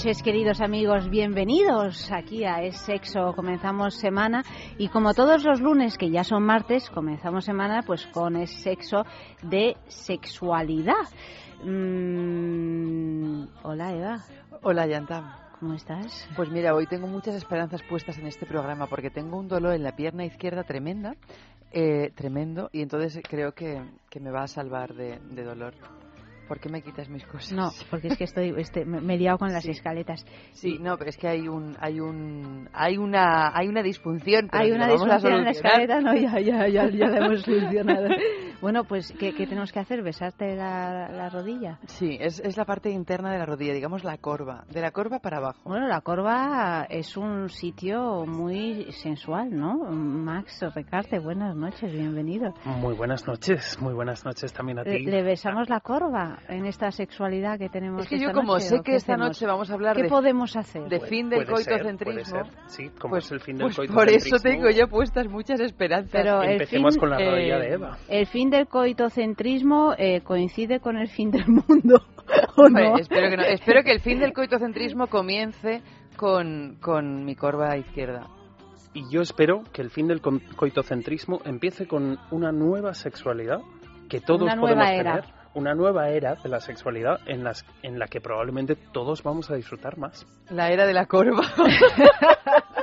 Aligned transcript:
Noches, 0.00 0.22
queridos 0.22 0.62
amigos. 0.62 1.10
Bienvenidos 1.10 2.10
aquí 2.10 2.46
a 2.46 2.62
Es 2.62 2.78
Sexo. 2.78 3.34
Comenzamos 3.34 3.96
semana 3.96 4.42
y 4.78 4.88
como 4.88 5.12
todos 5.12 5.44
los 5.44 5.60
lunes, 5.60 5.98
que 5.98 6.08
ya 6.08 6.24
son 6.24 6.42
martes, 6.42 6.88
comenzamos 6.88 7.44
semana 7.44 7.82
pues 7.82 8.06
con 8.06 8.34
Es 8.36 8.50
Sexo 8.62 9.04
de 9.42 9.76
sexualidad. 9.88 11.04
Mm, 11.62 13.42
hola, 13.62 13.92
Eva. 13.92 14.24
Hola, 14.62 14.86
Yanta. 14.86 15.50
¿Cómo 15.60 15.74
estás? 15.74 16.26
Pues 16.34 16.48
mira, 16.48 16.74
hoy 16.74 16.86
tengo 16.86 17.06
muchas 17.06 17.34
esperanzas 17.34 17.82
puestas 17.82 18.16
en 18.16 18.26
este 18.26 18.46
programa 18.46 18.86
porque 18.86 19.10
tengo 19.10 19.36
un 19.36 19.48
dolor 19.48 19.74
en 19.74 19.82
la 19.82 19.94
pierna 19.96 20.24
izquierda 20.24 20.64
tremenda, 20.64 21.14
eh, 21.72 22.10
tremendo, 22.14 22.70
y 22.72 22.80
entonces 22.80 23.20
creo 23.28 23.52
que, 23.52 23.82
me 24.18 24.30
va 24.30 24.44
a 24.44 24.48
salvar 24.48 24.94
de 24.94 25.44
dolor. 25.44 25.74
¿Por 26.50 26.58
qué 26.58 26.68
me 26.68 26.82
quitas 26.82 27.08
mis 27.08 27.24
cosas? 27.26 27.52
No, 27.52 27.70
porque 27.90 28.08
es 28.08 28.18
que 28.18 28.24
estoy, 28.24 28.52
este, 28.58 28.84
me 28.84 29.14
he 29.14 29.16
liado 29.16 29.38
con 29.38 29.52
las 29.52 29.64
escaletas. 29.66 30.26
Sí, 30.50 30.78
no, 30.80 30.98
pero 30.98 31.10
es 31.10 31.16
que 31.16 31.28
hay 31.28 31.46
un, 31.46 31.76
hay 31.78 32.00
un, 32.00 32.68
hay 32.72 32.98
una, 32.98 33.56
hay 33.56 33.68
una 33.68 33.84
disfunción. 33.84 34.48
hay 34.50 34.72
una 34.72 34.88
disfunción 34.88 35.32
en 35.32 35.44
la 35.44 35.50
escaleta, 35.50 36.00
no, 36.00 36.12
ya, 36.12 36.40
ya, 36.40 36.66
ya, 36.66 36.90
ya 36.90 37.06
la 37.06 37.24
hemos 37.24 37.42
solucionado. 37.42 38.08
Bueno, 38.60 38.84
pues, 38.84 39.10
¿qué, 39.18 39.32
tenemos 39.32 39.72
que 39.72 39.78
hacer? 39.78 40.02
¿Besarte 40.02 40.54
la, 40.54 41.30
rodilla? 41.30 41.78
Sí, 41.86 42.18
es, 42.20 42.40
es, 42.40 42.58
la 42.58 42.66
parte 42.66 42.90
interna 42.90 43.32
de 43.32 43.38
la 43.38 43.46
rodilla, 43.46 43.72
digamos 43.72 44.04
la 44.04 44.18
corva, 44.18 44.64
de 44.70 44.82
la 44.82 44.90
corva 44.90 45.20
para 45.20 45.38
abajo. 45.38 45.60
Bueno, 45.64 45.88
la 45.88 46.02
corva 46.02 46.86
es 46.90 47.16
un 47.16 47.48
sitio 47.48 48.26
muy 48.26 48.92
sensual, 48.92 49.56
¿no? 49.56 49.76
Max 49.90 50.60
Recarte, 50.74 51.18
buenas 51.20 51.56
noches, 51.56 51.90
bienvenido. 51.90 52.52
Muy 52.66 52.94
buenas 52.94 53.26
noches, 53.26 53.78
muy 53.80 53.94
buenas 53.94 54.26
noches 54.26 54.52
también 54.52 54.80
a 54.80 54.84
ti. 54.84 55.06
¿Le, 55.06 55.22
besamos 55.22 55.70
la 55.70 55.80
corva 55.80 56.39
en 56.48 56.66
esta 56.66 56.90
sexualidad 56.90 57.58
que 57.58 57.68
tenemos 57.68 58.02
Es 58.02 58.08
que 58.08 58.18
yo 58.18 58.32
como 58.32 58.58
sé 58.58 58.80
que 58.84 58.96
esta 58.96 59.16
noche 59.16 59.46
vamos 59.46 59.70
a 59.70 59.74
hablar 59.74 59.96
¿Qué 59.96 60.04
podemos 60.04 60.56
hacer? 60.56 60.88
De 60.88 61.00
fin 61.00 61.28
del 61.28 61.46
coitocentrismo. 61.46 62.42
Sí, 62.66 62.88
como 62.98 63.12
pues, 63.12 63.26
es 63.26 63.32
el 63.32 63.40
fin 63.40 63.56
del 63.56 63.72
pues 63.74 63.88
Por 63.90 64.08
eso 64.08 64.36
tengo 64.38 64.70
ya 64.70 64.86
puestas 64.86 65.28
muchas 65.28 65.60
esperanzas. 65.60 66.10
Pero 66.12 66.42
Empecemos 66.42 66.96
con 66.96 67.10
la 67.10 67.18
rodilla 67.18 67.58
de 67.58 67.72
Eva. 67.74 67.98
El 68.08 68.26
fin 68.26 68.50
del 68.50 68.66
coitocentrismo 68.66 69.94
eh, 69.96 70.22
coincide 70.22 70.80
con 70.80 70.96
el 70.96 71.08
fin 71.08 71.30
del 71.30 71.46
mundo. 71.46 72.00
¿o 72.56 72.68
no? 72.68 72.98
espero, 72.98 73.30
que 73.30 73.36
no. 73.36 73.42
espero 73.42 73.82
que 73.82 73.92
el 73.92 74.00
fin 74.00 74.18
del 74.18 74.32
coitocentrismo 74.32 75.06
comience 75.06 75.82
con, 76.16 76.76
con 76.80 77.24
mi 77.24 77.34
corva 77.34 77.76
izquierda. 77.76 78.26
Y 78.92 79.08
yo 79.08 79.20
espero 79.20 79.62
que 79.72 79.82
el 79.82 79.90
fin 79.90 80.08
del 80.08 80.20
coitocentrismo 80.20 81.40
empiece 81.44 81.86
con 81.86 82.18
una 82.32 82.50
nueva 82.50 82.94
sexualidad 82.94 83.60
que 84.08 84.20
todos 84.20 84.42
una 84.42 84.56
podemos 84.60 84.90
era. 84.90 85.20
tener 85.20 85.39
una 85.54 85.74
nueva 85.74 86.08
era 86.10 86.34
de 86.36 86.48
la 86.48 86.60
sexualidad 86.60 87.20
en, 87.26 87.44
las, 87.44 87.64
en 87.82 87.98
la 87.98 88.06
que 88.06 88.20
probablemente 88.20 88.76
todos 88.76 89.22
vamos 89.22 89.50
a 89.50 89.54
disfrutar 89.54 89.98
más. 89.98 90.26
La 90.50 90.70
era 90.70 90.86
de 90.86 90.94
la 90.94 91.06
corva. 91.06 91.44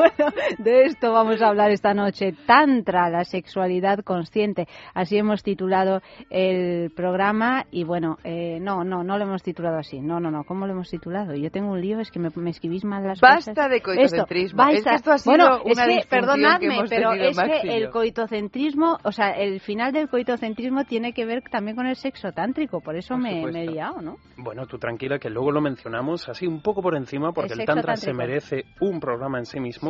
bueno, 0.00 0.32
de 0.58 0.84
esto 0.84 1.12
vamos 1.12 1.42
a 1.42 1.48
hablar 1.48 1.70
esta 1.70 1.94
noche. 1.94 2.34
Tantra, 2.46 3.10
la 3.10 3.24
sexualidad 3.24 4.00
consciente. 4.00 4.66
Así 4.94 5.16
hemos 5.18 5.42
titulado 5.42 6.00
el 6.30 6.90
programa 6.94 7.66
y 7.70 7.84
bueno, 7.84 8.18
eh, 8.24 8.58
no, 8.60 8.84
no, 8.84 9.04
no 9.04 9.18
lo 9.18 9.24
hemos 9.24 9.42
titulado 9.42 9.78
así. 9.78 10.00
No, 10.00 10.20
no, 10.20 10.30
no. 10.30 10.44
¿Cómo 10.44 10.66
lo 10.66 10.72
hemos 10.72 10.88
titulado? 10.88 11.34
Yo 11.34 11.50
tengo 11.50 11.72
un 11.72 11.80
lío, 11.80 12.00
es 12.00 12.10
que 12.10 12.18
me, 12.18 12.30
escribís 12.50 12.84
mal 12.84 13.02
las 13.06 13.20
basta 13.20 13.36
cosas. 13.36 13.56
Basta 13.56 13.68
de 13.68 13.80
coitocentrismo. 13.82 14.68
es 14.68 14.84
que 14.84 14.94
esto 14.94 15.12
ha 15.12 15.18
sido 15.18 15.36
bueno, 15.36 15.62
una 15.64 15.84
es 15.84 16.04
que, 16.04 16.08
perdonadme, 16.08 16.82
que 16.82 16.88
pero 16.88 17.12
es 17.12 17.38
que 17.38 17.76
el 17.76 17.90
coitocentrismo, 17.90 18.98
o 19.04 19.12
sea, 19.12 19.30
el 19.30 19.60
final 19.60 19.92
del 19.92 20.08
coitocentrismo 20.08 20.84
tiene 20.84 21.12
que 21.12 21.24
ver 21.24 21.42
también 21.50 21.76
con 21.76 21.86
el 21.86 21.96
sexo 21.96 22.32
tántrico. 22.32 22.80
Por 22.80 22.96
eso 22.96 23.16
me, 23.16 23.42
he 23.42 23.66
liado, 23.66 24.00
¿no? 24.00 24.16
Bueno, 24.36 24.66
tú 24.66 24.78
tranquila, 24.78 25.18
que 25.18 25.30
luego 25.30 25.52
lo 25.52 25.60
mencionamos 25.60 26.28
así 26.28 26.46
un 26.46 26.62
poco 26.62 26.82
por 26.82 26.96
encima, 26.96 27.32
porque 27.32 27.54
el, 27.54 27.64
tantra 27.64 27.96
se 27.96 28.12
merece 28.12 28.64
un 28.80 29.00
programa 29.00 29.38
en 29.38 29.46
sí 29.46 29.60
mismo. 29.60 29.89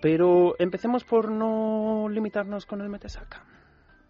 Pero 0.00 0.54
empecemos 0.58 1.04
por 1.04 1.30
no 1.30 2.08
limitarnos 2.10 2.66
con 2.66 2.80
el 2.80 2.88
metesaca. 2.88 3.42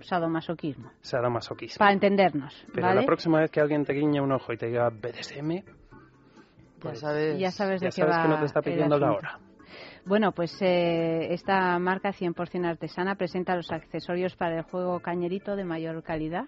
sadomasoquismo. 0.00 0.90
Sadomasoquismo. 1.00 1.78
Para 1.78 1.92
entendernos. 1.92 2.66
Pero 2.72 2.92
la 2.92 3.04
próxima 3.04 3.40
vez 3.40 3.50
que 3.50 3.60
alguien 3.60 3.84
te 3.84 3.92
guiñe 3.92 4.20
un 4.20 4.32
ojo 4.32 4.52
y 4.52 4.56
te 4.56 4.66
diga 4.66 4.90
BDSM, 4.90 5.62
pues 6.80 7.00
ya 7.00 7.08
sabes, 7.08 7.38
ya 7.38 7.50
sabes 7.50 7.80
de 7.80 7.90
qué 7.90 8.04
va 8.04 8.22
que 8.22 8.28
no 8.28 8.38
te 8.38 8.46
está 8.46 8.62
pidiendo 8.62 8.98
la 8.98 9.12
hora. 9.12 9.40
Bueno, 10.10 10.32
pues 10.32 10.60
eh, 10.60 11.32
esta 11.32 11.78
marca 11.78 12.10
100% 12.10 12.66
artesana 12.66 13.14
presenta 13.14 13.54
los 13.54 13.70
accesorios 13.70 14.34
para 14.34 14.56
el 14.56 14.62
juego 14.64 14.98
cañerito 14.98 15.54
de 15.54 15.62
mayor 15.62 16.02
calidad. 16.02 16.46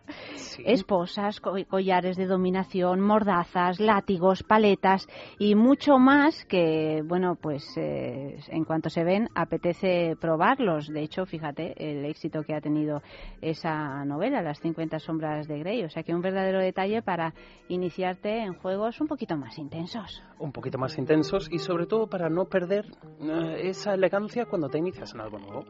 Esposas, 0.65 1.39
collares 1.39 2.17
de 2.17 2.27
dominación, 2.27 3.01
mordazas, 3.01 3.79
látigos, 3.79 4.43
paletas 4.43 5.07
y 5.39 5.55
mucho 5.55 6.01
más 6.01 6.45
que, 6.47 7.05
bueno, 7.07 7.37
pues 7.41 7.63
eh, 7.77 8.37
en 8.49 8.65
cuanto 8.65 8.91
se 8.91 9.05
ven 9.05 9.29
apetece 9.33 10.17
probarlos. 10.21 10.89
De 10.89 11.05
hecho, 11.05 11.25
fíjate 11.25 11.73
el 11.79 12.05
éxito 12.05 12.43
que 12.43 12.57
ha 12.57 12.61
tenido 12.61 13.01
esa 13.41 14.05
novela, 14.05 14.43
Las 14.43 14.59
50 14.59 14.99
sombras 14.99 15.47
de 15.47 15.61
Grey. 15.61 15.85
O 15.85 15.89
sea 15.89 16.03
que 16.03 16.13
un 16.13 16.21
verdadero 16.21 16.59
detalle 16.59 17.01
para 17.03 17.33
iniciarte 17.69 18.41
en 18.41 18.55
juegos 18.55 19.01
un 19.01 19.07
poquito 19.07 19.37
más 19.37 19.57
intensos. 19.57 20.21
Un 20.41 20.51
poquito 20.51 20.79
más 20.79 20.99
intensos 20.99 21.49
y 21.53 21.61
sobre 21.61 21.87
todo 21.87 22.09
para 22.09 22.29
no 22.29 22.47
perder 22.47 22.87
eh, 23.21 23.52
esa 23.57 23.95
elegancia 23.95 24.47
cuando 24.47 24.69
te 24.69 24.79
inicias 24.79 25.15
en 25.15 25.21
algo 25.21 25.39
nuevo. 25.39 25.65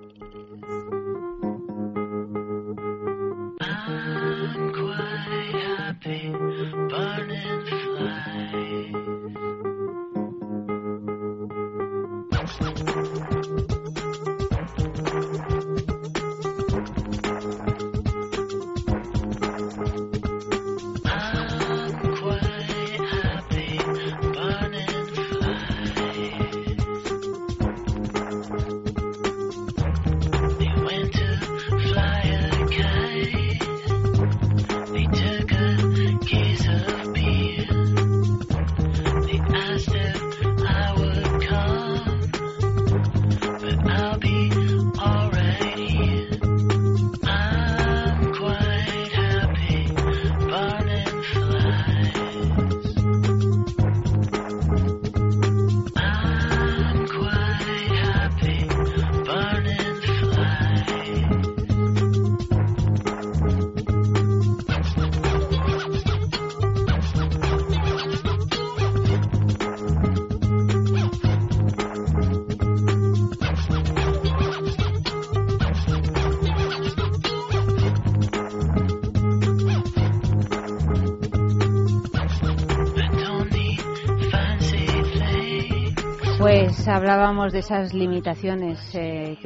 Hablábamos 87.03 87.53
de 87.53 87.59
esas 87.59 87.93
limitaciones 87.95 88.79
eh, 88.95 89.37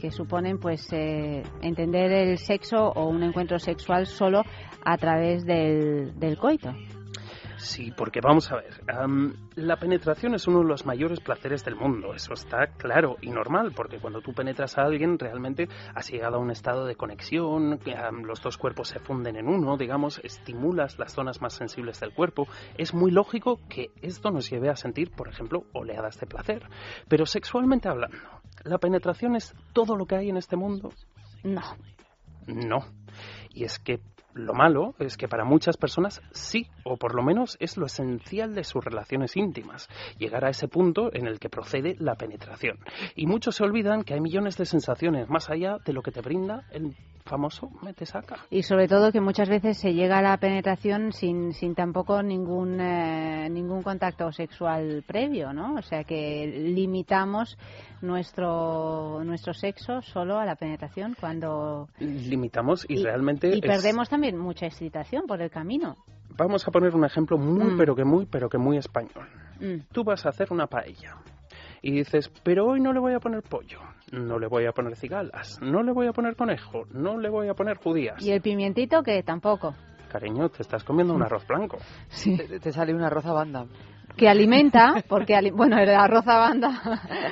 que, 0.00 0.10
suponen 0.10 0.58
pues 0.58 0.90
eh, 0.90 1.42
entender 1.60 2.10
el 2.10 2.38
sexo 2.38 2.78
o 2.78 3.06
un 3.08 3.22
encuentro 3.22 3.58
sexual 3.58 4.06
solo 4.06 4.42
a 4.82 4.96
través 4.96 5.44
del, 5.44 6.18
del 6.18 6.38
coito. 6.38 6.72
Sí, 7.64 7.90
porque 7.96 8.20
vamos 8.22 8.52
a 8.52 8.56
ver, 8.56 8.82
la 9.56 9.76
penetración 9.76 10.34
es 10.34 10.46
uno 10.46 10.58
de 10.58 10.66
los 10.66 10.84
mayores 10.84 11.20
placeres 11.20 11.64
del 11.64 11.76
mundo, 11.76 12.12
eso 12.14 12.34
está 12.34 12.66
claro 12.76 13.16
y 13.22 13.30
normal, 13.30 13.72
porque 13.74 13.98
cuando 13.98 14.20
tú 14.20 14.34
penetras 14.34 14.76
a 14.76 14.82
alguien 14.82 15.18
realmente 15.18 15.68
has 15.94 16.10
llegado 16.10 16.36
a 16.36 16.40
un 16.40 16.50
estado 16.50 16.84
de 16.84 16.94
conexión, 16.94 17.80
los 18.22 18.42
dos 18.42 18.58
cuerpos 18.58 18.88
se 18.88 18.98
funden 18.98 19.36
en 19.36 19.48
uno, 19.48 19.78
digamos, 19.78 20.20
estimulas 20.22 20.98
las 20.98 21.14
zonas 21.14 21.40
más 21.40 21.54
sensibles 21.54 21.98
del 22.00 22.12
cuerpo, 22.12 22.46
es 22.76 22.92
muy 22.92 23.10
lógico 23.10 23.58
que 23.70 23.90
esto 24.02 24.30
nos 24.30 24.50
lleve 24.50 24.68
a 24.68 24.76
sentir, 24.76 25.10
por 25.10 25.28
ejemplo, 25.28 25.64
oleadas 25.72 26.20
de 26.20 26.26
placer. 26.26 26.68
Pero 27.08 27.24
sexualmente 27.24 27.88
hablando, 27.88 28.18
¿la 28.64 28.76
penetración 28.76 29.36
es 29.36 29.54
todo 29.72 29.96
lo 29.96 30.04
que 30.04 30.16
hay 30.16 30.28
en 30.28 30.36
este 30.36 30.56
mundo? 30.56 30.90
No. 31.42 31.62
No. 32.46 32.84
Y 33.54 33.64
es 33.64 33.78
que 33.78 34.00
lo 34.34 34.52
malo 34.52 34.94
es 34.98 35.16
que 35.16 35.28
para 35.28 35.44
muchas 35.44 35.76
personas 35.76 36.20
sí, 36.32 36.66
o 36.84 36.96
por 36.96 37.14
lo 37.14 37.22
menos 37.22 37.56
es 37.60 37.76
lo 37.76 37.86
esencial 37.86 38.54
de 38.54 38.64
sus 38.64 38.84
relaciones 38.84 39.36
íntimas, 39.36 39.88
llegar 40.18 40.44
a 40.44 40.50
ese 40.50 40.68
punto 40.68 41.10
en 41.12 41.26
el 41.26 41.38
que 41.38 41.48
procede 41.48 41.96
la 41.98 42.16
penetración. 42.16 42.78
Y 43.14 43.26
muchos 43.26 43.56
se 43.56 43.64
olvidan 43.64 44.02
que 44.02 44.14
hay 44.14 44.20
millones 44.20 44.56
de 44.56 44.66
sensaciones 44.66 45.28
más 45.28 45.50
allá 45.50 45.78
de 45.84 45.92
lo 45.92 46.02
que 46.02 46.10
te 46.10 46.20
brinda 46.20 46.66
el 46.70 46.94
famoso 47.24 47.70
mete 47.82 48.06
saca. 48.06 48.36
Y 48.50 48.62
sobre 48.62 48.86
todo 48.86 49.10
que 49.10 49.20
muchas 49.20 49.48
veces 49.48 49.78
se 49.78 49.94
llega 49.94 50.18
a 50.18 50.22
la 50.22 50.36
penetración 50.36 51.12
sin, 51.12 51.52
sin 51.52 51.74
tampoco 51.74 52.22
ningún, 52.22 52.80
eh, 52.80 53.48
ningún 53.50 53.82
contacto 53.82 54.30
sexual 54.32 55.02
previo, 55.06 55.52
¿no? 55.52 55.74
O 55.74 55.82
sea 55.82 56.04
que 56.04 56.46
limitamos 56.46 57.58
nuestro, 58.02 59.22
nuestro 59.24 59.54
sexo 59.54 60.02
solo 60.02 60.38
a 60.38 60.44
la 60.44 60.56
penetración 60.56 61.16
cuando... 61.18 61.88
Limitamos 61.98 62.84
y, 62.88 63.02
realmente... 63.02 63.56
Y 63.56 63.60
perdemos 63.60 64.08
también 64.08 64.36
mucha 64.36 64.66
excitación 64.66 65.26
por 65.26 65.40
el 65.40 65.50
camino. 65.50 65.96
Vamos 66.36 66.66
a 66.66 66.70
poner 66.70 66.94
un 66.94 67.04
ejemplo 67.04 67.38
muy, 67.38 67.72
mm. 67.72 67.78
pero 67.78 67.94
que 67.94 68.04
muy, 68.04 68.26
pero 68.26 68.48
que 68.48 68.58
muy 68.58 68.76
español. 68.76 69.28
Mm. 69.60 69.92
Tú 69.92 70.04
vas 70.04 70.26
a 70.26 70.30
hacer 70.30 70.48
una 70.50 70.66
paella 70.66 71.16
y 71.84 71.92
dices, 71.92 72.32
pero 72.42 72.66
hoy 72.66 72.80
no 72.80 72.94
le 72.94 72.98
voy 72.98 73.12
a 73.12 73.20
poner 73.20 73.42
pollo, 73.42 73.78
no 74.10 74.38
le 74.38 74.46
voy 74.46 74.64
a 74.64 74.72
poner 74.72 74.96
cigalas, 74.96 75.60
no 75.60 75.82
le 75.82 75.92
voy 75.92 76.06
a 76.06 76.12
poner 76.12 76.34
conejo, 76.34 76.84
no 76.92 77.18
le 77.18 77.28
voy 77.28 77.48
a 77.48 77.52
poner 77.52 77.76
judías. 77.76 78.24
¿Y 78.24 78.30
el 78.30 78.40
pimientito 78.40 79.02
que 79.02 79.22
tampoco? 79.22 79.74
Cariño, 80.08 80.48
te 80.48 80.62
estás 80.62 80.82
comiendo 80.82 81.12
un 81.12 81.22
arroz 81.22 81.46
blanco. 81.46 81.76
Sí. 82.08 82.38
Te, 82.38 82.72
sale 82.72 82.94
un 82.94 83.02
arroz 83.02 83.26
a 83.26 83.34
banda 83.34 83.66
que 84.16 84.28
alimenta, 84.28 84.94
porque 85.08 85.38
bueno, 85.52 85.76
el 85.78 85.90
arroz 85.90 86.26
a 86.26 86.38
banda 86.38 86.70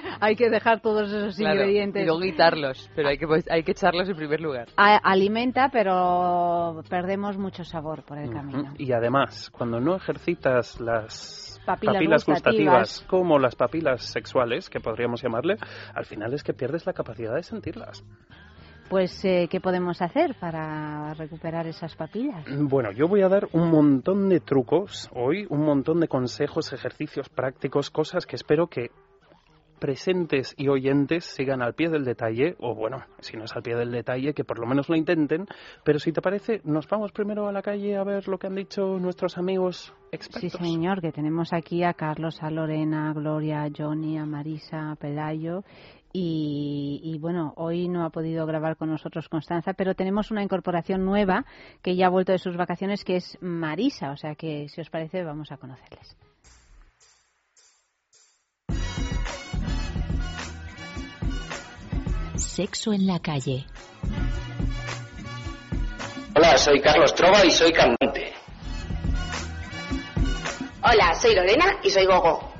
hay 0.21 0.37
que 0.37 0.51
dejar 0.51 0.81
todos 0.81 1.11
esos 1.11 1.41
ingredientes. 1.41 2.03
Y 2.03 2.07
luego 2.07 2.21
quitarlos, 2.21 2.91
pero 2.95 3.09
hay 3.09 3.17
que, 3.17 3.27
pues, 3.27 3.51
hay 3.51 3.63
que 3.63 3.73
echarlos 3.73 4.07
en 4.09 4.17
primer 4.17 4.43
lugar. 4.43 4.69
alimenta, 4.77 5.71
pero 5.73 6.83
perdemos 6.91 7.39
mucho 7.39 7.65
sabor 7.65 8.03
por 8.05 8.19
el 8.19 8.31
camino. 8.31 8.75
Y 8.77 8.93
además, 8.93 9.49
cuando 9.51 9.81
no 9.81 9.97
ejercitas 9.97 10.79
las 10.79 11.52
papilas, 11.65 12.27
gustativas. 12.27 13.05
como 13.09 13.39
las 13.39 13.55
papilas 13.55 14.05
sexuales, 14.05 14.69
que 14.69 14.81
podríamos 14.81 15.23
llamarle, 15.23 15.57
al 15.95 16.05
final 16.05 16.35
es 16.35 16.43
que 16.43 16.53
pierdes 16.53 16.87
la 16.87 16.93
capacidad 16.93 17.35
de 17.35 17.43
sentirlas 17.43 18.05
pues 18.93 19.25
eh, 19.25 19.49
¿qué 19.51 19.59
podemos 19.59 20.03
hacer 20.03 20.35
para 20.39 21.15
recuperar 21.15 21.67
esas 21.67 21.97
papilas? 21.97 22.45
Bueno, 22.59 22.93
yo 22.93 23.09
voy 23.09 23.23
a 23.23 23.29
dar 23.31 23.49
un 23.53 23.71
montón 23.71 24.29
de 24.29 24.39
trucos 24.39 25.09
hoy, 25.15 25.47
un 25.49 25.65
montón 25.65 25.99
de 25.99 26.09
consejos, 26.09 26.75
ejercicios 26.75 27.31
prácticos, 27.31 27.89
cosas 27.89 28.27
que 28.27 28.37
espero 28.37 28.67
que 28.67 28.91
presentes 29.83 30.55
y 30.57 30.69
oyentes 30.69 31.25
sigan 31.25 31.61
al 31.61 31.75
pie 31.75 31.89
del 31.89 32.05
detalle, 32.05 32.55
o 32.61 32.73
bueno, 32.73 32.99
si 33.19 33.37
no 33.37 33.47
es 33.47 33.57
al 33.57 33.65
pie 33.65 33.75
del 33.75 33.91
detalle, 33.91 34.33
que 34.33 34.45
por 34.45 34.61
lo 34.61 34.67
menos 34.69 34.89
lo 34.89 34.95
intenten, 34.95 35.45
pero 35.83 35.99
si 35.99 36.13
te 36.13 36.23
parece, 36.23 36.61
nos 36.63 36.87
vamos 36.87 37.11
primero 37.11 37.49
a 37.49 37.53
la 37.53 37.63
calle 37.63 37.97
a 37.97 38.05
ver 38.05 38.29
lo 38.29 38.39
que 38.39 38.47
han 38.47 38.55
dicho 38.55 39.01
nuestros 39.01 39.39
amigos 39.39 39.93
expertos. 40.13 40.53
Sí, 40.53 40.57
señor, 40.57 41.01
que 41.01 41.11
tenemos 41.11 41.53
aquí 41.53 41.83
a 41.83 41.95
Carlos, 41.95 42.45
a 42.45 42.51
Lorena, 42.53 43.11
a 43.11 43.13
Gloria, 43.13 43.65
a 43.65 43.71
Johnny, 43.77 44.19
a 44.19 44.25
Marisa, 44.25 44.93
a 44.93 44.95
Pelayo 44.95 45.65
y, 46.13 47.19
bueno, 47.21 47.53
hoy 47.57 47.89
no 47.89 48.05
ha 48.05 48.11
podido 48.11 48.47
grabar 48.47 48.77
con 48.77 48.89
nosotros 48.89 49.29
Constanza, 49.29 49.73
pero 49.73 49.97
tenemos 49.97 50.31
una 50.31 50.45
incorporación 50.45 51.05
nueva 51.05 51.45
que 51.83 51.97
ya 51.97 52.07
ha 52.07 52.11
vuelto 52.11 52.31
de 52.31 52.39
sus 52.39 52.57
vacaciones, 52.57 53.03
que 53.03 53.17
es 53.17 53.37
Marisa. 53.41 54.13
O 54.13 54.17
sea 54.17 54.37
que, 54.37 54.69
si 54.69 54.81
os 54.81 54.91
parece, 54.91 55.25
vamos 55.25 55.51
a 55.51 55.57
conocerles. 55.57 56.17
Sexo 62.43 62.93
en 62.93 63.07
la 63.07 63.21
calle. 63.21 63.65
Hola, 66.37 66.59
soy 66.59 66.81
Carlos 66.81 67.15
Trova 67.15 67.45
y 67.47 67.51
soy 67.51 67.73
cantante. 67.73 68.33
Hola, 70.83 71.15
soy 71.15 71.35
Lorena 71.35 71.79
y 71.83 71.91
soy 71.91 72.05
Gogo. 72.05 72.53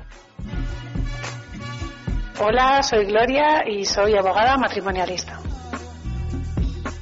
Hola, 2.39 2.81
soy 2.81 3.05
Gloria 3.05 3.63
y 3.67 3.85
soy 3.85 4.15
abogada 4.15 4.57
matrimonialista. 4.57 5.39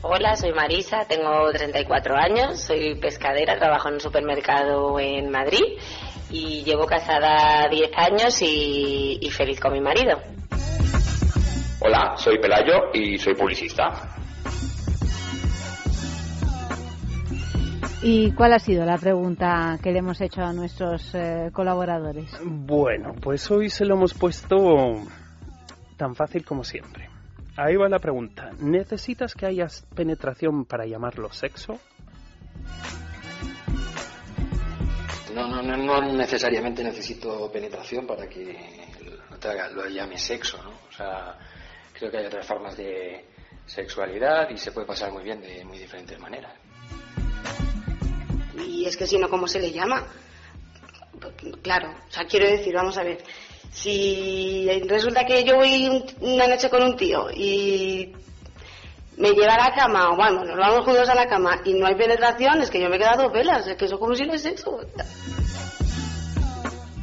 Hola, 0.02 0.36
soy 0.36 0.52
Marisa, 0.52 1.06
tengo 1.06 1.52
34 1.54 2.16
años, 2.18 2.60
soy 2.60 2.96
pescadera, 2.96 3.58
trabajo 3.58 3.88
en 3.88 3.94
un 3.96 4.02
supermercado 4.02 5.00
en 5.00 5.30
Madrid 5.30 5.64
y 6.30 6.64
llevo 6.64 6.86
casada 6.86 7.70
10 7.70 7.92
años 7.96 8.42
y, 8.42 9.20
y 9.22 9.30
feliz 9.30 9.60
con 9.60 9.72
mi 9.74 9.80
marido. 9.80 10.20
Hola, 11.84 12.14
soy 12.16 12.38
Pelayo 12.38 12.92
y 12.94 13.18
soy 13.18 13.34
publicista. 13.34 14.16
¿Y 18.04 18.32
cuál 18.34 18.54
ha 18.54 18.60
sido 18.60 18.86
la 18.86 19.00
pregunta 19.00 19.80
que 19.82 19.92
le 19.92 19.98
hemos 19.98 20.22
hecho 20.22 20.42
a 20.44 20.54
nuestros 20.54 21.16
eh, 21.16 21.50
colaboradores? 21.52 22.32
Bueno, 22.44 23.16
pues 23.20 23.50
hoy 23.50 23.72
se 23.72 23.86
lo 23.86 23.96
hemos 23.96 24.14
puesto 24.14 24.94
tan 25.98 26.14
fácil 26.14 26.46
como 26.46 26.64
siempre. 26.64 27.10
Ahí 27.58 27.76
va 27.76 27.90
la 27.90 27.98
pregunta. 27.98 28.52
¿Necesitas 28.60 29.34
que 29.34 29.48
haya 29.48 29.66
penetración 29.96 30.66
para 30.66 30.86
llamarlo 30.86 31.34
sexo? 31.34 31.80
No, 35.34 35.48
no, 35.48 35.64
no, 35.64 35.78
no 35.78 36.14
necesariamente 36.14 36.84
necesito 36.84 37.52
penetración 37.52 38.06
para 38.06 38.28
que 38.28 38.56
lo, 39.74 39.84
lo 39.84 39.90
llame 39.90 40.20
sexo, 40.20 40.62
¿no? 40.62 40.70
O 40.70 40.92
sea, 40.92 41.38
creo 42.02 42.12
que 42.12 42.18
hay 42.18 42.26
otras 42.26 42.48
formas 42.48 42.76
de 42.76 43.26
sexualidad 43.68 44.50
y 44.50 44.58
se 44.58 44.72
puede 44.72 44.88
pasar 44.88 45.12
muy 45.12 45.24
bien 45.24 45.40
de 45.40 45.64
muy 45.64 45.78
diferentes 45.78 46.20
maneras. 46.20 46.52
Y 48.58 48.86
es 48.86 48.98
que 48.98 49.06
si 49.06 49.20
no, 49.20 49.30
¿cómo 49.30 49.48
se 49.48 49.60
le 49.60 49.72
llama? 49.72 50.08
Claro, 51.62 51.92
o 51.92 52.12
sea, 52.12 52.26
quiero 52.26 52.50
decir, 52.50 52.74
vamos 52.74 52.98
a 52.98 53.04
ver, 53.04 53.20
si 53.72 54.68
resulta 54.88 55.26
que 55.26 55.44
yo 55.44 55.58
voy 55.58 56.04
una 56.22 56.48
noche 56.48 56.72
con 56.72 56.82
un 56.82 56.96
tío 56.98 57.30
y 57.30 58.12
me 59.18 59.34
lleva 59.34 59.54
a 59.54 59.70
la 59.70 59.76
cama, 59.76 60.10
o 60.10 60.16
bueno, 60.16 60.44
nos 60.44 60.58
vamos 60.58 60.84
juntos 60.84 61.08
a 61.08 61.14
la 61.14 61.28
cama 61.28 61.62
y 61.66 61.76
no 61.76 61.86
hay 61.86 61.94
penetración, 61.94 62.64
es 62.64 62.72
que 62.72 62.82
yo 62.82 62.90
me 62.90 62.96
he 62.96 63.00
quedado 63.00 63.24
dos 63.24 63.32
velas, 63.32 63.68
es 63.68 63.76
que 63.76 63.86
eso 63.86 64.00
como 64.00 64.16
si 64.16 64.26
no 64.26 64.34
es 64.34 64.42
sexo. 64.42 64.80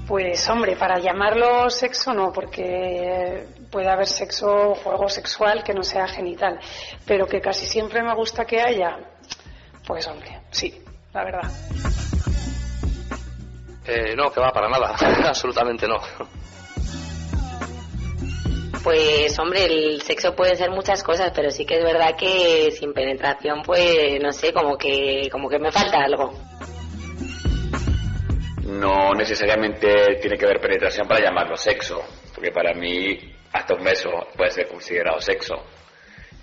Pues 0.09 0.49
hombre, 0.49 0.75
para 0.75 0.99
llamarlo 0.99 1.71
sexo 1.71 2.13
no, 2.13 2.33
porque 2.33 3.47
puede 3.71 3.89
haber 3.89 4.07
sexo, 4.07 4.75
juego 4.75 5.09
sexual 5.09 5.63
que 5.63 5.75
no 5.75 5.83
sea 5.83 6.07
genital, 6.09 6.59
pero 7.07 7.27
que 7.27 7.41
casi 7.41 7.67
siempre 7.67 8.03
me 8.03 8.15
gusta 8.15 8.45
que 8.45 8.61
haya, 8.61 8.99
pues 9.87 10.07
hombre, 10.07 10.41
sí, 10.51 10.83
la 11.13 11.25
verdad. 11.25 11.51
Eh, 13.87 14.15
no, 14.15 14.31
que 14.31 14.41
va, 14.41 14.51
para 14.53 14.69
nada, 14.69 14.95
absolutamente 15.29 15.87
no. 15.87 15.97
Pues 18.83 19.39
hombre, 19.39 19.65
el 19.65 20.03
sexo 20.03 20.35
puede 20.35 20.55
ser 20.55 20.71
muchas 20.71 21.03
cosas, 21.03 21.33
pero 21.35 21.51
sí 21.51 21.65
que 21.65 21.79
es 21.79 21.85
verdad 21.85 22.17
que 22.17 22.71
sin 22.71 22.93
penetración, 22.93 23.63
pues 23.63 24.21
no 24.23 24.33
sé, 24.33 24.53
como 24.53 24.77
que, 24.77 25.29
como 25.31 25.49
que 25.49 25.59
me 25.59 25.73
falta 25.73 25.99
algo. 26.05 26.33
No 28.65 29.15
necesariamente 29.15 30.19
tiene 30.21 30.37
que 30.37 30.45
haber 30.45 30.61
penetración 30.61 31.09
para 31.09 31.21
llamarlo 31.21 31.57
sexo, 31.57 32.03
porque 32.35 32.53
para 32.53 32.75
mí 32.75 33.19
hasta 33.53 33.75
un 33.75 33.85
beso 33.85 34.11
puede 34.37 34.51
ser 34.51 34.69
considerado 34.69 35.21
sexo. 35.21 35.57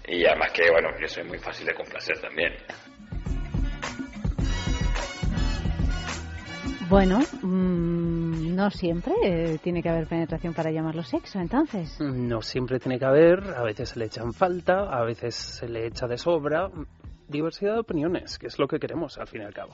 Y 0.07 0.25
además 0.25 0.51
que, 0.51 0.69
bueno, 0.69 0.89
yo 0.99 1.07
soy 1.07 1.23
muy 1.23 1.39
fácil 1.39 1.65
de 1.65 1.73
complacer 1.73 2.19
también. 2.19 2.53
Bueno, 6.87 7.19
mm, 7.41 8.55
no 8.55 8.69
siempre 8.69 9.13
eh, 9.23 9.57
tiene 9.57 9.81
que 9.81 9.89
haber 9.89 10.05
penetración 10.07 10.53
para 10.53 10.69
llamarlo 10.69 11.01
sexo, 11.01 11.39
entonces. 11.39 11.99
No 11.99 12.43
siempre 12.43 12.79
tiene 12.79 12.99
que 12.99 13.05
haber, 13.05 13.39
a 13.55 13.63
veces 13.63 13.89
se 13.89 13.99
le 13.99 14.05
echan 14.05 14.33
falta, 14.33 14.83
a 14.91 15.03
veces 15.03 15.33
se 15.33 15.67
le 15.67 15.87
echa 15.87 16.05
de 16.05 16.17
sobra. 16.17 16.69
Diversidad 17.27 17.73
de 17.73 17.79
opiniones, 17.79 18.37
que 18.37 18.47
es 18.47 18.59
lo 18.59 18.67
que 18.67 18.77
queremos 18.77 19.17
al 19.17 19.27
fin 19.27 19.41
y 19.41 19.45
al 19.45 19.53
cabo. 19.53 19.73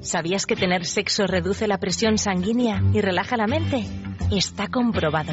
¿Sabías 0.00 0.46
que 0.46 0.54
tener 0.54 0.84
sexo 0.86 1.26
reduce 1.26 1.66
la 1.66 1.78
presión 1.78 2.18
sanguínea 2.18 2.80
y 2.92 3.00
relaja 3.00 3.36
la 3.36 3.46
mente? 3.46 3.84
Está 4.30 4.68
comprobado. 4.68 5.32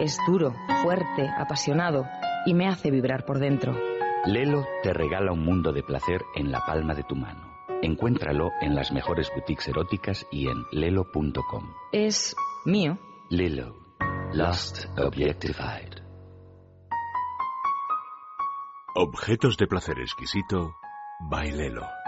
Es 0.00 0.16
duro, 0.26 0.54
fuerte, 0.82 1.28
apasionado 1.28 2.06
y 2.46 2.54
me 2.54 2.68
hace 2.68 2.90
vibrar 2.90 3.24
por 3.24 3.38
dentro. 3.38 3.74
Lelo 4.26 4.66
te 4.82 4.92
regala 4.92 5.32
un 5.32 5.44
mundo 5.44 5.72
de 5.72 5.82
placer 5.82 6.22
en 6.34 6.50
la 6.50 6.60
palma 6.66 6.94
de 6.94 7.02
tu 7.02 7.16
mano. 7.16 7.50
Encuéntralo 7.82 8.50
en 8.60 8.74
las 8.74 8.92
mejores 8.92 9.30
boutiques 9.34 9.68
eróticas 9.68 10.26
y 10.30 10.48
en 10.48 10.64
lelo.com. 10.72 11.72
Es 11.92 12.36
mío. 12.64 12.98
Lelo. 13.30 13.76
Lost 14.32 14.86
Objectified. 14.98 16.00
Objetos 18.94 19.56
de 19.56 19.66
placer 19.66 19.98
exquisito. 20.00 20.74
Bailelo. 21.30 21.99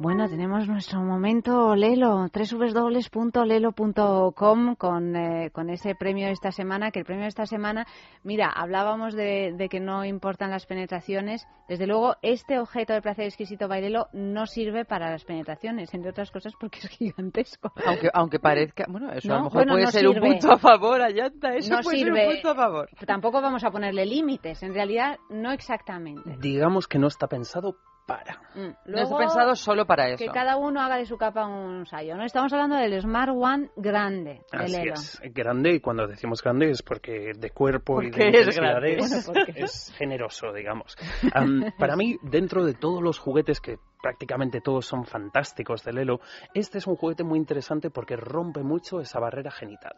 Bueno, 0.00 0.28
tenemos 0.28 0.68
nuestro 0.68 1.00
momento 1.00 1.74
Lelo, 1.74 2.28
www.lelo.com 2.32 4.76
con, 4.76 5.16
eh, 5.16 5.50
con 5.50 5.70
ese 5.70 5.96
premio 5.96 6.26
de 6.26 6.32
esta 6.34 6.52
semana, 6.52 6.92
que 6.92 7.00
el 7.00 7.04
premio 7.04 7.24
de 7.24 7.30
esta 7.30 7.46
semana, 7.46 7.84
mira, 8.22 8.46
hablábamos 8.48 9.14
de, 9.14 9.54
de, 9.56 9.68
que 9.68 9.80
no 9.80 10.04
importan 10.04 10.50
las 10.50 10.66
penetraciones. 10.66 11.48
Desde 11.68 11.88
luego, 11.88 12.14
este 12.22 12.60
objeto 12.60 12.92
de 12.92 13.02
placer 13.02 13.24
exquisito 13.24 13.66
bailelo 13.66 14.06
no 14.12 14.46
sirve 14.46 14.84
para 14.84 15.10
las 15.10 15.24
penetraciones, 15.24 15.92
entre 15.92 16.10
otras 16.10 16.30
cosas 16.30 16.52
porque 16.60 16.78
es 16.78 16.88
gigantesco. 16.90 17.72
Aunque, 17.84 18.08
aunque 18.14 18.38
parezca, 18.38 18.84
bueno, 18.88 19.10
eso 19.10 19.26
no, 19.26 19.34
a 19.34 19.38
lo 19.38 19.44
mejor 19.46 19.58
bueno, 19.58 19.72
puede 19.72 19.84
no 19.86 19.90
ser 19.90 20.02
sirve. 20.02 20.20
un 20.20 20.26
punto 20.30 20.52
a 20.52 20.58
favor, 20.58 21.02
Ayanta, 21.02 21.56
eso 21.56 21.74
no 21.74 21.80
puede 21.80 21.98
sirve. 21.98 22.20
ser 22.20 22.28
un 22.28 22.34
punto 22.34 22.50
a 22.50 22.54
favor. 22.54 22.88
Tampoco 23.04 23.42
vamos 23.42 23.64
a 23.64 23.72
ponerle 23.72 24.06
límites, 24.06 24.62
en 24.62 24.74
realidad 24.74 25.18
no 25.28 25.50
exactamente. 25.50 26.36
Digamos 26.38 26.86
que 26.86 27.00
no 27.00 27.08
está 27.08 27.26
pensado 27.26 27.78
para. 28.08 28.40
Mm. 28.54 28.72
Luego, 28.86 28.86
no 28.86 29.02
está 29.02 29.18
pensado 29.18 29.54
solo 29.54 29.86
para 29.86 30.08
eso. 30.08 30.16
Que 30.16 30.30
cada 30.30 30.56
uno 30.56 30.80
haga 30.80 30.96
de 30.96 31.04
su 31.04 31.18
capa 31.18 31.46
un 31.46 31.80
ensayo. 31.80 32.16
¿no? 32.16 32.24
Estamos 32.24 32.50
hablando 32.52 32.76
del 32.76 33.00
Smart 33.02 33.30
One 33.36 33.70
grande. 33.76 34.40
Así 34.50 34.80
es. 34.88 35.20
Grande, 35.34 35.74
y 35.74 35.80
cuando 35.80 36.06
decimos 36.06 36.42
grande 36.42 36.70
es 36.70 36.82
porque 36.82 37.32
de 37.36 37.50
cuerpo 37.50 37.96
porque 37.96 38.08
y 38.08 38.10
de 38.10 38.28
es 38.40 38.46
intensidades 38.46 39.26
bueno, 39.26 39.44
es 39.54 39.94
generoso, 39.98 40.52
digamos. 40.54 40.96
Um, 41.38 41.70
para 41.78 41.96
mí, 41.96 42.16
dentro 42.22 42.64
de 42.64 42.72
todos 42.72 43.02
los 43.02 43.18
juguetes 43.18 43.60
que 43.60 43.78
prácticamente 44.02 44.62
todos 44.62 44.86
son 44.86 45.04
fantásticos 45.04 45.84
de 45.84 45.92
Lelo, 45.92 46.20
este 46.54 46.78
es 46.78 46.86
un 46.86 46.96
juguete 46.96 47.24
muy 47.24 47.38
interesante 47.38 47.90
porque 47.90 48.16
rompe 48.16 48.62
mucho 48.62 49.00
esa 49.00 49.20
barrera 49.20 49.50
genital. 49.50 49.94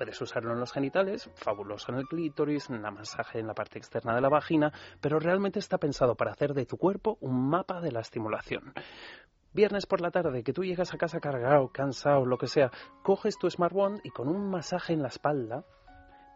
Puedes 0.00 0.18
usarlo 0.22 0.54
en 0.54 0.60
los 0.60 0.72
genitales, 0.72 1.28
fabuloso 1.34 1.92
en 1.92 1.98
el 1.98 2.06
clítoris, 2.06 2.70
en 2.70 2.80
la 2.80 2.90
masaje 2.90 3.38
en 3.38 3.46
la 3.46 3.52
parte 3.52 3.78
externa 3.78 4.14
de 4.14 4.22
la 4.22 4.30
vagina, 4.30 4.72
pero 4.98 5.18
realmente 5.18 5.58
está 5.58 5.76
pensado 5.76 6.14
para 6.14 6.30
hacer 6.30 6.54
de 6.54 6.64
tu 6.64 6.78
cuerpo 6.78 7.18
un 7.20 7.50
mapa 7.50 7.82
de 7.82 7.92
la 7.92 8.00
estimulación. 8.00 8.72
Viernes 9.52 9.84
por 9.84 10.00
la 10.00 10.10
tarde, 10.10 10.42
que 10.42 10.54
tú 10.54 10.64
llegas 10.64 10.94
a 10.94 10.96
casa 10.96 11.20
cargado, 11.20 11.68
cansado, 11.68 12.24
lo 12.24 12.38
que 12.38 12.46
sea, 12.46 12.70
coges 13.02 13.36
tu 13.36 13.50
Smart 13.50 13.74
One 13.76 14.00
y 14.02 14.08
con 14.08 14.28
un 14.28 14.48
masaje 14.48 14.94
en 14.94 15.02
la 15.02 15.08
espalda 15.08 15.66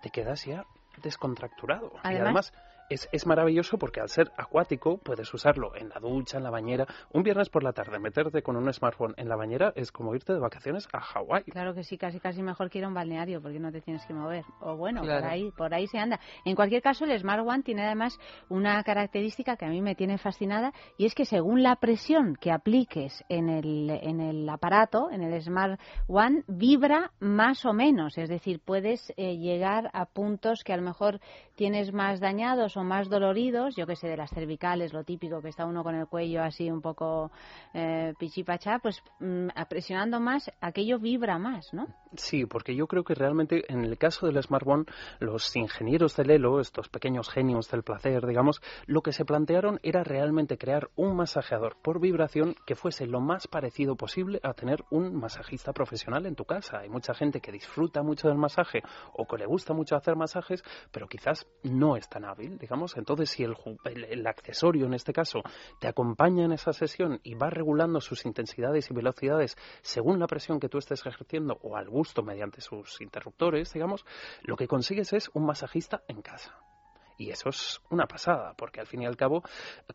te 0.03 0.11
quedas 0.11 0.45
ya 0.45 0.67
descontracturado. 1.03 1.93
Además, 2.03 2.13
y 2.13 2.17
además 2.21 2.53
es, 2.89 3.09
es, 3.13 3.27
maravilloso 3.27 3.79
porque 3.79 4.01
al 4.01 4.09
ser 4.09 4.31
acuático 4.37 4.99
puedes 4.99 5.33
usarlo 5.33 5.75
en 5.77 5.89
la 5.89 6.01
ducha, 6.01 6.39
en 6.39 6.45
la 6.45 6.51
bañera. 6.51 6.87
Un 7.13 7.23
viernes 7.23 7.49
por 7.49 7.63
la 7.63 7.73
tarde, 7.73 7.99
meterte 7.99 8.43
con 8.43 8.57
un 8.57 8.73
smartphone 8.73 9.15
en 9.17 9.29
la 9.29 9.37
bañera 9.37 9.73
es 9.77 9.91
como 9.93 10.15
irte 10.15 10.33
de 10.33 10.39
vacaciones 10.39 10.87
a 10.93 11.01
Hawái. 11.01 11.45
Claro 11.45 11.75
que 11.75 11.85
sí, 11.85 11.97
casi 11.97 12.21
casi 12.21 12.43
mejor 12.43 12.71
que 12.71 12.79
ir 12.79 12.85
a 12.85 12.89
un 12.89 12.95
balneario 12.95 13.41
porque 13.41 13.59
no 13.59 13.73
te 13.73 13.81
tienes 13.81 14.05
que 14.07 14.15
mover. 14.15 14.45
O 14.61 14.77
bueno, 14.77 15.03
Claro. 15.03 15.23
por 15.23 15.31
ahí 15.31 15.51
por 15.57 15.75
ahí 15.75 15.87
se 15.87 15.99
anda. 15.99 16.21
En 16.45 16.55
cualquier 16.55 16.83
caso, 16.83 17.05
el 17.05 17.19
Smart 17.19 17.47
One 17.47 17.63
tiene 17.63 17.85
además 17.85 18.19
una 18.49 18.83
característica 18.83 19.57
que 19.57 19.65
a 19.65 19.69
mí 19.69 19.81
me 19.81 19.95
tiene 19.95 20.19
fascinada 20.19 20.73
y 20.99 21.07
es 21.07 21.15
que 21.15 21.25
según 21.25 21.63
la 21.63 21.77
presión 21.77 22.37
que 22.37 22.51
apliques 22.51 23.25
en 23.29 23.49
el, 23.49 23.91
en 23.91 24.21
el 24.21 24.49
aparato, 24.49 25.11
en 25.11 25.23
el 25.23 25.41
Smart 25.43 25.81
One, 26.07 26.45
vibra 26.47 27.13
más 27.21 27.65
o 27.65 27.73
menos. 27.73 28.19
Es 28.19 28.29
decir, 28.29 28.61
puedes 28.65 29.13
eh, 29.17 29.37
llegar 29.37 29.91
a 29.93 30.07
puntos 30.07 30.63
que 30.65 30.73
a 30.73 30.77
lo 30.77 30.83
mejor 30.83 31.21
tienes 31.55 31.93
más 31.93 32.21
dañados 32.21 32.74
o 32.77 32.85
más 32.85 33.09
doloridos, 33.09 33.77
yo 33.77 33.87
que 33.87 33.97
sé, 33.97 34.09
de 34.09 34.17
las 34.17 34.31
cervicales, 34.31 34.93
lo 34.93 35.05
típico, 35.05 35.41
que 35.41 35.49
está 35.49 35.67
uno 35.67 35.83
con 35.83 35.95
el 35.95 36.07
cuello 36.07 36.43
así 36.43 36.71
un 36.71 36.81
poco 36.81 37.31
eh, 37.73 38.15
pichipachá, 38.19 38.79
pues 38.79 39.03
mm, 39.21 39.49
presionando 39.69 40.21
más, 40.21 40.51
aquello 40.61 40.99
vibra 40.99 41.39
más, 41.39 41.73
¿no? 41.73 41.87
Sí, 42.17 42.47
porque 42.47 42.77
yo 42.77 42.87
creo 42.87 43.05
que 43.05 43.15
realmente 43.15 43.65
en 43.73 43.85
el 43.85 43.99
caso 43.99 44.27
del 44.27 44.43
Smart 44.43 44.67
One, 44.67 44.85
los 45.19 45.55
ingenieros 45.57 46.17
del 46.17 46.29
Lelo, 46.29 46.61
estos 46.61 46.89
pequeños 46.89 47.29
genios 47.29 47.71
del 47.71 47.83
placer, 47.83 48.27
digamos, 48.27 48.61
lo 48.87 49.03
que 49.03 49.13
se 49.13 49.25
plantearon 49.25 49.81
era 49.83 50.05
realmente 50.05 50.59
crear 50.59 50.91
un 50.97 51.17
masajeador 51.17 51.77
por 51.83 52.01
vibración 52.01 52.55
que 52.67 52.75
fuese 52.75 53.07
lo 53.07 53.21
más 53.21 53.47
parecido 53.49 53.97
posible 53.97 54.41
a 54.43 54.55
tener 54.55 54.85
un 54.91 55.15
masajista 55.15 55.73
profesional 55.73 56.27
en 56.27 56.35
tu 56.35 56.45
casa. 56.45 56.79
Hay 56.79 56.89
mucha 56.89 57.15
gente 57.15 57.41
que 57.41 57.53
disfruta 57.53 58.03
mucho 58.03 58.29
del 58.29 58.39
masaje 58.39 58.83
o 59.13 59.27
que 59.27 59.39
le 59.39 59.47
gusta 59.47 59.75
mucho 59.75 59.97
hacer 59.97 60.17
masajes, 60.17 60.63
pero 60.91 61.09
quizás 61.09 61.47
no 61.63 61.97
es 61.97 62.09
tan 62.09 62.25
hábil, 62.25 62.59
digamos. 62.65 62.97
Entonces, 62.97 63.31
si 63.31 63.45
el, 63.45 63.55
el, 63.85 64.05
el 64.05 64.27
accesorio, 64.27 64.87
en 64.87 64.95
este 64.95 65.13
caso, 65.13 65.43
te 65.81 65.89
acompaña 65.89 66.45
en 66.45 66.53
esa 66.53 66.73
sesión 66.73 67.21
y 67.23 67.35
va 67.35 67.51
regulando 67.51 68.01
sus 68.01 68.25
intensidades 68.25 68.91
y 68.91 68.95
velocidades 68.95 69.57
según 69.83 70.19
la 70.19 70.27
presión 70.27 70.59
que 70.59 70.69
tú 70.69 70.79
estés 70.79 71.05
ejerciendo 71.07 71.59
o 71.63 71.77
al 71.77 71.89
gusto 71.89 72.23
mediante 72.23 72.61
sus 72.61 73.01
interruptores, 73.01 73.73
digamos, 73.73 74.05
lo 74.43 74.57
que 74.57 74.67
consigues 74.67 75.13
es 75.13 75.31
un 75.35 75.47
masajista 75.47 76.03
en 76.09 76.23
casa. 76.23 76.74
Y 77.17 77.31
eso 77.31 77.49
es 77.49 77.81
una 77.91 78.07
pasada, 78.07 78.55
porque 78.57 78.81
al 78.81 78.87
fin 78.87 79.03
y 79.03 79.07
al 79.07 79.17
cabo, 79.17 79.43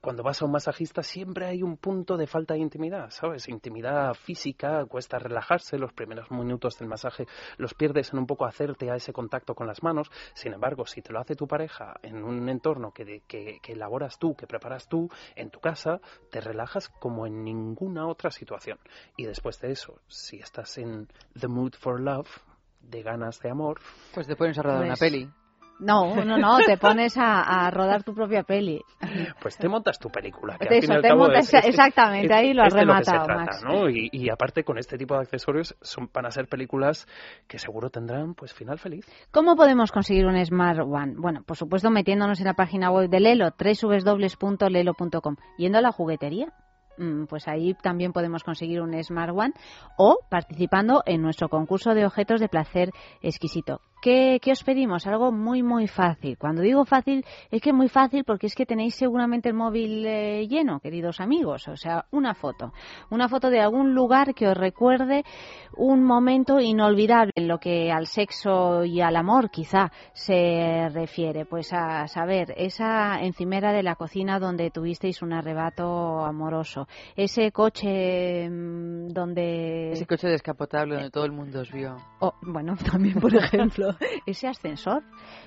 cuando 0.02 0.24
vas 0.24 0.42
a 0.42 0.46
un 0.46 0.52
masajista 0.52 1.04
siempre 1.04 1.48
hay 1.48 1.64
un 1.64 1.78
punto 1.78 2.16
de 2.16 2.28
falta 2.28 2.54
de 2.54 2.62
intimidad, 2.62 3.10
¿sabes? 3.10 3.48
Intimidad 3.50 4.14
física, 4.14 4.86
cuesta 4.86 5.20
relajarse, 5.20 5.78
los 5.78 5.92
primeros 5.94 6.32
minutos 6.32 6.78
del 6.80 6.88
masaje 6.88 7.26
los 7.58 7.74
pierdes 7.74 8.14
en 8.14 8.20
un 8.20 8.26
poco 8.26 8.46
hacerte 8.46 8.90
a 8.90 8.96
ese 8.96 9.12
contacto 9.12 9.54
con 9.54 9.68
las 9.68 9.84
manos. 9.84 10.10
Sin 10.34 10.54
embargo, 10.54 10.86
si 10.86 11.02
te 11.02 11.12
lo 11.12 11.20
hace 11.20 11.36
tu 11.36 11.48
pareja 11.48 11.96
en 12.04 12.24
un 12.24 12.48
entorno 12.48 12.92
que, 12.92 13.22
que, 13.28 13.60
que 13.62 13.74
elaboras 13.74 14.18
tú, 14.18 14.36
que 14.36 14.48
preparas 14.48 14.88
tú, 14.88 15.10
en 15.36 15.50
tu 15.50 15.60
casa, 15.60 16.00
te 16.32 16.40
relajas 16.42 16.90
como 17.00 17.26
en 17.28 17.44
ninguna 17.44 18.08
otra 18.08 18.32
situación. 18.32 18.80
Y 19.18 19.26
después 19.26 19.60
de 19.60 19.72
eso, 19.72 20.00
si 20.08 20.38
estás 20.38 20.78
en 20.78 21.08
the 21.38 21.48
mood 21.48 21.74
for 21.78 22.00
love, 22.00 22.30
de 22.82 23.04
ganas 23.04 23.40
de 23.42 23.50
amor, 23.50 23.80
pues 24.14 24.26
te 24.26 24.36
pones 24.36 24.58
a 24.58 24.62
rodar 24.64 24.80
Pues- 24.80 24.88
una 24.90 24.96
peli. 24.96 25.30
No, 25.80 26.14
no, 26.26 26.38
no, 26.38 26.58
te 26.66 26.78
pones 26.78 27.18
a, 27.18 27.42
a 27.42 27.72
rodar 27.72 28.04
tu 28.04 28.14
propia 28.14 28.44
peli. 28.44 28.82
pues 29.42 29.58
te 29.58 29.70
montas 29.70 29.98
tu 29.98 30.10
película. 30.10 30.58
Que 30.58 30.68
al 30.68 30.82
fin 30.82 30.90
te 31.02 31.08
montas- 31.16 31.54
es- 31.54 31.66
exactamente, 31.70 32.26
es- 32.28 32.32
ahí 32.40 32.54
lo 32.54 32.64
has 32.64 32.74
rematado, 32.74 33.26
trata, 33.26 33.42
Max. 33.46 33.64
¿no? 33.64 33.90
Y, 33.90 34.10
y 34.12 34.30
aparte 34.30 34.64
con 34.64 34.78
este 34.78 34.98
tipo 34.98 35.14
de 35.16 35.22
accesorios 35.22 35.76
son, 35.82 36.10
van 36.14 36.26
a 36.26 36.32
ser 36.32 36.48
películas 36.48 37.08
que 37.48 37.60
seguro 37.60 37.90
tendrán 37.90 38.34
pues 38.36 38.54
final 38.54 38.78
feliz. 38.78 39.06
¿Cómo 39.32 39.56
podemos 39.56 39.92
conseguir 39.92 40.26
un 40.26 40.44
Smart 40.46 40.80
One? 40.82 41.14
Bueno, 41.18 41.44
por 41.46 41.56
supuesto 41.56 41.90
metiéndonos 41.90 42.40
en 42.40 42.46
la 42.48 42.54
página 42.56 42.92
web 42.92 43.10
de 43.10 43.20
Lelo, 43.22 43.50
www.lelo.com, 43.58 45.36
yendo 45.58 45.78
a 45.78 45.82
la 45.82 45.92
juguetería. 45.92 46.48
mm, 46.98 47.26
Pues 47.28 47.48
ahí 47.48 47.74
también 47.82 48.12
podemos 48.12 48.44
conseguir 48.44 48.82
un 48.82 49.02
Smart 49.04 49.32
One 49.34 49.54
o 49.98 50.18
participando 50.30 51.04
en 51.06 51.22
nuestro 51.22 51.48
concurso 51.50 51.94
de 51.94 52.06
objetos 52.06 52.40
de 52.42 52.50
placer 52.50 52.92
exquisito. 53.22 53.80
¿Qué, 54.02 54.40
qué 54.42 54.54
os 54.54 54.64
pedimos? 54.64 55.06
Algo 55.08 55.34
muy, 55.34 55.62
muy 55.62 55.88
fácil. 55.88 56.38
Cuando 56.38 56.62
digo 56.62 56.86
fácil, 56.86 57.26
es 57.52 57.62
que 57.62 57.74
muy 57.74 57.90
fácil 57.90 58.24
porque 58.24 58.48
es 58.48 58.56
que 58.56 58.66
tenéis 58.66 58.96
seguramente 58.96 59.50
el 59.50 59.56
móvil 59.56 60.06
eh, 60.06 60.48
lleno, 60.48 60.80
queridos 60.80 61.20
amigos. 61.20 61.68
O 61.68 61.76
sea, 61.76 62.06
una 62.12 62.34
foto. 62.34 62.72
Una 63.10 63.28
foto 63.28 63.50
de 63.50 63.60
algún 63.60 63.94
lugar 63.94 64.34
que 64.34 64.48
os 64.48 64.56
recuerde 64.56 65.26
un 65.76 66.04
momento 66.04 66.62
inolvidable 66.62 67.34
en 67.36 67.50
lo 67.50 67.60
que 67.60 67.92
al 67.92 68.08
sexo 68.08 68.86
y 68.86 69.02
al 69.02 69.18
amor 69.18 69.50
quizá 69.52 69.92
se 70.14 70.88
refiere. 70.94 71.46
Pues 71.46 71.74
a 71.74 72.08
saber, 72.08 72.54
esa 72.56 73.22
encimera 73.22 73.74
de 73.74 73.84
la 73.84 73.96
cocina 73.96 74.40
donde 74.40 74.72
tuvisteis 74.72 75.22
un 75.22 75.34
arrebato 75.34 76.24
amoroso. 76.24 76.88
Ese 77.18 77.52
coche 77.52 78.50
mm, 78.50 79.10
donde... 79.10 79.92
Ese 79.92 80.06
coche 80.06 80.30
descapotable 80.30 80.96
donde 80.96 81.12
todo 81.12 81.26
el 81.26 81.34
mundo 81.34 81.60
os 81.60 81.72
vio. 81.72 81.98
Oh, 82.20 82.34
bueno, 82.42 82.76
también, 82.92 83.20
por 83.20 83.36
ejemplo. 83.36 83.89
ese 84.26 84.48
ascensor. 84.48 85.04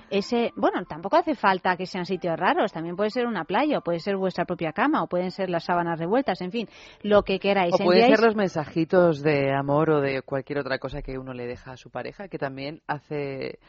Ese, 0.09 0.51
bueno, 0.55 0.83
tampoco 0.85 1.17
hace 1.17 1.35
falta 1.35 1.75
que 1.75 1.85
sean 1.85 2.05
sitios 2.05 2.37
raros, 2.37 2.71
también 2.71 2.95
puede 2.95 3.09
ser 3.09 3.25
una 3.25 3.45
playa, 3.45 3.79
o 3.79 3.81
puede 3.81 3.99
ser 3.99 4.15
vuestra 4.15 4.45
propia 4.45 4.71
cama, 4.71 5.01
o 5.01 5.07
pueden 5.07 5.31
ser 5.31 5.49
las 5.49 5.63
sábanas 5.63 5.97
revueltas, 5.97 6.39
en 6.41 6.51
fin, 6.51 6.69
lo 7.01 7.23
que 7.23 7.39
queráis. 7.39 7.73
O 7.73 7.83
pueden 7.83 8.09
ser 8.09 8.19
los 8.19 8.35
mensajitos 8.35 9.21
de 9.21 9.53
amor 9.53 9.89
o 9.89 10.01
de 10.01 10.21
cualquier 10.21 10.59
otra 10.59 10.77
cosa 10.77 11.01
que 11.01 11.17
uno 11.17 11.33
le 11.33 11.47
deja 11.47 11.71
a 11.71 11.77
su 11.77 11.89
pareja, 11.89 12.27
que 12.27 12.37
también 12.37 12.81
hace 12.87 13.59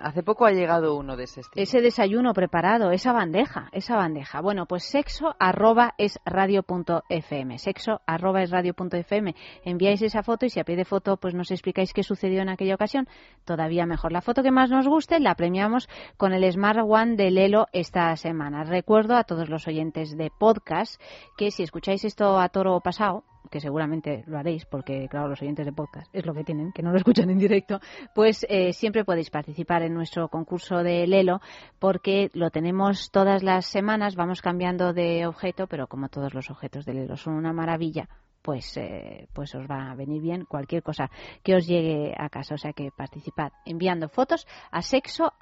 Hace 0.00 0.24
poco 0.24 0.46
ha 0.46 0.50
llegado 0.50 0.96
uno 0.96 1.16
de 1.16 1.24
ese 1.24 1.40
estilo. 1.40 1.62
Ese 1.62 1.80
desayuno 1.80 2.32
preparado, 2.32 2.90
esa 2.90 3.12
bandeja, 3.12 3.68
esa 3.70 3.94
bandeja. 3.94 4.40
Bueno, 4.40 4.66
pues 4.66 4.82
sexo 4.84 5.36
arroba 5.38 5.94
es 5.96 6.18
radio 6.24 6.64
punto 6.64 7.04
fm. 7.08 7.58
Sexo 7.58 8.00
arroba 8.04 8.42
es 8.42 8.50
radio 8.50 8.74
punto 8.74 8.96
fm. 8.96 9.34
Enviáis 9.64 10.02
esa 10.02 10.24
foto 10.24 10.44
y 10.44 10.50
si 10.50 10.58
a 10.58 10.64
pie 10.64 10.74
de 10.74 10.84
foto 10.84 11.18
pues 11.18 11.34
nos 11.34 11.52
explicáis 11.52 11.92
qué 11.92 12.02
sucedió 12.02 12.42
en 12.42 12.48
aquella 12.48 12.74
ocasión, 12.74 13.06
todavía 13.44 13.86
mejor. 13.86 14.10
La 14.10 14.22
foto 14.22 14.42
que 14.42 14.50
más 14.50 14.70
nos 14.70 14.88
guste 14.88 15.20
la 15.20 15.36
premiamos 15.36 15.88
con 16.16 16.32
el 16.32 16.50
Smart 16.50 16.80
One 16.82 17.14
de 17.14 17.30
Lelo 17.30 17.68
esta 17.72 18.16
semana. 18.16 18.64
Recuerdo 18.64 19.14
a 19.14 19.22
todos 19.22 19.48
los 19.48 19.68
oyentes 19.68 20.16
de 20.16 20.32
podcast 20.36 21.00
que 21.36 21.52
si 21.52 21.62
escucháis 21.62 22.04
esto 22.04 22.40
a 22.40 22.48
toro 22.48 22.80
pasado, 22.80 23.22
que 23.50 23.60
seguramente 23.60 24.24
lo 24.26 24.38
haréis 24.38 24.64
porque, 24.66 25.08
claro, 25.08 25.28
los 25.28 25.42
oyentes 25.42 25.66
de 25.66 25.72
podcast 25.72 26.08
es 26.12 26.26
lo 26.26 26.34
que 26.34 26.44
tienen, 26.44 26.72
que 26.72 26.82
no 26.82 26.90
lo 26.90 26.98
escuchan 26.98 27.30
en 27.30 27.38
directo, 27.38 27.80
pues 28.14 28.46
eh, 28.48 28.72
siempre 28.72 29.04
podéis 29.04 29.30
participar 29.30 29.82
en 29.82 29.94
nuestro 29.94 30.28
concurso 30.28 30.82
de 30.82 31.06
Lelo 31.06 31.40
porque 31.78 32.30
lo 32.34 32.50
tenemos 32.50 33.10
todas 33.10 33.42
las 33.42 33.66
semanas, 33.66 34.16
vamos 34.16 34.42
cambiando 34.42 34.92
de 34.92 35.26
objeto, 35.26 35.66
pero 35.66 35.86
como 35.86 36.08
todos 36.08 36.34
los 36.34 36.50
objetos 36.50 36.84
de 36.84 36.94
Lelo 36.94 37.16
son 37.16 37.34
una 37.34 37.52
maravilla, 37.52 38.08
pues, 38.46 38.76
eh, 38.76 39.28
pues 39.32 39.52
os 39.56 39.66
va 39.66 39.90
a 39.90 39.94
venir 39.96 40.22
bien 40.22 40.44
cualquier 40.44 40.80
cosa 40.84 41.10
que 41.42 41.56
os 41.56 41.66
llegue 41.66 42.14
a 42.16 42.28
casa. 42.28 42.54
O 42.54 42.58
sea 42.58 42.72
que 42.72 42.90
participad 42.96 43.50
enviando 43.64 44.08
fotos 44.08 44.46
a 44.70 44.82
sexo. 44.82 45.32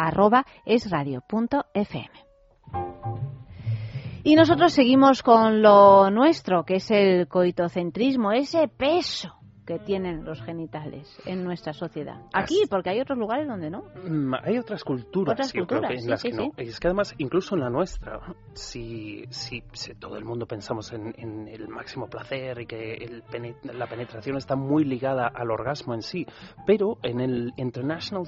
Y 4.26 4.36
nosotros 4.36 4.72
seguimos 4.72 5.22
con 5.22 5.60
lo 5.60 6.10
nuestro, 6.10 6.64
que 6.64 6.76
es 6.76 6.90
el 6.90 7.28
coitocentrismo, 7.28 8.32
ese 8.32 8.68
peso 8.68 9.34
que 9.66 9.78
tienen 9.78 10.24
los 10.24 10.42
genitales 10.42 11.14
en 11.26 11.44
nuestra 11.44 11.74
sociedad. 11.74 12.22
Aquí, 12.32 12.62
porque 12.70 12.88
hay 12.88 13.00
otros 13.00 13.18
lugares 13.18 13.46
donde 13.46 13.68
no. 13.68 13.84
Mm, 14.02 14.34
hay 14.42 14.56
otras 14.56 14.82
culturas, 14.82 15.34
otras 15.34 15.52
culturas 15.52 15.90
en 15.90 16.08
las 16.08 16.22
que 16.22 16.32
no. 16.32 16.52
Es 16.56 16.80
que 16.80 16.88
además, 16.88 17.14
incluso 17.18 17.54
en 17.54 17.60
la 17.60 17.68
nuestra, 17.68 18.18
si, 18.54 19.24
si, 19.28 19.62
todo 19.98 20.16
el 20.16 20.24
mundo 20.24 20.46
pensamos 20.46 20.90
en, 20.94 21.48
el 21.48 21.68
máximo 21.68 22.06
placer 22.08 22.62
y 22.62 22.66
que 22.66 22.94
el 22.94 23.22
la 23.62 23.86
penetración 23.86 24.38
está 24.38 24.56
muy 24.56 24.84
ligada 24.84 25.26
al 25.26 25.50
orgasmo 25.50 25.92
en 25.92 26.00
sí, 26.00 26.26
pero 26.66 26.96
en 27.02 27.20
el 27.20 27.52
International 27.58 28.24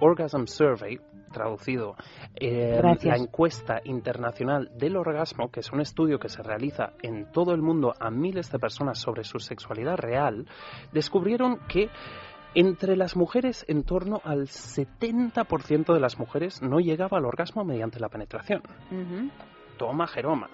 Orgasm 0.00 0.44
Survey, 0.46 1.00
traducido, 1.34 1.96
eh, 2.34 2.80
la 3.02 3.16
encuesta 3.16 3.82
internacional 3.84 4.70
del 4.74 4.96
orgasmo, 4.96 5.50
que 5.50 5.60
es 5.60 5.70
un 5.72 5.82
estudio 5.82 6.18
que 6.18 6.30
se 6.30 6.42
realiza 6.42 6.94
en 7.02 7.30
todo 7.30 7.52
el 7.52 7.60
mundo 7.60 7.92
a 8.00 8.10
miles 8.10 8.50
de 8.50 8.58
personas 8.58 8.98
sobre 8.98 9.24
su 9.24 9.38
sexualidad 9.38 9.98
real, 9.98 10.46
descubrieron 10.92 11.58
que 11.68 11.90
entre 12.54 12.96
las 12.96 13.16
mujeres, 13.16 13.64
en 13.68 13.82
torno 13.82 14.20
al 14.24 14.46
70% 14.46 15.92
de 15.92 16.00
las 16.00 16.18
mujeres 16.18 16.62
no 16.62 16.78
llegaba 16.78 17.18
al 17.18 17.24
orgasmo 17.24 17.64
mediante 17.64 17.98
la 17.98 18.08
penetración. 18.08 18.62
Toma 19.76 20.06
Jeroma. 20.06 20.48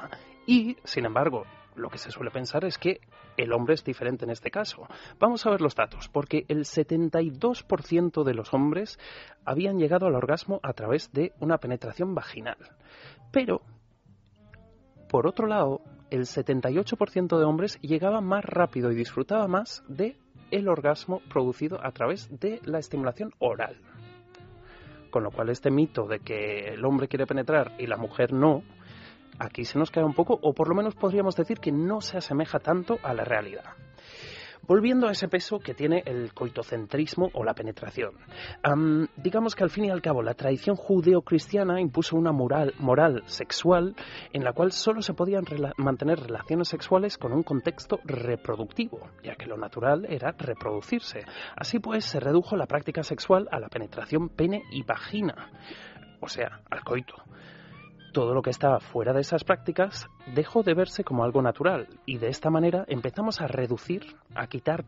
Y, 0.47 0.77
sin 0.85 1.05
embargo, 1.05 1.45
lo 1.81 1.89
que 1.89 1.99
se 1.99 2.11
suele 2.11 2.31
pensar 2.31 2.65
es 2.65 2.79
que 2.79 3.01
el 3.37 3.53
hombre 3.53 3.75
es 3.75 3.85
diferente 3.85 4.25
en 4.25 4.31
este 4.31 4.51
caso. 4.51 4.87
Vamos 5.19 5.45
a 5.47 5.51
ver 5.51 5.61
los 5.61 5.75
datos, 5.75 6.09
porque 6.09 6.45
el 6.49 6.65
72% 6.65 8.23
de 8.25 8.35
los 8.35 8.55
hombres 8.55 8.99
habían 9.45 9.79
llegado 9.79 10.07
al 10.07 10.15
orgasmo 10.15 10.61
a 10.63 10.73
través 10.73 11.13
de 11.13 11.33
una 11.41 11.59
penetración 11.59 12.15
vaginal. 12.15 12.59
Pero, 13.33 13.63
por 15.09 15.27
otro 15.27 15.47
lado, 15.47 15.81
el 16.11 16.23
78% 16.23 17.39
de 17.39 17.45
hombres 17.45 17.79
llegaba 17.81 18.21
más 18.21 18.45
rápido 18.45 18.91
y 18.91 18.97
disfrutaba 18.97 19.49
más 19.49 19.83
de 19.89 20.17
el 20.51 20.69
orgasmo 20.69 21.21
producido 21.29 21.85
a 21.85 21.93
través 21.93 22.29
de 22.41 22.61
la 22.65 22.79
estimulación 22.79 23.33
oral. 23.39 23.77
Con 25.11 25.25
lo 25.25 25.31
cual 25.31 25.51
este 25.51 25.71
mito 25.71 26.07
de 26.07 26.21
que 26.21 26.75
el 26.75 26.85
hombre 26.85 27.09
quiere 27.09 27.27
penetrar 27.27 27.73
y 27.79 27.87
la 27.87 27.97
mujer 27.97 28.33
no, 28.33 28.63
aquí 29.41 29.65
se 29.65 29.79
nos 29.79 29.91
cae 29.91 30.05
un 30.05 30.15
poco, 30.15 30.39
o 30.41 30.53
por 30.53 30.69
lo 30.69 30.75
menos 30.75 30.95
podríamos 30.95 31.35
decir 31.35 31.59
que 31.59 31.73
no 31.73 32.01
se 32.01 32.19
asemeja 32.19 32.61
tanto 32.61 32.99
a 33.03 33.15
la 33.15 33.25
realidad. 33.25 33.65
Volviendo 34.67 35.09
a 35.09 35.13
ese 35.13 35.27
peso 35.27 35.59
que 35.59 35.75
tiene 35.75 36.03
el 36.07 36.33
coitocentrismo 36.33 37.31
o 37.33 37.43
la 37.43 37.55
penetración. 37.55 38.13
digamos 39.17 39.57
que 39.57 39.65
al 39.65 39.71
fin 39.71 39.87
y 39.87 39.91
al 39.91 40.03
cabo 40.03 40.23
la 40.23 40.35
tradición 40.35 40.77
judeocristiana 40.77 41.81
impuso 41.81 42.17
una 42.17 42.31
moral, 42.31 43.23
sexual 43.27 43.97
en 44.33 44.45
la 44.45 44.53
cual 44.53 44.71
solo 44.71 45.03
se 45.03 45.15
podían 45.15 45.45
mantener 45.77 46.21
relaciones 46.21 46.69
sexuales 46.69 47.19
con 47.19 47.33
un 47.33 47.43
contexto 47.43 47.99
reproductivo, 48.05 49.09
ya 49.25 49.35
que 49.35 49.47
lo 49.47 49.57
natural 49.57 50.07
era 50.09 50.37
reproducirse. 50.39 51.25
Así 51.57 51.81
pues, 51.81 52.05
se 52.05 52.21
redujo 52.21 52.55
la 52.55 52.67
práctica 52.67 53.03
sexual 53.03 53.49
a 53.51 53.59
la 53.59 53.69
penetración 53.69 54.29
pene 54.29 54.63
y 54.71 54.85
vagina, 54.85 55.51
o 56.21 56.29
sea, 56.29 56.61
al 56.71 56.85
coito 56.85 57.15
todo 58.13 58.35
lo 58.35 58.43
que 58.43 58.51
estaba 58.51 58.81
fuera 58.81 59.13
de 59.13 59.21
esas 59.21 59.45
prácticas 59.45 60.09
dejó 60.35 60.63
de 60.63 60.75
verse 60.75 61.05
como 61.05 61.25
algo 61.25 61.43
natural 61.43 61.89
y 62.07 62.19
de 62.19 62.29
esta 62.29 62.51
manera 62.51 62.85
empezamos 62.89 63.41
a 63.41 63.47
reducir, 63.47 64.17
a 64.35 64.47
quitar 64.47 64.85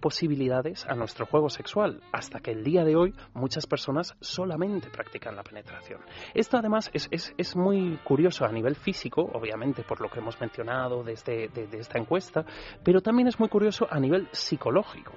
posibilidades 0.00 0.86
a 0.86 0.94
nuestro 0.94 1.26
juego 1.26 1.48
sexual, 1.48 2.00
hasta 2.12 2.40
que 2.40 2.52
el 2.52 2.62
día 2.62 2.84
de 2.84 2.96
hoy 2.96 3.14
muchas 3.34 3.66
personas 3.66 4.14
solamente 4.20 4.90
practican 4.90 5.34
la 5.34 5.42
penetración. 5.42 6.00
Esto 6.34 6.56
además 6.56 6.90
es, 6.92 7.08
es, 7.10 7.56
muy 7.56 7.98
curioso 8.04 8.44
a 8.44 8.52
nivel 8.52 8.76
físico, 8.76 9.22
obviamente 9.32 9.82
por 9.82 10.00
lo 10.00 10.08
que 10.08 10.20
hemos 10.20 10.40
mencionado 10.40 11.02
desde 11.02 11.48
de, 11.48 11.68
esta 11.78 11.98
encuesta, 11.98 12.44
pero 12.84 13.00
también 13.00 13.28
es 13.28 13.38
muy 13.40 13.48
curioso 13.48 13.86
a 13.90 13.98
nivel 13.98 14.28
psicológico, 14.32 15.14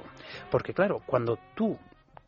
porque 0.49 0.73
claro, 0.73 1.01
cuando 1.05 1.37
tú 1.55 1.77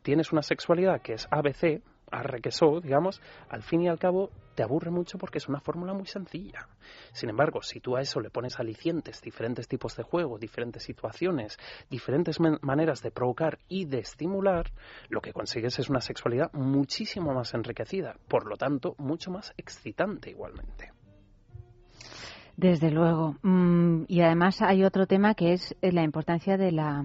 tienes 0.02 0.32
una 0.32 0.42
sexualidad 0.42 1.00
que 1.00 1.14
es 1.14 1.26
ABC, 1.30 1.82
arrequesó, 2.10 2.80
digamos, 2.80 3.20
al 3.48 3.62
fin 3.62 3.82
y 3.82 3.88
al 3.88 3.98
cabo 3.98 4.30
te 4.54 4.62
aburre 4.62 4.90
mucho 4.90 5.18
porque 5.18 5.38
es 5.38 5.48
una 5.48 5.60
fórmula 5.60 5.94
muy 5.94 6.06
sencilla. 6.06 6.68
Sin 7.12 7.28
embargo, 7.28 7.62
si 7.62 7.80
tú 7.80 7.96
a 7.96 8.00
eso 8.00 8.20
le 8.20 8.30
pones 8.30 8.58
alicientes, 8.58 9.20
diferentes 9.20 9.68
tipos 9.68 9.96
de 9.96 10.04
juego, 10.04 10.38
diferentes 10.38 10.82
situaciones, 10.82 11.58
diferentes 11.90 12.38
maneras 12.40 13.02
de 13.02 13.10
provocar 13.10 13.58
y 13.68 13.86
de 13.86 13.98
estimular, 13.98 14.70
lo 15.08 15.20
que 15.20 15.32
consigues 15.32 15.78
es 15.78 15.88
una 15.88 16.00
sexualidad 16.00 16.52
muchísimo 16.52 17.34
más 17.34 17.54
enriquecida, 17.54 18.16
por 18.28 18.46
lo 18.46 18.56
tanto, 18.56 18.94
mucho 18.98 19.30
más 19.30 19.52
excitante 19.56 20.30
igualmente. 20.30 20.92
Desde 22.56 22.90
luego. 22.90 23.36
Mm, 23.42 24.04
y 24.06 24.20
además 24.20 24.62
hay 24.62 24.84
otro 24.84 25.06
tema 25.06 25.34
que 25.34 25.54
es 25.54 25.74
la 25.80 26.04
importancia 26.04 26.56
de 26.56 26.70
la 26.70 27.04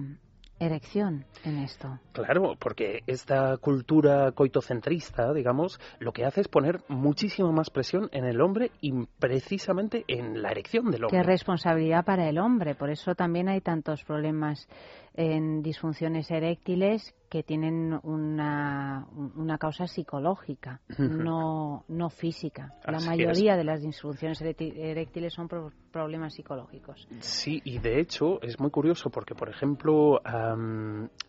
erección 0.60 1.24
en 1.44 1.58
esto. 1.58 1.98
Claro, 2.12 2.54
porque 2.58 3.02
esta 3.06 3.56
cultura 3.56 4.30
coitocentrista, 4.32 5.32
digamos, 5.32 5.80
lo 5.98 6.12
que 6.12 6.24
hace 6.24 6.42
es 6.42 6.48
poner 6.48 6.82
muchísima 6.88 7.50
más 7.50 7.70
presión 7.70 8.08
en 8.12 8.24
el 8.24 8.40
hombre 8.40 8.70
y 8.80 8.92
precisamente 9.18 10.04
en 10.06 10.42
la 10.42 10.50
erección 10.50 10.90
del 10.90 11.04
hombre. 11.04 11.18
Qué 11.18 11.24
responsabilidad 11.24 12.04
para 12.04 12.28
el 12.28 12.38
hombre, 12.38 12.74
por 12.74 12.90
eso 12.90 13.14
también 13.14 13.48
hay 13.48 13.60
tantos 13.60 14.04
problemas 14.04 14.68
en 15.14 15.62
disfunciones 15.62 16.30
eréctiles 16.30 17.14
que 17.28 17.44
tienen 17.44 17.96
una, 18.02 19.06
una 19.36 19.56
causa 19.56 19.86
psicológica, 19.86 20.80
no, 20.98 21.84
no 21.86 22.10
física. 22.10 22.74
La 22.84 22.98
mayoría 22.98 23.56
de 23.56 23.62
las 23.62 23.82
disfunciones 23.82 24.42
eréctiles 24.42 25.32
son 25.32 25.48
problemas 25.92 26.34
psicológicos. 26.34 27.06
Sí, 27.20 27.60
y 27.64 27.78
de 27.78 28.00
hecho 28.00 28.42
es 28.42 28.58
muy 28.58 28.70
curioso 28.70 29.10
porque, 29.10 29.36
por 29.36 29.48
ejemplo, 29.48 30.20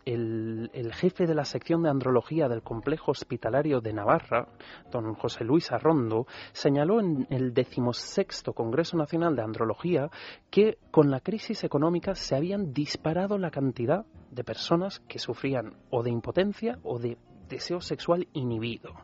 el, 0.04 0.70
el, 0.72 0.92
jefe 0.92 1.26
de 1.26 1.36
la 1.36 1.44
sección 1.44 1.84
de 1.84 1.90
andrología 1.90 2.48
del 2.48 2.62
complejo 2.62 3.12
hospitalario 3.12 3.80
de 3.80 3.92
Navarra, 3.92 4.48
don 4.90 5.14
José 5.14 5.44
Luis 5.44 5.70
Arrondo, 5.70 6.26
señaló 6.50 6.98
en 6.98 7.28
el 7.30 7.54
decimosexto 7.54 8.54
Congreso 8.54 8.96
Nacional 8.96 9.36
de 9.36 9.42
Andrología 9.42 10.10
que 10.50 10.78
con 10.90 11.12
la 11.12 11.20
crisis 11.20 11.62
económica 11.62 12.16
se 12.16 12.34
habían 12.34 12.72
disparado 12.72 13.38
la 13.38 13.52
cantidad 13.52 13.71
de 13.74 14.44
personas 14.44 15.00
que 15.08 15.18
sufrían 15.18 15.76
o 15.90 16.02
de 16.02 16.10
impotencia 16.10 16.78
o 16.82 16.98
de 16.98 17.18
deseo 17.48 17.80
sexual 17.80 18.28
inhibido. 18.32 18.94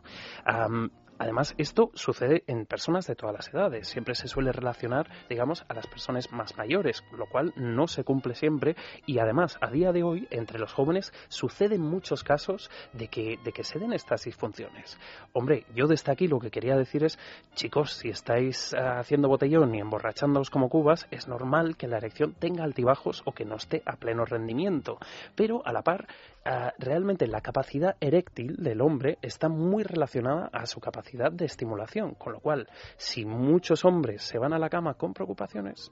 Además, 1.19 1.53
esto 1.57 1.91
sucede 1.93 2.43
en 2.47 2.65
personas 2.65 3.05
de 3.05 3.15
todas 3.15 3.35
las 3.35 3.53
edades. 3.53 3.89
Siempre 3.89 4.15
se 4.15 4.29
suele 4.29 4.53
relacionar, 4.53 5.09
digamos, 5.29 5.65
a 5.67 5.73
las 5.73 5.85
personas 5.85 6.31
más 6.31 6.57
mayores, 6.57 7.03
lo 7.11 7.25
cual 7.25 7.53
no 7.57 7.87
se 7.87 8.05
cumple 8.05 8.35
siempre. 8.35 8.77
Y 9.05 9.19
además, 9.19 9.57
a 9.59 9.69
día 9.69 9.91
de 9.91 10.01
hoy, 10.01 10.27
entre 10.31 10.59
los 10.59 10.71
jóvenes, 10.71 11.11
suceden 11.27 11.81
muchos 11.81 12.23
casos 12.23 12.71
de 12.93 13.09
que, 13.09 13.37
de 13.43 13.51
que 13.51 13.65
se 13.65 13.79
den 13.79 13.91
estas 13.91 14.23
disfunciones. 14.23 14.97
Hombre, 15.33 15.65
yo 15.75 15.87
desde 15.87 16.11
aquí 16.11 16.27
lo 16.27 16.39
que 16.39 16.51
quería 16.51 16.77
decir 16.77 17.03
es, 17.03 17.19
chicos, 17.53 17.91
si 17.93 18.09
estáis 18.09 18.73
ah, 18.73 18.99
haciendo 18.99 19.27
botellón 19.27 19.75
y 19.75 19.81
emborrachándoos 19.81 20.49
como 20.49 20.69
cubas, 20.69 21.05
es 21.11 21.27
normal 21.27 21.75
que 21.75 21.87
la 21.87 21.97
erección 21.97 22.33
tenga 22.33 22.63
altibajos 22.63 23.23
o 23.25 23.33
que 23.33 23.43
no 23.43 23.55
esté 23.55 23.83
a 23.85 23.97
pleno 23.97 24.23
rendimiento. 24.23 24.97
Pero, 25.35 25.61
a 25.65 25.73
la 25.73 25.81
par, 25.81 26.07
ah, 26.45 26.73
realmente 26.77 27.27
la 27.27 27.41
capacidad 27.41 27.95
eréctil 27.99 28.55
del 28.57 28.81
hombre 28.81 29.17
está 29.21 29.49
muy 29.49 29.83
relacionada 29.83 30.49
a 30.51 30.65
su 30.65 30.79
capacidad 30.79 31.31
de 31.31 31.45
estimulación, 31.45 32.15
con 32.15 32.33
lo 32.33 32.39
cual, 32.39 32.67
si 32.97 33.25
muchos 33.25 33.85
hombres 33.85 34.23
se 34.23 34.37
van 34.37 34.53
a 34.53 34.59
la 34.59 34.69
cama 34.69 34.95
con 34.95 35.13
preocupaciones, 35.13 35.91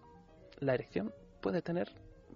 la 0.60 0.74
erección 0.74 1.14
puede 1.42 1.62
tener 1.62 1.90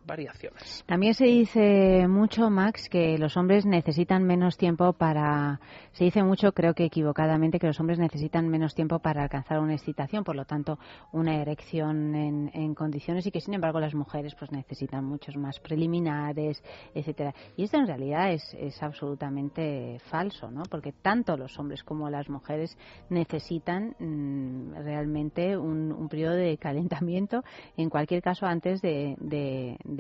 variaciones. 0.06 0.84
También 0.86 1.14
se 1.14 1.26
dice 1.26 2.08
mucho, 2.08 2.50
Max, 2.50 2.90
que 2.90 3.18
los 3.18 3.38
hombres 3.38 3.66
necesitan 3.66 4.24
menos 4.24 4.58
tiempo 4.58 4.94
para. 4.94 5.60
Se 5.94 6.06
dice 6.06 6.24
mucho, 6.24 6.54
creo 6.54 6.74
que 6.74 6.86
equivocadamente, 6.86 7.60
que 7.60 7.68
los 7.68 7.80
hombres 7.80 8.00
necesitan 8.00 8.48
menos 8.48 8.74
tiempo 8.74 9.00
para 9.00 9.24
alcanzar 9.24 9.60
una 9.60 9.74
excitación, 9.74 10.24
por 10.24 10.36
lo 10.36 10.46
tanto, 10.46 10.80
una 11.12 11.36
erección 11.36 12.16
en, 12.16 12.76
condiciones, 12.76 13.26
y 13.28 13.32
que 13.32 13.42
sin 13.42 13.54
embargo 13.54 13.80
las 13.80 13.94
mujeres 13.94 14.34
pues 14.36 14.52
necesitan 14.52 15.04
muchos 15.06 15.36
más 15.36 15.60
preliminares, 15.60 16.64
etcétera. 16.94 17.34
Y 17.58 17.64
esto 17.64 17.78
en 17.78 17.88
realidad 17.88 18.32
es, 18.32 18.82
absolutamente 18.82 20.00
falso, 20.10 20.50
¿no? 20.50 20.64
Porque 20.64 20.92
tanto 20.92 21.38
los 21.38 21.60
hombres 21.60 21.84
como 21.84 22.10
las 22.10 22.30
mujeres 22.30 22.78
necesitan 23.10 23.96
mm, 24.00 24.74
realmente 24.84 25.58
un, 25.58 26.08
periodo 26.10 26.36
de 26.36 26.58
calentamiento, 26.58 27.44
en 27.78 27.90
cualquier 27.90 28.22
caso, 28.22 28.46
antes 28.46 28.82
de 28.82 29.16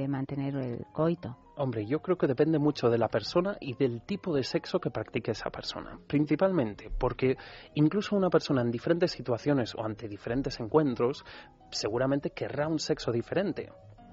mantener 0.08 0.56
el 0.56 0.86
coito? 0.92 1.38
Hombre, 1.58 1.86
yo 1.86 2.00
creo 2.02 2.18
que 2.18 2.28
depende 2.28 2.58
mucho 2.58 2.90
de 2.90 2.98
la 2.98 3.08
persona 3.08 3.58
y 3.60 3.76
del 3.76 4.02
tipo 4.02 4.34
de 4.34 4.44
sexo 4.44 4.80
que 4.80 4.90
practique 4.90 5.32
esa 5.32 5.50
persona. 5.50 6.00
Principalmente 6.08 6.90
porque 6.90 7.38
incluso 7.76 8.16
una 8.16 8.30
persona 8.30 8.62
en 8.62 8.72
diferentes 8.72 9.12
situaciones 9.12 9.76
o 9.76 9.84
ante 9.84 10.08
diferentes 10.08 10.60
encuentros 10.60 11.24
seguramente 11.70 12.32
querrá 12.32 12.68
un 12.68 12.80
sexo 12.80 13.12
diferente. 13.12 13.70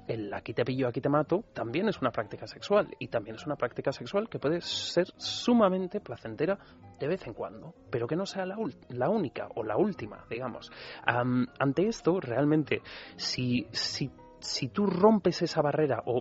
El 0.08 0.32
aquí 0.32 0.54
te 0.54 0.64
pillo, 0.64 0.88
aquí 0.88 1.00
te 1.00 1.08
mato 1.08 1.44
también 1.52 1.86
es 1.88 2.00
una 2.00 2.10
práctica 2.10 2.46
sexual 2.46 2.88
y 2.98 3.08
también 3.08 3.36
es 3.36 3.46
una 3.46 3.56
práctica 3.56 3.92
sexual 3.92 4.28
que 4.28 4.38
puede 4.38 4.60
ser 4.62 5.06
sumamente 5.18 6.00
placentera 6.00 6.58
de 6.98 7.08
vez 7.08 7.26
en 7.26 7.34
cuando, 7.34 7.74
pero 7.90 8.06
que 8.06 8.16
no 8.16 8.24
sea 8.24 8.46
la, 8.46 8.56
la 8.88 9.10
única 9.10 9.48
o 9.54 9.62
la 9.62 9.76
última, 9.76 10.24
digamos. 10.28 10.72
ante 11.04 11.86
esto, 11.86 12.20
realmente, 12.20 12.80
si, 13.16 13.66
si 13.70 14.10
si 14.40 14.68
tú 14.68 14.86
rompes 14.86 15.42
esa 15.42 15.62
barrera 15.62 16.02
o 16.06 16.20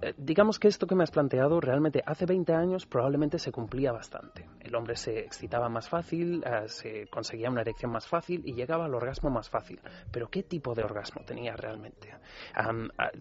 eh, 0.00 0.14
digamos 0.16 0.60
que 0.60 0.68
esto 0.68 0.86
que 0.86 0.94
me 0.94 1.02
has 1.02 1.10
planteado 1.10 1.60
realmente 1.60 2.04
hace 2.06 2.24
20 2.24 2.52
años 2.52 2.86
probablemente 2.86 3.38
se 3.38 3.50
cumplía 3.50 3.90
bastante. 3.90 4.46
El 4.60 4.74
hombre 4.76 4.94
se 4.94 5.18
excitaba 5.18 5.68
más 5.68 5.88
fácil, 5.88 6.44
eh, 6.44 6.68
se 6.68 7.08
conseguía 7.08 7.50
una 7.50 7.62
erección 7.62 7.90
más 7.90 8.06
fácil 8.06 8.42
y 8.44 8.54
llegaba 8.54 8.84
al 8.84 8.94
orgasmo 8.94 9.28
más 9.28 9.50
fácil. 9.50 9.80
Pero 10.12 10.28
¿qué 10.28 10.44
tipo 10.44 10.74
de 10.74 10.84
orgasmo 10.84 11.22
tenía 11.24 11.54
realmente? 11.56 12.14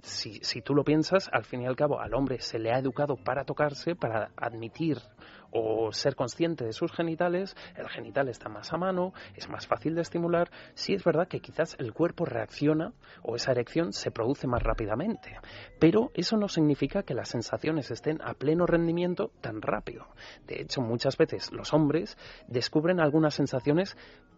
si, 0.03 0.39
si 0.43 0.62
tú 0.62 0.75
lo 0.75 0.84
piensas, 0.84 1.30
al 1.32 1.45
fin 1.45 1.62
y 1.62 1.65
al 1.65 1.75
cabo 1.75 1.99
al 1.99 2.13
hombre 2.13 2.39
se 2.39 2.60
le 2.60 2.71
ha 2.71 2.80
educado 2.80 3.15
para 3.15 3.43
tocarse, 3.43 3.95
para 3.95 4.32
admitir 4.36 4.97
o 5.58 5.91
ser 5.91 6.15
consciente 6.15 6.65
de 6.65 6.74
sus 6.74 6.91
genitales, 6.91 7.56
el 7.76 7.89
genital 7.89 8.30
está 8.30 8.50
más 8.50 8.72
a 8.74 8.78
mano, 8.78 9.13
es 9.36 9.50
más 9.50 9.67
fácil 9.67 9.96
de 9.96 10.02
estimular, 10.02 10.50
sí 10.74 10.93
es 10.93 11.04
verdad 11.04 11.28
que 11.28 11.39
quizás 11.39 11.76
el 11.80 11.93
cuerpo 11.93 12.26
reacciona 12.26 12.93
o 13.24 13.36
esa 13.36 13.52
erección 13.52 13.93
se 13.93 14.12
produce 14.12 14.48
más 14.48 14.62
rápidamente, 14.62 15.39
pero 15.80 16.12
eso 16.13 16.38
no 16.38 16.48
significa 16.48 17.04
que 17.04 17.13
las 17.13 17.30
sensaciones 17.30 17.91
estén 17.91 18.22
a 18.22 18.34
pleno 18.34 18.65
rendimiento 18.65 19.32
tan 19.41 19.62
rápido. 19.62 20.08
De 20.46 20.62
hecho, 20.62 20.82
muchas 20.82 21.17
veces 21.17 21.52
los 21.52 21.74
hombres 21.74 22.17
descubren 22.48 23.00
algunas 23.00 23.34
sensaciones 23.34 23.98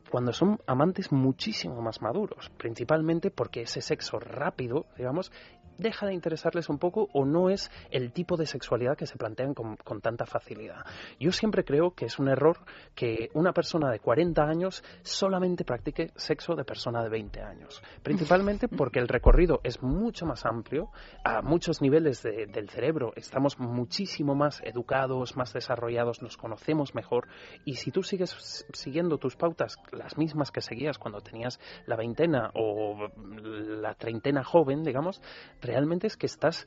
cuando 0.09 0.33
son 0.33 0.59
amantes 0.65 1.11
muchísimo 1.11 1.81
más 1.81 2.01
maduros, 2.01 2.49
principalmente 2.57 3.29
porque 3.29 3.61
ese 3.61 3.81
sexo 3.81 4.19
rápido, 4.19 4.87
digamos, 4.97 5.31
deja 5.79 6.05
de 6.05 6.13
interesarles 6.13 6.69
un 6.69 6.77
poco 6.77 7.09
o 7.13 7.25
no 7.25 7.49
es 7.49 7.71
el 7.89 8.11
tipo 8.11 8.37
de 8.37 8.45
sexualidad 8.45 8.95
que 8.95 9.05
se 9.05 9.17
plantean 9.17 9.53
con, 9.53 9.77
tanta 10.01 10.25
facilidad. 10.25 10.85
Yo 11.19 11.31
siempre 11.31 11.63
creo 11.63 11.91
que 11.91 12.05
es 12.05 12.19
un 12.19 12.27
error 12.27 12.57
que 12.95 13.29
una 13.33 13.53
persona 13.53 13.89
de 13.89 13.99
40 13.99 14.43
años 14.43 14.83
solamente 15.01 15.63
practique 15.63 16.11
sexo 16.15 16.55
de 16.55 16.63
persona 16.63 17.01
de 17.01 17.09
20 17.09 17.41
años, 17.41 17.81
principalmente 18.03 18.67
porque 18.77 18.99
el 18.99 19.07
recorrido 19.07 19.61
es 19.63 19.81
mucho 19.81 20.25
más 20.25 20.45
amplio, 20.45 20.89
a 21.23 21.41
muchos 21.41 21.81
niveles 21.81 22.21
del 22.23 22.69
cerebro 22.69 23.13
estamos 23.15 23.57
muchísimo 23.59 24.35
más 24.35 24.61
educados, 24.63 25.35
más 25.35 25.53
desarrollados, 25.53 26.21
nos 26.21 26.37
conocemos 26.37 26.93
mejor 26.93 27.27
y 27.65 27.75
si 27.75 27.91
tú 27.91 28.03
sigues 28.03 28.65
siguiendo 28.73 29.17
tus 29.17 29.35
pautas, 29.35 29.77
las 29.91 30.17
mismas 30.17 30.51
que 30.51 30.61
seguías 30.61 30.97
cuando 30.97 31.21
tenías 31.21 31.59
la 31.85 31.95
veintena 31.95 32.51
o 32.53 33.09
la 33.17 33.93
treintena 33.95 34.43
joven, 34.43 34.83
digamos, 34.83 35.21
realmente 35.69 36.07
es 36.07 36.17
que 36.17 36.25
estás 36.25 36.65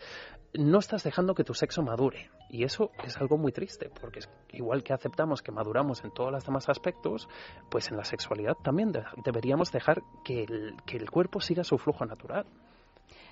no 0.55 0.79
estás 0.79 1.03
dejando 1.03 1.35
que 1.35 1.45
tu 1.45 1.55
sexo 1.55 1.83
madure. 1.83 2.31
Y 2.51 2.65
eso 2.65 2.91
es 3.05 3.17
algo 3.17 3.39
muy 3.39 3.53
triste, 3.53 3.91
porque 4.01 4.21
igual 4.51 4.83
que 4.83 4.93
aceptamos 4.93 5.41
que 5.41 5.51
maduramos 5.51 6.05
en 6.05 6.13
todos 6.13 6.31
los 6.31 6.45
demás 6.45 6.69
aspectos, 6.69 7.27
pues 7.71 7.91
en 7.91 7.97
la 7.97 8.05
sexualidad 8.05 8.55
también 8.63 8.93
deberíamos 9.25 9.73
dejar 9.73 10.03
que 10.23 10.45
que 10.85 10.99
el 10.99 11.11
cuerpo 11.11 11.41
siga 11.41 11.65
su 11.65 11.79
flujo 11.79 12.05
natural. 12.05 12.47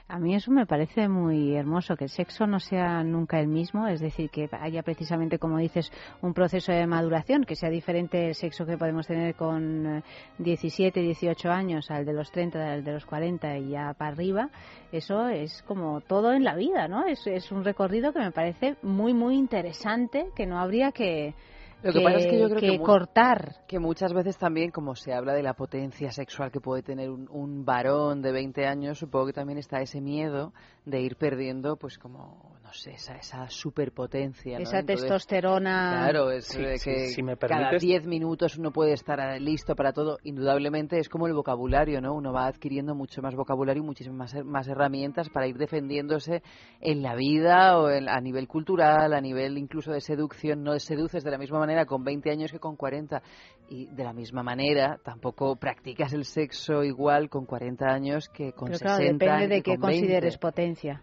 A 0.09 0.19
mí 0.19 0.35
eso 0.35 0.51
me 0.51 0.67
parece 0.67 1.09
muy 1.09 1.55
hermoso, 1.55 1.97
que 1.97 2.05
el 2.05 2.11
sexo 2.11 2.47
no 2.47 2.59
sea 2.59 3.05
nunca 3.05 3.39
el 3.41 3.47
mismo, 3.47 3.87
es 3.87 4.01
decir, 4.01 4.31
que 4.31 4.49
haya 4.53 4.83
precisamente, 4.83 5.39
como 5.39 5.59
dices, 5.59 5.93
un 6.21 6.35
proceso 6.35 6.73
de 6.73 6.87
maduración, 6.87 7.45
que 7.45 7.57
sea 7.57 7.71
diferente 7.71 8.29
el 8.29 8.35
sexo 8.35 8.67
que 8.67 8.77
podemos 8.77 9.07
tener 9.07 9.35
con 9.35 10.03
17, 10.39 11.01
eh, 11.01 11.03
18 11.03 11.51
años 11.51 11.91
al 11.91 12.05
de 12.05 12.13
los 12.13 12.31
30, 12.33 12.73
al 12.73 12.85
de 12.85 12.93
los 12.93 13.07
40 13.07 13.59
y 13.59 13.71
ya 13.71 13.95
para 13.95 14.13
arriba. 14.13 14.51
Eso 14.93 15.29
es 15.29 15.63
como 15.63 16.01
todo 16.01 16.33
en 16.33 16.45
la 16.45 16.55
vida, 16.55 16.89
¿no? 16.89 17.07
Es, 17.07 17.27
es 17.27 17.53
un 17.53 17.65
recorrido 17.65 18.13
que 18.13 18.19
me 18.19 18.33
parece 18.33 18.77
muy, 18.83 19.15
muy 19.15 19.37
interesante, 19.37 20.31
que 20.35 20.47
no 20.47 20.59
habría 20.59 20.93
que 20.93 21.35
lo 21.83 21.93
que, 21.93 22.01
pasa 22.01 22.19
es 22.19 22.27
que 22.27 22.39
yo 22.39 22.49
creo 22.49 22.61
que, 22.61 22.79
cortar. 22.81 23.57
Que 23.67 23.79
muchas 23.79 24.13
veces 24.13 24.37
también, 24.37 24.71
como 24.71 24.95
se 24.95 25.13
habla 25.13 25.33
de 25.33 25.43
la 25.43 25.55
potencia 25.55 26.11
sexual 26.11 26.51
que 26.51 26.61
puede 26.61 26.83
tener 26.83 27.11
un, 27.11 27.29
un 27.31 27.65
varón 27.65 28.23
de 28.23 28.33
20 28.33 28.67
años, 28.67 28.99
supongo 28.99 29.27
que 29.27 29.33
también 29.33 29.59
está 29.59 29.81
ese 29.81 30.01
miedo 30.01 30.53
de 30.85 31.01
ir 31.01 31.17
perdiendo, 31.17 31.77
pues 31.77 31.99
como 31.99 32.60
no 32.71 32.75
sé, 32.75 32.93
esa, 32.93 33.17
esa 33.17 33.51
superpotencia. 33.51 34.59
Esa 34.59 34.85
testosterona. 34.85 36.05
Claro, 36.05 36.31
es 36.31 36.57
que 36.85 37.17
cada 37.41 37.73
10 37.73 38.07
minutos 38.07 38.57
uno 38.59 38.71
puede 38.71 38.93
estar 38.93 39.19
eh, 39.19 39.41
listo 39.41 39.75
para 39.75 39.93
todo. 39.93 40.19
Indudablemente 40.23 41.01
es 41.01 41.09
como 41.09 41.27
el 41.27 41.35
vocabulario, 41.35 42.01
¿no? 42.01 42.15
Uno 42.15 42.33
va 42.33 42.47
adquiriendo 42.47 42.95
mucho 42.95 43.23
más 43.23 43.35
vocabulario 43.35 43.83
y 43.83 43.87
muchísimas 43.87 44.37
más, 44.45 44.69
herramientas 44.69 45.29
para 45.31 45.49
ir 45.49 45.57
defendiéndose 45.59 46.45
en 46.81 47.03
la 47.03 47.17
vida 47.17 47.77
o 47.77 47.89
a 47.89 48.21
nivel 48.21 48.47
cultural, 48.47 49.15
a 49.15 49.21
nivel 49.21 49.59
incluso 49.59 49.91
de 49.91 50.01
seducción. 50.01 50.63
No 50.63 50.79
seduces 50.79 51.25
de 51.25 51.31
la 51.33 51.39
misma 51.39 51.59
manera 51.59 51.87
con 51.87 52.05
20 52.05 52.31
años 52.31 52.53
que 52.53 52.61
con 52.61 52.77
40. 52.77 53.21
Y 53.69 53.87
de 53.87 54.05
la 54.05 54.13
misma 54.13 54.45
manera 54.45 55.01
tampoco 55.03 55.57
practicas 55.57 56.13
el 56.13 56.25
sexo 56.25 56.85
igual 56.85 57.29
con 57.29 57.47
40 57.47 57.85
años 57.87 58.29
que 58.29 58.53
con 58.53 58.67
Pero 58.67 58.79
60 58.79 59.25
depende 59.25 59.49
de 59.57 59.63
qué 59.63 59.77
consideres 59.77 60.39
potencia 60.39 61.03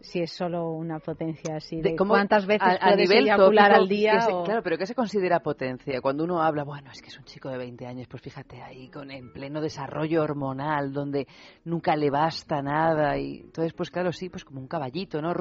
si 0.00 0.20
es 0.20 0.32
solo 0.32 0.70
una 0.70 0.98
potencia 0.98 1.56
así 1.56 1.80
de, 1.80 1.96
cuántas 1.96 2.46
veces 2.46 2.68
a, 2.80 2.90
puedes 2.90 3.08
nivel 3.08 3.24
eyacular 3.24 3.72
al 3.72 3.88
día 3.88 4.26
claro 4.44 4.62
pero 4.62 4.78
qué 4.78 4.86
se 4.86 4.94
considera 4.94 5.40
potencia 5.40 6.00
cuando 6.00 6.24
uno 6.24 6.42
habla 6.42 6.64
bueno 6.64 6.90
es 6.92 7.00
que 7.00 7.08
es 7.08 7.18
un 7.18 7.24
chico 7.24 7.48
de 7.48 7.58
20 7.58 7.86
años 7.86 8.06
pues 8.08 8.22
fíjate 8.22 8.62
ahí 8.62 8.88
con 8.88 9.10
en 9.10 9.32
pleno 9.32 9.60
desarrollo 9.60 10.22
hormonal 10.22 10.92
donde 10.92 11.26
nunca 11.64 11.96
le 11.96 12.10
basta 12.10 12.62
nada 12.62 13.18
y 13.18 13.40
entonces 13.40 13.72
pues 13.72 13.90
claro 13.90 14.12
sí 14.12 14.28
pues 14.28 14.44
como 14.44 14.60
un 14.60 14.68
caballito 14.68 15.20
no 15.20 15.32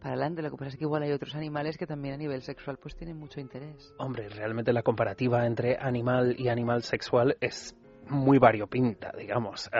para 0.00 0.14
adelante. 0.14 0.42
Lo 0.42 0.50
que 0.50 0.56
pasa 0.56 0.70
es 0.70 0.76
que 0.76 0.84
igual 0.84 1.02
hay 1.02 1.12
otros 1.12 1.34
animales 1.34 1.76
que 1.76 1.86
también 1.86 2.14
a 2.14 2.16
nivel 2.16 2.42
sexual 2.42 2.78
pues 2.78 2.96
tienen 2.96 3.18
mucho 3.18 3.40
interés. 3.40 3.94
Hombre 3.98 4.28
realmente 4.28 4.72
la 4.72 4.82
comparativa 4.82 5.46
entre 5.46 5.76
animal 5.78 6.34
y 6.38 6.48
animal 6.48 6.82
sexual 6.82 7.36
es 7.40 7.76
muy 8.08 8.38
variopinta, 8.38 9.12
digamos 9.16 9.70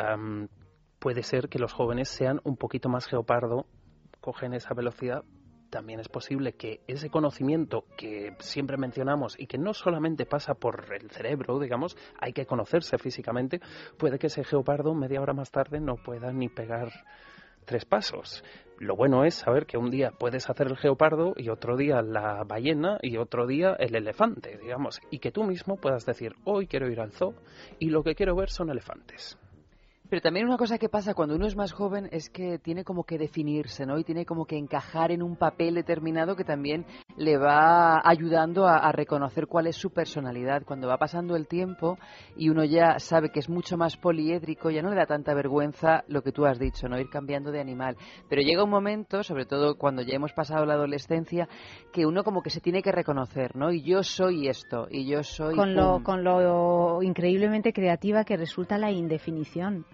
puede 1.01 1.23
ser 1.23 1.49
que 1.49 1.59
los 1.59 1.73
jóvenes 1.73 2.09
sean 2.09 2.41
un 2.45 2.57
poquito 2.57 2.89
más 2.89 3.07
geopardo, 3.07 3.67
cogen 4.21 4.55
esa 4.55 4.75
velocidad. 4.75 5.25
También 5.71 6.01
es 6.01 6.09
posible 6.09 6.53
que 6.53 6.81
ese 6.89 7.11
conocimiento 7.11 7.85
que 7.97 8.37
siempre 8.41 8.77
mencionamos 8.77 9.39
y 9.39 9.47
que 9.47 9.57
no 9.57 9.73
solamente 9.73 10.27
pasa 10.27 10.55
por 10.55 10.93
el 10.93 11.11
cerebro, 11.11 11.59
digamos, 11.59 11.97
hay 12.21 12.33
que 12.33 12.45
conocerse 12.45 12.99
físicamente, 12.99 13.61
puede 13.97 14.19
que 14.19 14.27
ese 14.27 14.45
geopardo 14.45 14.95
media 14.95 15.21
hora 15.21 15.33
más 15.33 15.51
tarde 15.51 15.81
no 15.81 15.97
pueda 15.97 16.33
ni 16.33 16.49
pegar 16.49 16.91
tres 17.65 17.85
pasos. 17.85 18.43
Lo 18.79 18.97
bueno 18.97 19.25
es 19.25 19.37
saber 19.37 19.67
que 19.67 19.79
un 19.79 19.91
día 19.91 20.11
puedes 20.11 20.51
hacer 20.51 20.67
el 20.67 20.77
geopardo 20.77 21.35
y 21.37 21.51
otro 21.51 21.77
día 21.77 22.03
la 22.03 22.43
ballena 22.45 22.99
y 23.01 23.17
otro 23.17 23.47
día 23.47 23.77
el 23.79 23.95
elefante, 23.95 24.59
digamos, 24.59 25.01
y 25.11 25.21
que 25.21 25.31
tú 25.31 25.45
mismo 25.45 25.77
puedas 25.77 26.05
decir, 26.05 26.35
hoy 26.45 26.67
quiero 26.67 26.91
ir 26.91 27.01
al 27.01 27.13
zoo 27.13 27.35
y 27.79 27.91
lo 27.91 28.03
que 28.03 28.15
quiero 28.15 28.35
ver 28.35 28.51
son 28.51 28.71
elefantes. 28.71 29.39
Pero 30.11 30.23
también 30.23 30.46
una 30.46 30.57
cosa 30.57 30.77
que 30.77 30.88
pasa 30.88 31.14
cuando 31.14 31.37
uno 31.37 31.46
es 31.46 31.55
más 31.55 31.73
joven 31.73 32.09
es 32.11 32.31
que 32.31 32.59
tiene 32.59 32.83
como 32.83 33.05
que 33.05 33.16
definirse, 33.16 33.87
¿no? 33.87 33.96
Y 33.96 34.03
tiene 34.03 34.27
como 34.27 34.44
que 34.44 34.59
encajar 34.59 35.12
en 35.12 35.23
un 35.23 35.37
papel 35.37 35.77
determinado 35.77 36.35
que 36.35 36.42
también 36.42 36.85
le 37.16 37.38
va 37.38 38.01
ayudando 38.05 38.66
a, 38.66 38.79
a 38.79 38.90
reconocer 38.90 39.46
cuál 39.46 39.68
es 39.68 39.77
su 39.77 39.90
personalidad. 39.90 40.64
Cuando 40.64 40.88
va 40.88 40.99
pasando 40.99 41.37
el 41.37 41.46
tiempo 41.46 41.96
y 42.37 42.49
uno 42.49 42.64
ya 42.64 42.99
sabe 42.99 43.31
que 43.31 43.38
es 43.38 43.49
mucho 43.49 43.77
más 43.77 43.96
poliédrico, 43.96 44.70
ya 44.70 44.83
no 44.83 44.90
le 44.90 44.96
da 44.96 45.07
tanta 45.07 45.33
vergüenza 45.33 46.03
lo 46.09 46.23
que 46.23 46.33
tú 46.33 46.44
has 46.44 46.59
dicho, 46.59 46.88
no 46.88 46.99
ir 46.99 47.09
cambiando 47.09 47.53
de 47.53 47.61
animal. 47.61 47.96
Pero 48.29 48.42
llega 48.42 48.64
un 48.64 48.70
momento, 48.70 49.23
sobre 49.23 49.46
todo 49.46 49.79
cuando 49.79 50.03
ya 50.03 50.16
hemos 50.16 50.33
pasado 50.33 50.66
la 50.66 50.75
adolescencia, 50.75 51.49
que 51.92 52.05
uno 52.05 52.25
como 52.25 52.42
que 52.42 52.51
se 52.51 52.61
tiene 52.61 52.83
que 52.83 52.90
reconocer, 52.90 53.55
¿no? 53.55 53.70
Y 53.70 53.85
yo 53.85 54.03
soy 54.03 54.49
esto, 54.49 54.88
y 54.90 55.09
yo 55.09 55.23
soy... 55.23 55.55
Con 55.55 55.77
lo, 55.77 55.94
pum. 55.94 56.03
con 56.03 56.25
lo 56.25 57.01
increíblemente 57.01 57.73
creativa 57.73 58.25
que 58.25 58.37
resulta 58.37 58.77
la 58.77 58.90
indefinición. 58.90 59.87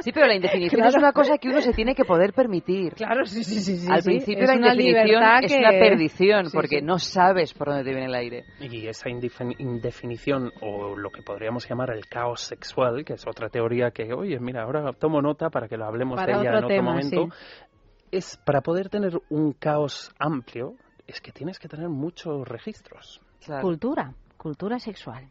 Sí, 0.00 0.12
pero 0.12 0.26
la 0.26 0.34
indefinición 0.36 0.80
Claro. 0.80 0.90
es 0.90 0.96
una 0.96 1.12
cosa 1.12 1.38
que 1.38 1.48
uno 1.48 1.60
se 1.60 1.72
tiene 1.72 1.94
que 1.94 2.04
poder 2.04 2.32
permitir. 2.32 2.94
Claro, 2.94 3.24
sí, 3.26 3.44
sí, 3.44 3.60
sí. 3.60 3.76
sí, 3.78 3.86
Al 3.90 4.02
sí. 4.02 4.10
principio 4.10 4.42
Es 4.44 4.48
la 4.50 4.56
una 4.56 4.72
indefinición 4.74 5.22
es 5.44 5.52
que- 5.52 5.58
una 5.58 5.70
perdición, 5.70 6.46
Sí, 6.46 6.50
porque 6.56 6.78
sí. 6.80 6.84
no 6.84 6.98
sabes 6.98 7.54
por 7.54 7.68
dónde 7.68 7.84
te 7.84 7.90
viene 7.90 8.06
el 8.06 8.14
aire. 8.14 8.44
Y 8.60 8.86
esa 8.86 9.08
indefin- 9.08 9.54
indefinición 9.58 10.50
o 10.60 10.96
lo 10.96 11.10
que 11.10 11.22
podríamos 11.22 11.68
llamar 11.68 11.90
el 11.90 12.06
caos 12.06 12.40
sexual, 12.42 13.04
que 13.04 13.14
es 13.14 13.26
otra 13.26 13.48
teoría 13.48 13.90
que, 13.90 14.12
oye, 14.12 14.38
mira, 14.40 14.62
ahora 14.62 14.92
tomo 14.92 15.20
nota 15.22 15.50
para 15.50 15.68
que 15.68 15.76
lo 15.76 15.84
hablemos 15.86 16.16
Para 16.16 16.26
de 16.38 16.40
ella 16.40 16.50
otro 16.50 16.58
en 16.58 16.64
otro 16.64 16.68
tema, 16.76 16.90
momento, 16.92 17.28
sí. 17.30 17.66
es 18.10 18.36
para 18.44 18.60
poder 18.60 18.88
tener 18.88 19.12
un 19.30 19.52
caos 19.52 20.12
amplio, 20.18 20.74
es 21.06 21.20
que 21.20 21.32
tienes 21.32 21.58
que 21.58 21.68
tener 21.68 21.88
muchos 21.88 22.46
registros. 22.48 23.20
Cultura, 23.60 24.14
cultura 24.36 24.78
sexual. 24.78 25.28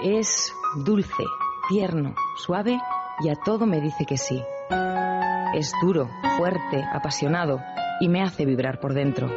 Es 0.00 0.52
dulce, 0.84 1.24
tierno, 1.68 2.14
suave 2.36 2.78
y 3.20 3.28
a 3.28 3.34
todo 3.34 3.66
me 3.66 3.80
dice 3.80 4.06
que 4.06 4.16
sí. 4.16 4.42
Es 5.54 5.72
duro, 5.80 6.10
fuerte, 6.36 6.84
apasionado 6.92 7.60
y 8.00 8.08
me 8.08 8.22
hace 8.22 8.44
vibrar 8.44 8.80
por 8.80 8.92
dentro. 8.92 9.28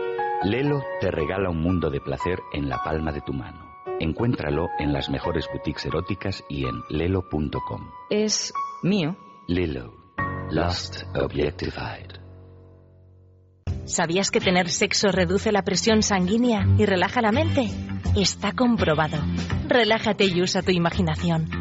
Lelo 0.43 0.84
te 1.00 1.10
regala 1.10 1.50
un 1.50 1.62
mundo 1.62 1.89
de 1.89 2.02
placer 2.02 2.39
en 2.52 2.67
la 2.67 2.84
palma 2.84 3.12
de 3.12 3.21
tu 3.21 3.34
mano. 3.34 3.71
Encuéntralo 4.00 4.67
en 4.80 4.91
las 4.91 5.10
mejores 5.10 5.47
boutiques 5.54 5.86
eróticas 5.86 6.43
y 6.50 6.65
en 6.65 6.82
lelo.com. 6.89 7.91
Es 8.10 8.54
mío. 8.84 9.15
Lelo. 9.47 9.93
Lost 10.50 11.04
Objectified. 11.15 12.19
¿Sabías 13.86 14.32
que 14.32 14.39
tener 14.39 14.69
sexo 14.69 15.12
reduce 15.12 15.52
la 15.52 15.63
presión 15.63 16.04
sanguínea 16.04 16.65
y 16.78 16.86
relaja 16.86 17.21
la 17.21 17.32
mente? 17.32 17.69
Está 18.15 18.52
comprobado. 18.52 19.17
Relájate 19.67 20.26
y 20.26 20.41
usa 20.41 20.62
tu 20.62 20.71
imaginación. 20.71 21.61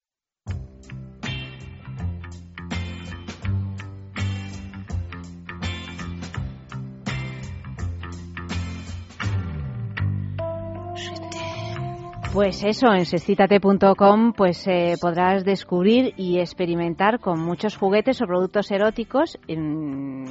Pues 12.33 12.63
eso, 12.63 12.87
en 12.93 13.05
sexcitate.com 13.05 14.31
pues 14.31 14.65
eh, 14.65 14.93
podrás 15.01 15.43
descubrir 15.43 16.13
y 16.15 16.39
experimentar 16.39 17.19
con 17.19 17.41
muchos 17.41 17.75
juguetes 17.75 18.21
o 18.21 18.25
productos 18.25 18.71
eróticos, 18.71 19.37
en- 19.49 20.23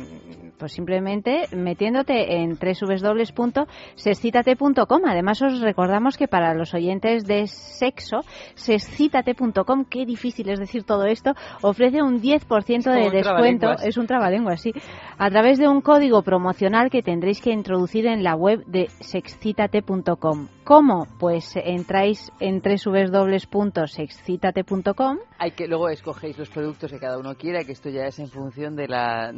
pues 0.59 0.73
simplemente 0.73 1.43
metiéndote 1.55 2.37
en 2.37 2.57
www.sexcitate.com. 2.59 5.03
Además 5.07 5.43
os 5.43 5.61
recordamos 5.61 6.17
que 6.17 6.27
para 6.27 6.55
los 6.55 6.73
oyentes 6.73 7.27
de 7.27 7.47
sexo, 7.47 8.21
sexcitate.com, 8.55 9.85
qué 9.85 10.07
difícil 10.07 10.49
es 10.49 10.59
decir 10.59 10.85
todo 10.85 11.05
esto, 11.05 11.35
ofrece 11.61 12.03
un 12.03 12.23
10% 12.23 12.83
como 12.85 12.97
de 12.97 13.11
descuento, 13.11 13.73
es 13.85 13.99
un 13.99 14.07
trabalengua, 14.07 14.57
sí, 14.57 14.73
a 15.19 15.29
través 15.29 15.59
de 15.59 15.69
un 15.69 15.83
código 15.83 16.23
promocional 16.23 16.89
que 16.89 17.03
tendréis 17.03 17.43
que 17.43 17.53
introducir 17.53 18.07
en 18.07 18.23
la 18.25 18.37
web 18.37 18.65
de 18.65 18.89
sexcitate.com. 19.01 20.49
¿Cómo? 20.71 21.09
Pues 21.19 21.57
entráis 21.57 22.31
en 22.39 22.63
www.sexcitate.com. 22.63 25.19
Hay 25.37 25.51
que 25.51 25.67
luego 25.67 25.89
escogéis 25.89 26.39
los 26.39 26.49
productos 26.49 26.93
que 26.93 27.01
cada 27.01 27.19
uno 27.19 27.35
quiera, 27.35 27.65
que 27.65 27.73
esto 27.73 27.89
ya 27.89 28.07
es 28.07 28.21
en 28.21 28.29
función 28.29 28.77
de 28.77 28.87
la 28.87 29.33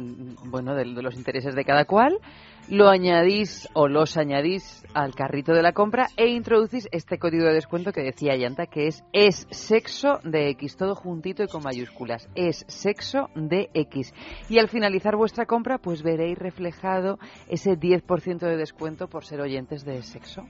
bueno 0.45 0.75
de, 0.75 0.93
de 0.93 1.01
los 1.01 1.15
intereses 1.15 1.55
de 1.55 1.65
cada 1.65 1.85
cual. 1.85 2.19
Lo 2.69 2.87
añadís 2.87 3.67
o 3.73 3.87
los 3.87 4.15
añadís 4.15 4.85
al 4.93 5.15
carrito 5.15 5.53
de 5.53 5.63
la 5.63 5.73
compra 5.73 6.05
e 6.17 6.27
introducís 6.27 6.87
este 6.91 7.17
código 7.17 7.45
de 7.45 7.55
descuento 7.55 7.93
que 7.93 8.03
decía 8.03 8.35
Yanta, 8.35 8.67
que 8.67 8.85
es 8.85 9.03
es 9.11 9.47
sexo 9.49 10.19
de 10.23 10.49
X, 10.49 10.77
todo 10.77 10.93
juntito 10.93 11.41
y 11.41 11.47
con 11.47 11.63
mayúsculas. 11.63 12.29
Es 12.35 12.63
sexo 12.67 13.31
de 13.33 13.71
X. 13.73 14.13
Y 14.49 14.59
al 14.59 14.69
finalizar 14.69 15.15
vuestra 15.15 15.47
compra, 15.47 15.79
pues 15.79 16.03
veréis 16.03 16.37
reflejado 16.37 17.17
ese 17.49 17.71
10% 17.71 18.37
de 18.37 18.55
descuento 18.55 19.07
por 19.07 19.25
ser 19.25 19.41
oyentes 19.41 19.83
de 19.83 20.03
sexo. 20.03 20.45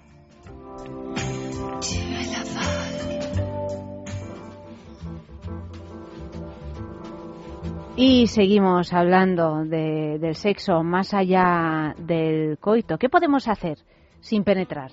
Y 7.95 8.28
seguimos 8.28 8.91
hablando 8.91 9.63
de- 9.65 10.17
del 10.19 10.36
sexo 10.36 10.84
más 10.84 11.13
allá 11.13 11.93
del 11.97 12.57
coito. 12.57 12.97
¿Qué 12.97 13.07
podemos 13.07 13.47
hacer 13.47 13.78
sin 14.19 14.43
penetrar? 14.43 14.91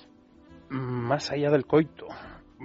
Más 0.69 1.31
allá 1.31 1.49
del 1.49 1.65
coito. 1.65 2.05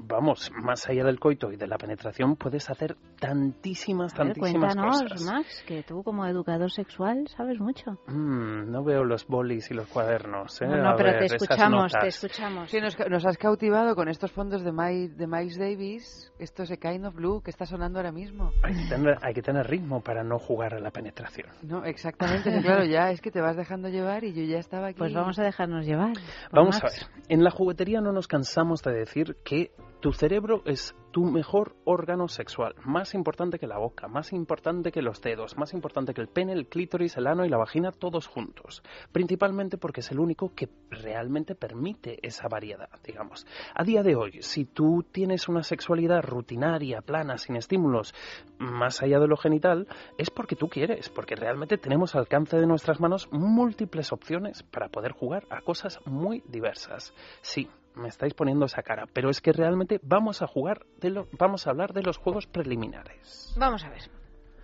Vamos, 0.05 0.51
más 0.63 0.89
allá 0.89 1.05
del 1.05 1.19
coito 1.19 1.51
y 1.53 1.57
de 1.57 1.67
la 1.67 1.79
penetración 1.79 2.37
puedes 2.37 2.69
hacer 2.71 2.97
tantísimas, 3.19 4.13
A 4.15 4.25
ver, 4.25 4.35
tantísimas 4.35 4.75
cuéntanos, 4.75 5.03
cosas. 5.03 5.23
Max, 5.23 5.65
que 5.67 5.83
tú 5.83 6.03
como 6.03 6.27
educador 6.27 6.71
sexual 6.71 7.27
sabes 7.29 7.59
mucho. 7.59 7.93
Mm, 8.07 8.71
no 8.71 8.85
veo 8.85 9.05
los 9.05 9.27
bolis 9.27 9.71
y 9.71 9.75
los 9.75 9.87
cuadernos. 9.89 10.61
¿eh? 10.61 10.67
No, 10.67 10.95
pero 10.97 11.13
ver, 11.13 11.19
te 11.19 11.37
escuchamos, 11.37 11.93
te 11.93 12.09
escuchamos. 12.09 12.71
Sí, 12.71 12.81
nos, 12.81 12.97
nos 13.09 13.25
has 13.27 13.39
cautivado 13.39 13.95
con 13.95 14.09
estos 14.09 14.31
fondos 14.33 14.63
de, 14.63 14.73
My, 14.73 15.09
de 15.09 15.27
Miles 15.27 15.59
Davis, 15.59 16.33
esto 16.39 16.63
es 16.63 16.71
A 16.71 16.77
Kind 16.77 17.05
of 17.07 17.15
Blue, 17.15 17.41
que 17.43 17.51
está 17.51 17.67
sonando 17.67 17.99
ahora 17.99 18.13
mismo. 18.13 18.53
Hay 18.63 18.75
que, 18.75 18.89
tener, 18.89 19.19
hay 19.23 19.35
que 19.35 19.43
tener 19.43 19.67
ritmo 19.67 20.01
para 20.03 20.23
no 20.23 20.39
jugar 20.39 20.75
a 20.75 20.81
la 20.81 20.91
penetración. 20.91 21.49
No, 21.63 21.85
exactamente, 21.85 22.61
claro, 22.63 22.85
ya 22.85 23.11
es 23.11 23.21
que 23.21 23.31
te 23.31 23.41
vas 23.41 23.57
dejando 23.57 23.89
llevar 23.89 24.25
y 24.25 24.33
yo 24.33 24.43
ya 24.45 24.59
estaba 24.59 24.89
aquí. 24.89 24.99
Pues 24.99 25.15
vamos 25.15 25.39
a 25.39 25.43
dejarnos 25.45 25.87
llevar. 25.87 26.13
Vamos 26.53 26.77
a 26.77 26.85
Max. 26.85 27.09
ver, 27.11 27.25
en 27.29 27.45
la 27.45 27.51
juguetería 27.51 28.01
no 28.01 28.13
nos 28.13 28.29
cansamos 28.29 28.83
de 28.83 28.93
decir 28.93 29.37
que 29.45 29.71
tu 30.01 30.13
cerebro 30.13 30.63
es 30.65 30.95
tu 31.11 31.25
mejor 31.25 31.75
órgano 31.85 32.29
sexual, 32.29 32.75
más 32.85 33.15
importante 33.15 33.59
que 33.59 33.67
la 33.67 33.79
boca, 33.79 34.07
más 34.07 34.35
importante 34.35 34.93
que 34.93 35.01
los 35.01 35.23
dedos, 35.23 35.57
más 35.57 35.73
importante 35.73 36.13
que 36.13 36.21
el 36.21 36.29
pene, 36.29 36.53
el 36.53 36.69
clítoris, 36.69 37.17
el 37.17 37.27
ano 37.27 37.47
y 37.47 37.49
la 37.49 37.57
vagina, 37.57 37.91
todos 37.91 38.27
juntos. 38.27 38.83
Principalmente 39.13 39.79
porque 39.79 40.01
es 40.01 40.11
el 40.11 40.21
único 40.21 40.53
que 40.55 40.69
realmente 40.91 41.55
permite 41.55 42.19
esa 42.21 42.49
variedad, 42.49 42.91
digamos. 43.03 43.47
A 43.75 43.83
día 43.83 44.03
de 44.03 44.15
hoy, 44.15 44.43
si 44.43 44.67
tú 44.67 45.07
tienes 45.11 45.49
una 45.49 45.63
sexualidad 45.63 46.23
rutinaria, 46.23 47.01
plana, 47.01 47.39
sin 47.39 47.57
estímulos, 47.57 48.15
más 48.59 49.03
allá 49.03 49.19
de 49.19 49.29
lo 49.29 49.39
genital, 49.39 49.89
es 50.19 50.29
porque 50.29 50.57
tú 50.57 50.69
quieres, 50.69 51.09
porque 51.09 51.35
realmente 51.35 51.79
tenemos 51.79 52.15
al 52.15 52.21
alcance 52.21 52.59
de 52.59 52.67
nuestras 52.67 53.01
manos 53.01 53.29
múltiples 53.33 54.13
opciones 54.13 54.63
para 54.65 54.89
poder 54.89 55.13
jugar 55.13 55.45
a 55.49 55.63
cosas 55.63 55.99
muy 56.05 56.43
diversas. 56.47 57.15
Sí, 57.41 57.71
me 57.97 58.09
estáis 58.09 58.35
poniendo 58.35 58.67
esa 58.67 58.83
cara, 58.83 59.07
pero 59.13 59.31
es 59.31 59.41
que 59.41 59.53
realmente 59.53 60.01
vamos 60.03 60.43
a 60.43 60.47
jugar, 60.47 60.87
de 61.01 61.11
lo, 61.11 61.29
vamos 61.33 61.67
a 61.67 61.71
hablar 61.71 61.93
de 61.93 62.03
los 62.03 62.19
juegos 62.19 62.47
preliminares. 62.47 63.55
Vamos 63.59 63.85
a 63.85 63.91
ver. 63.91 64.03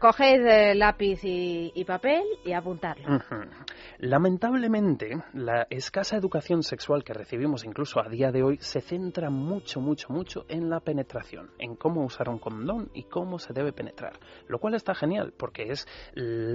Coged 0.02 0.44
eh, 0.44 0.74
lápiz 0.74 1.20
y, 1.22 1.84
papel 1.84 2.24
y 2.44 2.52
apuntarlo. 2.54 3.18
Ujú. 3.18 3.36
Lamentablemente, 3.98 5.22
la 5.32 5.68
escasa 5.70 6.16
educación 6.16 6.64
sexual 6.64 7.04
que 7.04 7.12
recibimos 7.12 7.64
incluso 7.64 8.00
a 8.00 8.08
día 8.08 8.32
de 8.32 8.42
hoy 8.42 8.58
se 8.58 8.80
centra 8.80 9.30
mucho, 9.30 9.80
mucho, 9.80 10.08
mucho 10.12 10.44
en 10.48 10.68
la 10.68 10.80
penetración, 10.80 11.52
en 11.60 11.76
cómo 11.76 12.04
usar 12.04 12.28
un 12.30 12.40
condón 12.40 12.90
y 12.94 13.04
cómo 13.04 13.38
se 13.38 13.52
debe 13.52 13.72
penetrar. 13.72 14.18
Lo 14.48 14.58
cual 14.58 14.74
está 14.74 14.92
genial 14.92 15.34
porque 15.38 15.70
es, 15.70 15.86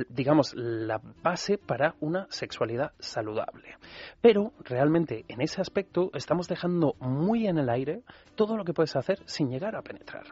digamos, 0.10 0.54
la 0.54 1.00
base 1.24 1.58
para 1.58 1.96
una 2.02 2.28
sexualidad 2.30 2.92
saludable. 3.00 3.78
Pero 4.20 4.52
realmente 4.60 5.24
en 5.30 5.40
ese 5.40 5.62
aspecto 5.62 6.12
estamos 6.16 6.50
dejando 6.50 6.96
muy 7.00 7.48
en 7.48 7.60
el 7.60 7.70
aire 7.70 8.02
todo 8.36 8.58
lo 8.58 8.66
que 8.66 8.74
puedes 8.74 8.98
hacer 8.98 9.20
sin 9.24 9.50
llegar 9.50 9.78
a 9.78 9.84
penetrar 9.84 10.26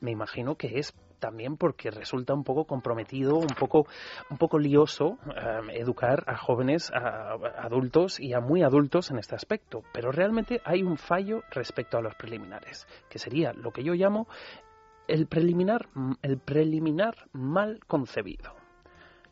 me 0.00 0.10
imagino 0.10 0.56
que 0.56 0.78
es 0.78 0.92
también 1.18 1.56
porque 1.56 1.90
resulta 1.90 2.34
un 2.34 2.44
poco 2.44 2.64
comprometido, 2.64 3.36
un 3.36 3.54
poco, 3.58 3.86
un 4.30 4.38
poco 4.38 4.58
lioso 4.58 5.18
eh, 5.26 5.80
educar 5.80 6.24
a 6.26 6.36
jóvenes, 6.36 6.90
a, 6.92 7.32
a 7.32 7.36
adultos 7.64 8.20
y 8.20 8.32
a 8.32 8.40
muy 8.40 8.62
adultos 8.62 9.10
en 9.10 9.18
este 9.18 9.34
aspecto. 9.34 9.82
Pero 9.92 10.12
realmente 10.12 10.60
hay 10.64 10.82
un 10.82 10.96
fallo 10.96 11.42
respecto 11.50 11.98
a 11.98 12.02
los 12.02 12.14
preliminares, 12.14 12.86
que 13.08 13.18
sería 13.18 13.52
lo 13.52 13.70
que 13.70 13.82
yo 13.82 13.94
llamo 13.94 14.28
el 15.08 15.26
preliminar, 15.26 15.88
el 16.22 16.38
preliminar 16.38 17.28
mal 17.32 17.80
concebido. 17.86 18.65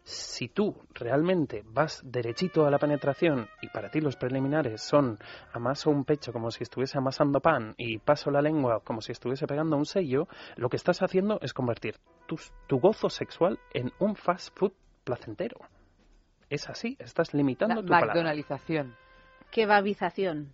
Si 0.04 0.48
tú 0.48 0.76
realmente 0.92 1.64
vas 1.64 2.02
derechito 2.04 2.66
a 2.66 2.70
la 2.70 2.78
penetración 2.78 3.48
y 3.62 3.68
para 3.68 3.90
ti 3.90 4.02
los 4.02 4.16
preliminares 4.16 4.82
son 4.82 5.18
amaso 5.50 5.88
un 5.88 6.04
pecho 6.04 6.30
como 6.30 6.50
si 6.50 6.62
estuviese 6.62 6.98
amasando 6.98 7.40
pan 7.40 7.74
y 7.78 7.98
paso 7.98 8.30
la 8.30 8.42
lengua 8.42 8.80
como 8.80 9.00
si 9.00 9.12
estuviese 9.12 9.46
pegando 9.46 9.78
un 9.78 9.86
sello, 9.86 10.28
lo 10.56 10.68
que 10.68 10.76
estás 10.76 11.00
haciendo 11.00 11.38
es 11.40 11.54
convertir 11.54 11.96
tu, 12.26 12.38
tu 12.66 12.80
gozo 12.80 13.08
sexual 13.08 13.58
en 13.72 13.92
un 13.98 14.14
fast 14.14 14.54
food 14.54 14.72
placentero. 15.04 15.56
Es 16.50 16.68
así, 16.68 16.96
estás 17.00 17.32
limitando 17.32 17.80
La 17.80 18.00
tu. 18.00 18.06
McDonaldización. 18.06 18.94
Kebabización. 19.50 20.52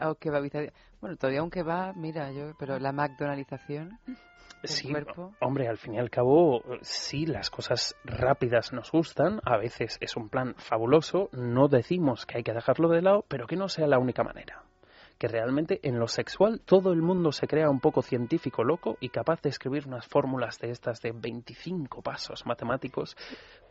Oh, 0.00 0.14
kebabización. 0.14 0.72
Bueno, 1.02 1.16
todavía 1.16 1.40
aunque 1.40 1.62
va, 1.62 1.92
mira, 1.92 2.32
yo, 2.32 2.54
pero 2.58 2.78
la 2.78 2.92
McDonaldización. 2.92 3.98
Sí, 4.64 4.90
cuerpo. 4.90 5.34
hombre, 5.40 5.68
al 5.68 5.78
fin 5.78 5.94
y 5.94 5.98
al 5.98 6.10
cabo, 6.10 6.62
sí, 6.82 7.26
las 7.26 7.50
cosas 7.50 7.94
rápidas 8.04 8.72
nos 8.72 8.90
gustan, 8.90 9.40
a 9.44 9.56
veces 9.56 9.98
es 10.00 10.16
un 10.16 10.28
plan 10.28 10.54
fabuloso, 10.56 11.28
no 11.32 11.68
decimos 11.68 12.26
que 12.26 12.38
hay 12.38 12.42
que 12.42 12.52
dejarlo 12.52 12.88
de 12.88 13.02
lado, 13.02 13.24
pero 13.28 13.46
que 13.46 13.56
no 13.56 13.68
sea 13.68 13.86
la 13.86 13.98
única 13.98 14.24
manera. 14.24 14.64
Que 15.18 15.28
realmente 15.28 15.80
en 15.82 15.98
lo 15.98 16.08
sexual 16.08 16.60
todo 16.64 16.92
el 16.92 17.00
mundo 17.00 17.32
se 17.32 17.46
crea 17.46 17.70
un 17.70 17.80
poco 17.80 18.02
científico 18.02 18.64
loco 18.64 18.96
y 19.00 19.08
capaz 19.08 19.40
de 19.42 19.48
escribir 19.48 19.86
unas 19.86 20.06
fórmulas 20.06 20.58
de 20.58 20.70
estas 20.70 21.00
de 21.00 21.12
25 21.12 22.02
pasos 22.02 22.44
matemáticos, 22.44 23.16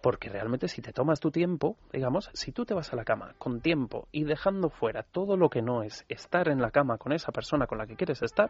porque 0.01 0.29
realmente 0.29 0.67
si 0.67 0.81
te 0.81 0.91
tomas 0.91 1.19
tu 1.19 1.31
tiempo, 1.31 1.77
digamos, 1.93 2.29
si 2.33 2.51
tú 2.51 2.65
te 2.65 2.73
vas 2.73 2.91
a 2.93 2.95
la 2.95 3.05
cama 3.05 3.35
con 3.37 3.61
tiempo 3.61 4.07
y 4.11 4.23
dejando 4.23 4.69
fuera 4.69 5.03
todo 5.03 5.37
lo 5.37 5.49
que 5.49 5.61
no 5.61 5.83
es 5.83 6.05
estar 6.09 6.47
en 6.47 6.61
la 6.61 6.71
cama 6.71 6.97
con 6.97 7.13
esa 7.13 7.31
persona 7.31 7.67
con 7.67 7.77
la 7.77 7.85
que 7.85 7.95
quieres 7.95 8.21
estar, 8.23 8.49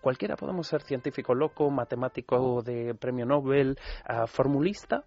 cualquiera 0.00 0.36
podemos 0.36 0.66
ser 0.66 0.82
científico 0.82 1.34
loco, 1.34 1.70
matemático 1.70 2.62
de 2.62 2.94
premio 2.94 3.26
Nobel, 3.26 3.78
ah, 4.04 4.26
formulista, 4.26 5.04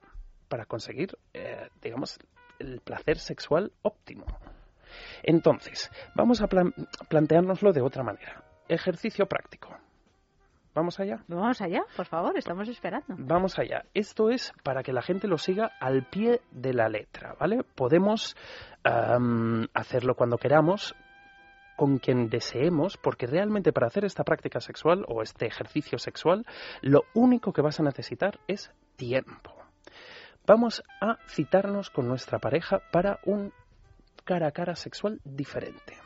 para 0.50 0.66
conseguir, 0.66 1.18
eh, 1.34 1.70
digamos, 1.82 2.20
el 2.58 2.82
placer 2.82 3.18
sexual 3.18 3.72
óptimo. 3.82 4.26
Entonces, 5.24 5.92
vamos 6.16 6.42
a 6.42 6.48
plan- 6.48 6.74
planteárnoslo 7.08 7.72
de 7.72 7.82
otra 7.82 8.04
manera. 8.04 8.44
Ejercicio 8.68 9.26
práctico. 9.26 9.76
¿Vamos 10.76 11.00
allá? 11.00 11.24
Vamos 11.28 11.60
allá, 11.62 11.82
por 11.98 12.06
favor, 12.06 12.38
estamos 12.38 12.70
esperando. 12.70 13.16
Vamos 13.18 13.58
allá. 13.58 13.84
Esto 13.94 14.30
es 14.30 14.54
para 14.64 14.84
que 14.84 14.94
la 14.94 15.02
gente 15.02 15.28
lo 15.28 15.38
siga 15.38 15.72
al 15.80 16.06
pie 16.06 16.42
de 16.52 16.74
la 16.74 16.88
letra, 16.88 17.36
¿vale? 17.40 17.64
Podemos 17.76 18.38
hacerlo 19.74 20.16
cuando 20.16 20.38
queramos, 20.38 20.96
con 21.76 21.98
quien 21.98 22.30
deseemos, 22.30 22.98
porque 22.98 23.26
realmente 23.26 23.74
para 23.74 23.88
hacer 23.88 24.06
esta 24.06 24.24
práctica 24.24 24.60
sexual 24.62 25.06
o 25.08 25.22
este 25.22 25.48
ejercicio 25.48 25.98
sexual, 25.98 26.46
lo 26.82 27.04
único 27.14 27.52
que 27.52 27.62
vas 27.62 27.80
a 27.80 27.84
necesitar 27.84 28.40
es 28.48 28.72
tiempo. 28.96 29.56
Vamos 30.46 30.84
a 31.02 31.18
citarnos 31.28 31.90
con 31.90 32.08
nuestra 32.08 32.40
pareja 32.40 32.82
para 32.92 33.20
un 33.26 33.54
cara 34.30 34.46
a 34.46 34.52
cara 34.52 34.76
sexual 34.76 35.20
diferente. 35.26 35.98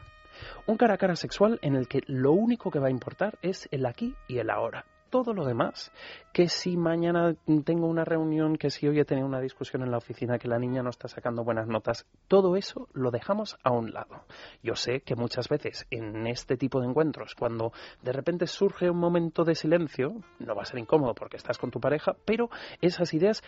Un 0.66 0.78
cara 0.78 0.94
a 0.94 0.98
cara 0.98 1.18
sexual 1.18 1.60
en 1.62 1.76
el 1.76 1.90
que 1.90 2.04
lo 2.08 2.32
único 2.32 2.72
que 2.72 2.80
va 2.80 2.88
a 2.88 2.98
importar 3.00 3.38
es 3.42 3.68
el 3.70 3.86
aquí 3.86 4.16
y 4.30 4.38
el 4.38 4.50
ahora. 4.50 4.86
Todo 5.10 5.34
lo 5.34 5.44
demás, 5.44 5.92
que 6.32 6.48
si 6.48 6.78
mañana 6.78 7.36
tengo 7.66 7.86
una 7.86 8.06
reunión, 8.06 8.56
que 8.56 8.70
si 8.70 8.88
hoy 8.88 8.98
he 8.98 9.04
tenido 9.04 9.28
una 9.28 9.42
discusión 9.42 9.84
en 9.84 9.92
la 9.92 9.98
oficina, 9.98 10.40
que 10.40 10.48
la 10.48 10.58
niña 10.58 10.82
no 10.82 10.90
está 10.90 11.10
sacando 11.10 11.44
buenas 11.44 11.68
notas, 11.68 12.06
todo 12.30 12.56
eso 12.56 12.88
lo 12.94 13.12
dejamos 13.12 13.58
a 13.62 13.72
un 13.72 13.92
lado. 13.92 14.24
Yo 14.64 14.78
sé 14.78 15.02
que 15.02 15.18
muchas 15.18 15.50
veces 15.50 15.86
en 15.92 16.26
este 16.26 16.56
tipo 16.56 16.80
de 16.80 16.88
encuentros, 16.88 17.36
cuando 17.36 17.74
de 18.02 18.14
repente 18.14 18.48
surge 18.48 18.90
un 18.90 19.00
momento 19.00 19.44
de 19.44 19.54
silencio, 19.54 20.16
no 20.40 20.56
va 20.56 20.62
a 20.62 20.66
ser 20.66 20.80
incómodo 20.80 21.14
porque 21.14 21.36
estás 21.36 21.58
con 21.58 21.72
tu 21.72 21.82
pareja, 21.82 22.16
pero 22.24 22.50
esas 22.80 23.14
ideas 23.14 23.44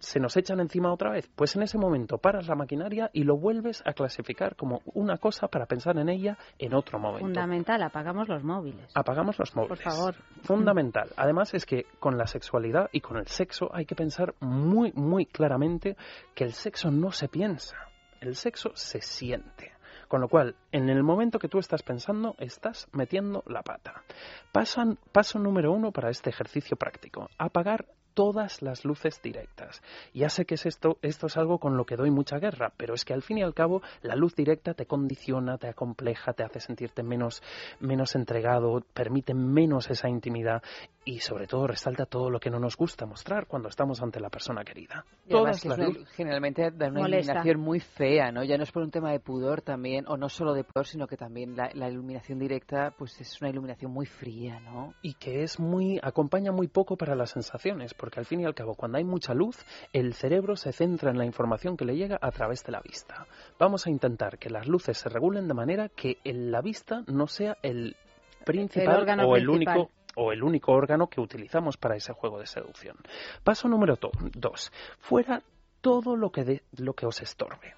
se 0.00 0.20
nos 0.20 0.36
echan 0.36 0.60
encima 0.60 0.92
otra 0.92 1.10
vez. 1.10 1.28
Pues 1.34 1.54
en 1.56 1.62
ese 1.62 1.78
momento 1.78 2.18
paras 2.18 2.48
la 2.48 2.54
maquinaria 2.54 3.10
y 3.12 3.22
lo 3.24 3.36
vuelves 3.36 3.82
a 3.86 3.92
clasificar 3.92 4.56
como 4.56 4.82
una 4.86 5.18
cosa 5.18 5.48
para 5.48 5.66
pensar 5.66 5.96
en 5.98 6.08
ella 6.08 6.36
en 6.58 6.74
otro 6.74 6.98
momento. 6.98 7.26
Fundamental, 7.26 7.82
apagamos 7.82 8.28
los 8.28 8.42
móviles. 8.42 8.90
Apagamos 8.94 9.38
los 9.38 9.54
móviles. 9.54 9.80
Por 9.80 9.92
favor. 9.92 10.14
Fundamental. 10.42 11.10
Además 11.16 11.54
es 11.54 11.66
que 11.66 11.86
con 12.00 12.18
la 12.18 12.26
sexualidad 12.26 12.88
y 12.92 13.00
con 13.00 13.16
el 13.16 13.26
sexo 13.26 13.70
hay 13.72 13.86
que 13.86 13.94
pensar 13.94 14.34
muy, 14.40 14.92
muy 14.92 15.26
claramente 15.26 15.96
que 16.34 16.44
el 16.44 16.52
sexo 16.52 16.90
no 16.90 17.12
se 17.12 17.28
piensa, 17.28 17.76
el 18.20 18.34
sexo 18.34 18.70
se 18.74 19.00
siente. 19.00 19.72
Con 20.08 20.20
lo 20.20 20.28
cual, 20.28 20.54
en 20.70 20.90
el 20.90 21.02
momento 21.02 21.38
que 21.38 21.48
tú 21.48 21.58
estás 21.58 21.82
pensando, 21.82 22.34
estás 22.38 22.88
metiendo 22.92 23.42
la 23.46 23.62
pata. 23.62 24.04
Pasan, 24.52 24.98
paso 25.12 25.38
número 25.38 25.72
uno 25.72 25.92
para 25.92 26.10
este 26.10 26.30
ejercicio 26.30 26.76
práctico, 26.76 27.28
apagar 27.38 27.86
todas 28.14 28.62
las 28.62 28.84
luces 28.84 29.20
directas. 29.22 29.82
Ya 30.12 30.28
sé 30.28 30.44
que 30.44 30.54
es 30.54 30.66
esto, 30.66 30.98
esto 31.02 31.26
es 31.26 31.36
algo 31.36 31.58
con 31.58 31.76
lo 31.76 31.84
que 31.84 31.96
doy 31.96 32.10
mucha 32.10 32.38
guerra, 32.38 32.72
pero 32.76 32.94
es 32.94 33.04
que 33.04 33.12
al 33.12 33.22
fin 33.22 33.38
y 33.38 33.42
al 33.42 33.54
cabo 33.54 33.82
la 34.02 34.14
luz 34.16 34.34
directa 34.34 34.74
te 34.74 34.86
condiciona, 34.86 35.58
te 35.58 35.68
acompleja, 35.68 36.32
te 36.32 36.44
hace 36.44 36.60
sentirte 36.60 37.02
menos, 37.02 37.42
menos 37.80 38.14
entregado, 38.14 38.82
permite 38.94 39.34
menos 39.34 39.90
esa 39.90 40.08
intimidad 40.08 40.62
y 41.04 41.18
sobre 41.20 41.46
todo 41.46 41.66
resalta 41.66 42.06
todo 42.06 42.30
lo 42.30 42.40
que 42.40 42.48
no 42.50 42.58
nos 42.58 42.76
gusta 42.76 43.04
mostrar 43.04 43.46
cuando 43.46 43.68
estamos 43.68 44.00
ante 44.00 44.20
la 44.20 44.30
persona 44.30 44.64
querida. 44.64 45.04
Y 45.28 45.34
además 45.34 45.60
Todas 45.60 45.62
que 45.62 45.68
las 45.68 45.78
una- 45.96 46.06
generalmente 46.12 46.70
da 46.70 46.88
una 46.88 47.00
Molesta. 47.00 47.32
iluminación 47.32 47.60
muy 47.60 47.80
fea, 47.80 48.32
¿no? 48.32 48.42
Ya 48.42 48.56
no 48.56 48.62
es 48.62 48.72
por 48.72 48.82
un 48.82 48.90
tema 48.90 49.12
de 49.12 49.20
pudor 49.20 49.60
también, 49.60 50.06
o 50.08 50.16
no 50.16 50.28
solo 50.30 50.54
de 50.54 50.64
pudor, 50.64 50.86
sino 50.86 51.06
que 51.06 51.16
también 51.18 51.56
la, 51.56 51.68
la 51.74 51.90
iluminación 51.90 52.38
directa, 52.38 52.94
pues 52.96 53.20
es 53.20 53.38
una 53.42 53.50
iluminación 53.50 53.92
muy 53.92 54.06
fría, 54.06 54.60
¿no? 54.60 54.94
y 55.02 55.14
que 55.14 55.42
es 55.42 55.58
muy 55.60 55.98
acompaña 56.02 56.52
muy 56.52 56.68
poco 56.68 56.96
para 56.96 57.14
las 57.14 57.30
sensaciones, 57.30 57.92
porque 58.04 58.20
al 58.20 58.26
fin 58.26 58.40
y 58.40 58.44
al 58.44 58.54
cabo 58.54 58.74
cuando 58.74 58.98
hay 58.98 59.04
mucha 59.04 59.32
luz, 59.32 59.56
el 59.94 60.12
cerebro 60.12 60.56
se 60.56 60.72
centra 60.72 61.10
en 61.10 61.16
la 61.16 61.24
información 61.24 61.74
que 61.74 61.86
le 61.86 61.96
llega 61.96 62.18
a 62.20 62.30
través 62.32 62.62
de 62.64 62.72
la 62.72 62.80
vista. 62.82 63.26
Vamos 63.58 63.86
a 63.86 63.90
intentar 63.90 64.36
que 64.38 64.50
las 64.50 64.68
luces 64.68 64.98
se 64.98 65.08
regulen 65.08 65.48
de 65.48 65.54
manera 65.54 65.88
que 65.88 66.18
el- 66.22 66.50
la 66.52 66.60
vista 66.60 67.02
no 67.06 67.26
sea 67.26 67.56
el 67.62 67.96
principal 68.44 68.96
órgano 69.00 69.26
o 69.26 69.36
el 69.36 69.46
principal. 69.46 69.76
único 69.78 69.90
o 70.16 70.32
el 70.32 70.42
único 70.44 70.72
órgano 70.72 71.06
que 71.08 71.20
utilizamos 71.20 71.78
para 71.78 71.96
ese 71.96 72.12
juego 72.12 72.38
de 72.38 72.46
seducción. 72.46 72.96
Paso 73.42 73.68
número 73.68 73.96
to- 73.96 74.10
dos. 74.34 74.70
Fuera 74.98 75.42
todo 75.80 76.14
lo 76.14 76.30
que, 76.30 76.44
de- 76.44 76.62
lo 76.76 76.92
que 76.92 77.06
os 77.06 77.22
estorbe. 77.22 77.74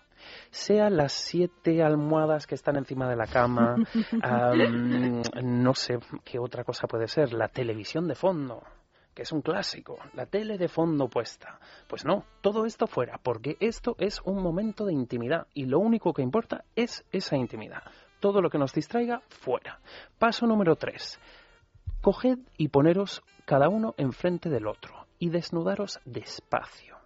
Sea 0.51 0.91
las 0.91 1.13
siete 1.13 1.83
almohadas 1.85 2.47
que 2.49 2.57
están 2.57 2.77
encima 2.77 3.09
de 3.09 3.15
la 3.17 3.27
cama, 3.27 3.77
am, 4.23 5.23
no 5.43 5.75
sé 5.75 5.99
qué 6.25 6.39
otra 6.41 6.65
cosa 6.65 6.89
puede 6.89 7.07
ser, 7.07 7.33
la 7.33 7.49
televisión 7.49 8.09
de 8.09 8.15
fondo, 8.17 8.63
que 9.17 9.23
es 9.23 9.33
un 9.33 9.41
clásico, 9.41 9.99
la 10.13 10.27
tele 10.27 10.59
de 10.59 10.69
fondo 10.69 11.09
puesta. 11.09 11.59
Pues 11.89 12.05
no, 12.05 12.27
todo 12.43 12.67
esto 12.67 12.87
fuera, 12.87 13.19
porque 13.23 13.57
esto 13.61 13.97
es 13.99 14.21
un 14.27 14.43
momento 14.43 14.85
de 14.85 14.93
intimidad 14.93 15.47
y 15.55 15.65
lo 15.65 15.79
único 15.79 16.13
que 16.13 16.21
importa 16.21 16.65
es 16.77 17.03
esa 17.13 17.35
intimidad. 17.35 17.83
Todo 18.21 18.43
lo 18.43 18.51
que 18.51 18.59
nos 18.59 18.75
distraiga, 18.75 19.23
fuera. 19.31 19.81
Paso 20.19 20.47
número 20.47 20.77
tres. 20.77 21.19
Coged 22.03 22.41
y 22.59 22.69
poneros 22.69 23.23
cada 23.47 23.71
uno 23.71 23.95
enfrente 23.97 24.51
del 24.51 24.67
otro 24.67 25.07
y 25.19 25.31
desnudaros 25.31 25.99
despacio. 26.05 26.99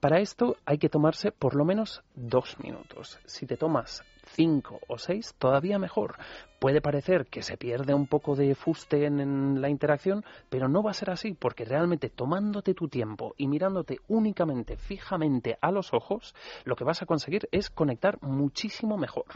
Para 0.00 0.18
esto 0.18 0.56
hay 0.66 0.78
que 0.78 0.88
tomarse 0.88 1.30
por 1.30 1.54
lo 1.54 1.64
menos 1.64 2.02
dos 2.16 2.58
minutos. 2.58 3.20
Si 3.26 3.46
te 3.46 3.56
tomas 3.56 4.02
cinco 4.28 4.80
o 4.88 4.98
seis, 4.98 5.34
todavía 5.38 5.78
mejor. 5.78 6.16
Puede 6.58 6.80
parecer 6.80 7.26
que 7.26 7.42
se 7.42 7.56
pierde 7.56 7.94
un 7.94 8.06
poco 8.06 8.36
de 8.36 8.54
fuste 8.54 9.06
en, 9.06 9.20
en 9.20 9.60
la 9.60 9.68
interacción, 9.68 10.24
pero 10.48 10.68
no 10.68 10.82
va 10.82 10.90
a 10.90 10.94
ser 10.94 11.10
así, 11.10 11.34
porque 11.34 11.64
realmente 11.64 12.10
tomándote 12.10 12.74
tu 12.74 12.88
tiempo 12.88 13.34
y 13.36 13.48
mirándote 13.48 13.98
únicamente, 14.08 14.76
fijamente 14.76 15.58
a 15.60 15.70
los 15.70 15.92
ojos, 15.92 16.34
lo 16.64 16.76
que 16.76 16.84
vas 16.84 17.02
a 17.02 17.06
conseguir 17.06 17.48
es 17.52 17.70
conectar 17.70 18.18
muchísimo 18.22 18.96
mejor. 18.96 19.26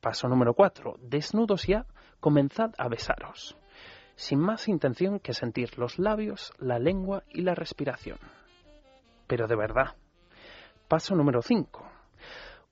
Paso 0.00 0.28
número 0.28 0.54
cuatro. 0.54 0.96
Desnudos 1.00 1.66
ya, 1.66 1.86
comenzad 2.20 2.72
a 2.78 2.88
besaros 2.88 3.56
sin 4.16 4.38
más 4.38 4.68
intención 4.68 5.18
que 5.18 5.34
sentir 5.34 5.78
los 5.78 5.98
labios, 5.98 6.52
la 6.58 6.78
lengua 6.78 7.24
y 7.28 7.42
la 7.42 7.54
respiración. 7.54 8.18
Pero 9.26 9.46
de 9.46 9.56
verdad. 9.56 9.96
Paso 10.88 11.14
número 11.16 11.42
5. 11.42 11.93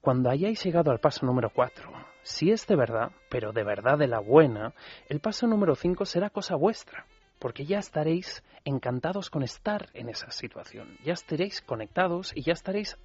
Cuando 0.02 0.30
hayáis 0.30 0.64
llegado 0.64 0.90
al 0.90 0.98
paso 0.98 1.24
número 1.24 1.50
4, 1.50 1.88
si 2.24 2.50
es 2.50 2.66
de 2.66 2.74
verdad, 2.74 3.12
pero 3.30 3.52
de 3.52 3.62
verdad 3.62 3.96
de 3.96 4.08
la 4.08 4.18
buena, 4.18 4.74
el 5.08 5.20
paso 5.20 5.46
número 5.46 5.76
5 5.76 6.04
será 6.06 6.28
cosa 6.28 6.56
vuestra, 6.56 7.06
porque 7.38 7.66
ya 7.66 7.78
estaréis 7.78 8.42
encantados 8.64 9.30
con 9.30 9.44
estar 9.44 9.90
en 9.94 10.08
esa 10.08 10.32
situación, 10.32 10.98
ya 11.04 11.12
estaréis 11.12 11.62
conectados 11.62 12.32
y 12.34 12.42
ya 12.42 12.52
estaréis 12.52 12.98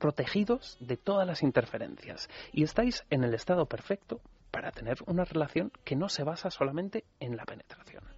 protegidos 0.00 0.76
de 0.80 0.96
todas 0.96 1.24
las 1.24 1.44
interferencias 1.44 2.28
y 2.52 2.64
estáis 2.64 3.04
en 3.10 3.22
el 3.22 3.32
estado 3.32 3.66
perfecto 3.66 4.20
para 4.50 4.72
tener 4.72 4.98
una 5.06 5.22
relación 5.22 5.70
que 5.84 5.94
no 5.94 6.08
se 6.08 6.24
basa 6.24 6.50
solamente 6.50 7.04
en 7.20 7.36
la 7.36 7.44
penetración. 7.44 8.13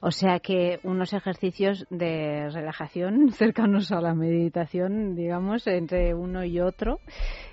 O 0.00 0.10
sea 0.10 0.40
que 0.40 0.80
unos 0.82 1.12
ejercicios 1.12 1.86
de 1.90 2.48
relajación 2.50 3.28
cercanos 3.32 3.92
a 3.92 4.00
la 4.00 4.14
meditación, 4.14 5.14
digamos, 5.14 5.66
entre 5.66 6.14
uno 6.14 6.44
y 6.44 6.60
otro, 6.60 7.00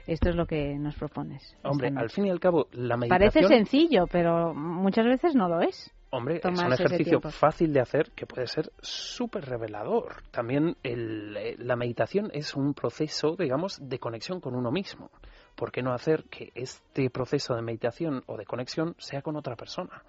esto 0.07 0.29
es 0.29 0.35
lo 0.35 0.45
que 0.45 0.75
nos 0.77 0.95
propones. 0.95 1.55
Hombre, 1.63 1.91
al 1.95 2.09
fin 2.09 2.25
y 2.25 2.29
al 2.29 2.39
cabo, 2.39 2.67
la 2.71 2.97
meditación... 2.97 3.31
Parece 3.31 3.47
sencillo, 3.47 4.05
pero 4.11 4.53
muchas 4.53 5.05
veces 5.05 5.35
no 5.35 5.47
lo 5.47 5.61
es. 5.61 5.93
Hombre, 6.15 6.41
es 6.43 6.59
un 6.59 6.71
ejercicio 6.71 7.19
fácil 7.21 7.73
de 7.73 7.79
hacer 7.79 8.11
que 8.11 8.27
puede 8.27 8.45
ser 8.45 8.71
súper 8.81 9.45
revelador. 9.45 10.21
También 10.29 10.77
el, 10.83 11.35
eh, 11.35 11.55
la 11.57 11.75
meditación 11.75 12.29
es 12.33 12.53
un 12.53 12.75
proceso, 12.75 13.35
digamos, 13.35 13.79
de 13.81 13.97
conexión 13.97 14.39
con 14.39 14.53
uno 14.53 14.71
mismo. 14.71 15.09
¿Por 15.55 15.71
qué 15.71 15.81
no 15.81 15.91
hacer 15.91 16.25
que 16.25 16.51
este 16.53 17.09
proceso 17.09 17.55
de 17.55 17.63
meditación 17.63 18.21
o 18.27 18.37
de 18.37 18.45
conexión 18.45 18.93
sea 18.99 19.23
con 19.23 19.37
otra 19.37 19.55
persona? 19.55 20.03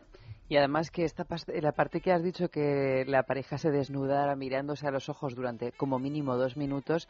Y 0.48 0.56
además 0.56 0.90
que 0.90 1.04
esta 1.04 1.26
la 1.60 1.72
parte 1.72 2.00
que 2.00 2.12
has 2.12 2.22
dicho 2.22 2.50
que 2.50 3.04
la 3.06 3.22
pareja 3.22 3.56
se 3.56 3.70
desnudara 3.70 4.36
mirándose 4.36 4.86
a 4.86 4.90
los 4.90 5.08
ojos 5.08 5.34
durante 5.34 5.72
como 5.72 5.98
mínimo 5.98 6.36
dos 6.36 6.56
minutos, 6.56 7.08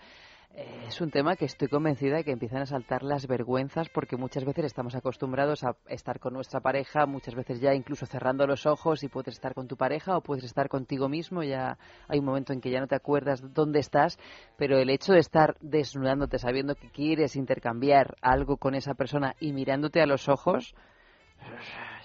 eh, 0.57 0.85
es 0.87 1.01
un 1.01 1.11
tema 1.11 1.35
que 1.35 1.47
estoy 1.47 1.67
convencida 1.67 2.19
de 2.19 2.25
que 2.25 2.31
empiezan 2.31 2.63
a 2.63 2.67
saltar 2.67 3.03
las 3.03 3.27
vergüenzas 3.27 3.89
porque 3.89 4.17
muchas 4.17 4.45
veces 4.45 4.67
estamos 4.67 4.95
acostumbrados 4.95 5.65
a 5.65 5.75
estar 5.89 6.21
con 6.21 6.33
nuestra 6.33 6.61
pareja, 6.61 7.07
muchas 7.07 7.35
veces 7.35 7.61
ya 7.61 7.75
incluso 7.75 8.07
cerrando 8.07 8.47
los 8.47 8.65
ojos 8.65 9.03
y 9.03 9.09
puedes 9.09 9.35
estar 9.35 9.53
con 9.53 9.67
tu 9.67 9.77
pareja 9.77 10.17
o 10.17 10.23
puedes 10.23 10.45
estar 10.45 10.69
contigo 10.69 11.09
mismo, 11.09 11.43
ya 11.43 11.77
hay 12.07 12.21
un 12.21 12.25
momento 12.25 12.53
en 12.53 12.61
que 12.61 12.71
ya 12.71 12.79
no 12.79 12.87
te 12.87 12.95
acuerdas 12.95 13.43
dónde 13.53 13.81
estás, 13.81 14.17
pero 14.57 14.79
el 14.79 14.91
hecho 14.91 15.13
de 15.13 15.19
estar 15.19 15.57
desnudándote 15.61 16.39
sabiendo 16.39 16.77
que 16.77 16.89
quieres 16.89 17.35
intercambiar 17.35 18.15
algo 18.23 18.57
con 18.57 18.77
esa 18.77 18.95
persona 18.95 19.35
y 19.41 19.53
mirándote 19.53 20.01
a 20.03 20.07
los 20.07 20.29
ojos, 20.29 20.77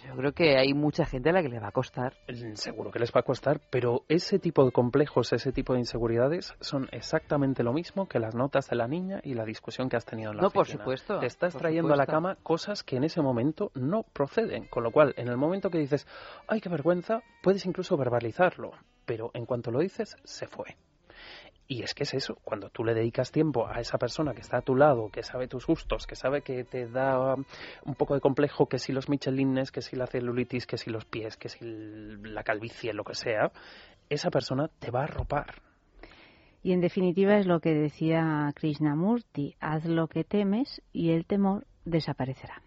yo 0.09 0.15
creo 0.15 0.31
que 0.31 0.57
hay 0.57 0.73
mucha 0.73 1.05
gente 1.05 1.29
a 1.29 1.33
la 1.33 1.43
que 1.43 1.49
le 1.49 1.59
va 1.59 1.67
a 1.67 1.71
costar. 1.71 2.15
Seguro 2.53 2.89
que 2.89 2.97
les 2.97 3.11
va 3.11 3.19
a 3.19 3.23
costar, 3.23 3.61
pero 3.69 4.05
ese 4.07 4.39
tipo 4.39 4.65
de 4.65 4.71
complejos, 4.71 5.31
ese 5.33 5.51
tipo 5.51 5.73
de 5.73 5.79
inseguridades 5.79 6.55
son 6.61 6.89
exactamente 6.91 7.61
lo 7.63 7.73
mismo 7.73 8.07
que 8.07 8.17
las 8.17 8.33
notas 8.33 8.69
de 8.69 8.75
la 8.75 8.87
niña 8.87 9.19
y 9.23 9.35
la 9.35 9.45
discusión 9.45 9.87
que 9.87 9.97
has 9.97 10.05
tenido 10.05 10.31
en 10.31 10.37
la 10.37 10.43
No, 10.43 10.49
por 10.49 10.65
supuesto, 10.65 11.19
Te 11.19 11.27
estás 11.27 11.55
trayendo 11.55 11.93
a 11.93 11.97
la 11.97 12.07
cama 12.07 12.37
cosas 12.41 12.83
que 12.83 12.95
en 12.95 13.03
ese 13.03 13.21
momento 13.21 13.71
no 13.75 14.01
proceden, 14.01 14.65
con 14.65 14.83
lo 14.83 14.91
cual 14.91 15.13
en 15.15 15.27
el 15.27 15.37
momento 15.37 15.69
que 15.69 15.77
dices, 15.77 16.07
ay, 16.47 16.59
qué 16.59 16.69
vergüenza, 16.69 17.21
puedes 17.43 17.65
incluso 17.67 17.95
verbalizarlo, 17.95 18.71
pero 19.05 19.29
en 19.35 19.45
cuanto 19.45 19.69
lo 19.69 19.79
dices, 19.79 20.17
se 20.23 20.47
fue. 20.47 20.75
Y 21.71 21.83
es 21.83 21.93
que 21.93 22.01
es 22.01 22.15
eso, 22.15 22.39
cuando 22.43 22.71
tú 22.71 22.83
le 22.83 22.95
dedicas 22.95 23.31
tiempo 23.31 23.67
a 23.67 23.79
esa 23.79 23.99
persona 23.99 24.33
que 24.33 24.41
está 24.41 24.57
a 24.57 24.61
tu 24.63 24.75
lado, 24.75 25.09
que 25.11 25.21
sabe 25.21 25.47
tus 25.47 25.67
gustos, 25.67 26.07
que 26.07 26.15
sabe 26.15 26.41
que 26.41 26.63
te 26.63 26.87
da 26.87 27.35
un 27.35 27.95
poco 27.95 28.15
de 28.15 28.21
complejo, 28.21 28.65
que 28.65 28.79
si 28.79 28.91
los 28.91 29.07
michelines, 29.07 29.71
que 29.71 29.83
si 29.83 29.95
la 29.95 30.07
celulitis, 30.07 30.65
que 30.65 30.79
si 30.79 30.89
los 30.89 31.05
pies, 31.05 31.37
que 31.37 31.47
si 31.47 31.59
la 31.61 32.41
calvicie, 32.41 32.91
lo 32.91 33.03
que 33.03 33.13
sea, 33.13 33.51
esa 34.09 34.31
persona 34.31 34.67
te 34.79 34.89
va 34.89 35.01
a 35.01 35.03
arropar. 35.03 35.61
Y 36.63 36.71
en 36.71 36.81
definitiva 36.81 37.37
es 37.37 37.45
lo 37.45 37.59
que 37.59 37.75
decía 37.75 38.51
Krishnamurti, 38.55 39.55
haz 39.59 39.85
lo 39.85 40.07
que 40.07 40.23
temes 40.23 40.81
y 40.91 41.11
el 41.11 41.27
temor 41.27 41.67
desaparecerá. 41.85 42.63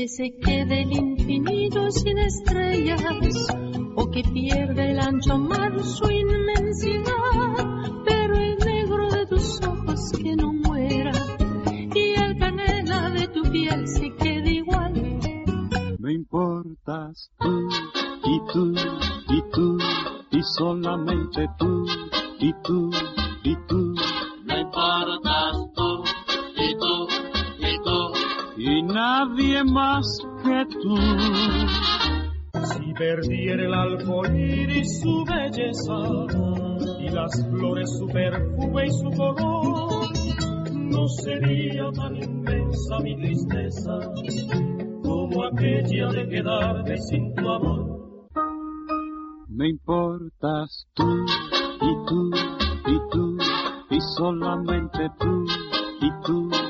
Que 0.00 0.08
se 0.08 0.30
quede 0.30 0.80
el 0.80 0.92
infinito 0.92 1.90
sin 1.90 2.16
estrellas 2.16 3.02
o 3.96 4.10
que 4.10 4.22
pierde 4.22 4.92
el 4.92 4.98
ancho 4.98 5.36
mar 5.36 5.78
su 5.78 6.10
inmensidad, 6.10 7.12
pero 8.06 8.34
el 8.34 8.56
negro 8.64 9.10
de 9.10 9.26
tus 9.26 9.60
ojos 9.60 10.10
que 10.12 10.36
no 10.36 10.54
muera 10.54 11.12
y 11.94 12.14
el 12.18 12.38
canela 12.38 13.10
de 13.10 13.28
tu 13.28 13.42
piel 13.42 13.86
se 13.86 14.10
quede 14.14 14.50
igual. 14.52 14.94
Me 15.98 16.14
importas 16.14 17.30
tú 17.38 17.68
y 18.24 18.40
tú 18.54 18.74
y 19.28 19.42
tú 19.52 19.78
y 20.30 20.42
solamente 20.42 21.46
tú 21.58 21.84
y 22.38 22.54
tú. 22.62 22.90
Nadie 29.00 29.64
más 29.64 30.06
que 30.44 30.66
tú. 30.82 30.96
Si 32.70 32.92
perdiera 32.94 33.62
el 33.64 33.74
arcoíris 33.74 35.00
su 35.00 35.24
belleza 35.24 35.98
y 37.00 37.08
las 37.08 37.32
flores 37.48 37.88
su 37.98 38.06
perfume 38.08 38.86
y 38.86 38.90
su 38.90 39.10
color, 39.16 40.02
no 40.74 41.08
sería 41.08 41.90
tan 41.92 42.14
inmensa 42.16 42.98
mi 43.02 43.16
tristeza 43.16 43.94
como 45.02 45.44
aquella 45.44 46.08
de 46.08 46.28
quedarme 46.28 46.96
sin 46.98 47.34
tu 47.34 47.48
amor. 47.48 47.80
Me 49.48 49.68
importas 49.68 50.86
tú 50.94 51.08
y 51.80 51.92
tú 52.06 52.30
y 52.86 52.98
tú 53.10 53.36
y 53.90 54.00
solamente 54.16 55.04
y 55.04 55.18
tú 55.18 55.44
y 56.00 56.10
tú. 56.24 56.69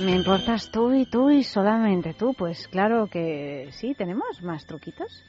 Me 0.00 0.12
importas 0.12 0.70
tú 0.70 0.94
y 0.94 1.04
tú 1.04 1.30
y 1.30 1.44
solamente 1.44 2.14
tú. 2.14 2.32
Pues 2.32 2.68
claro 2.68 3.06
que 3.06 3.68
sí, 3.72 3.94
tenemos 3.94 4.42
más 4.42 4.64
truquitos. 4.64 5.24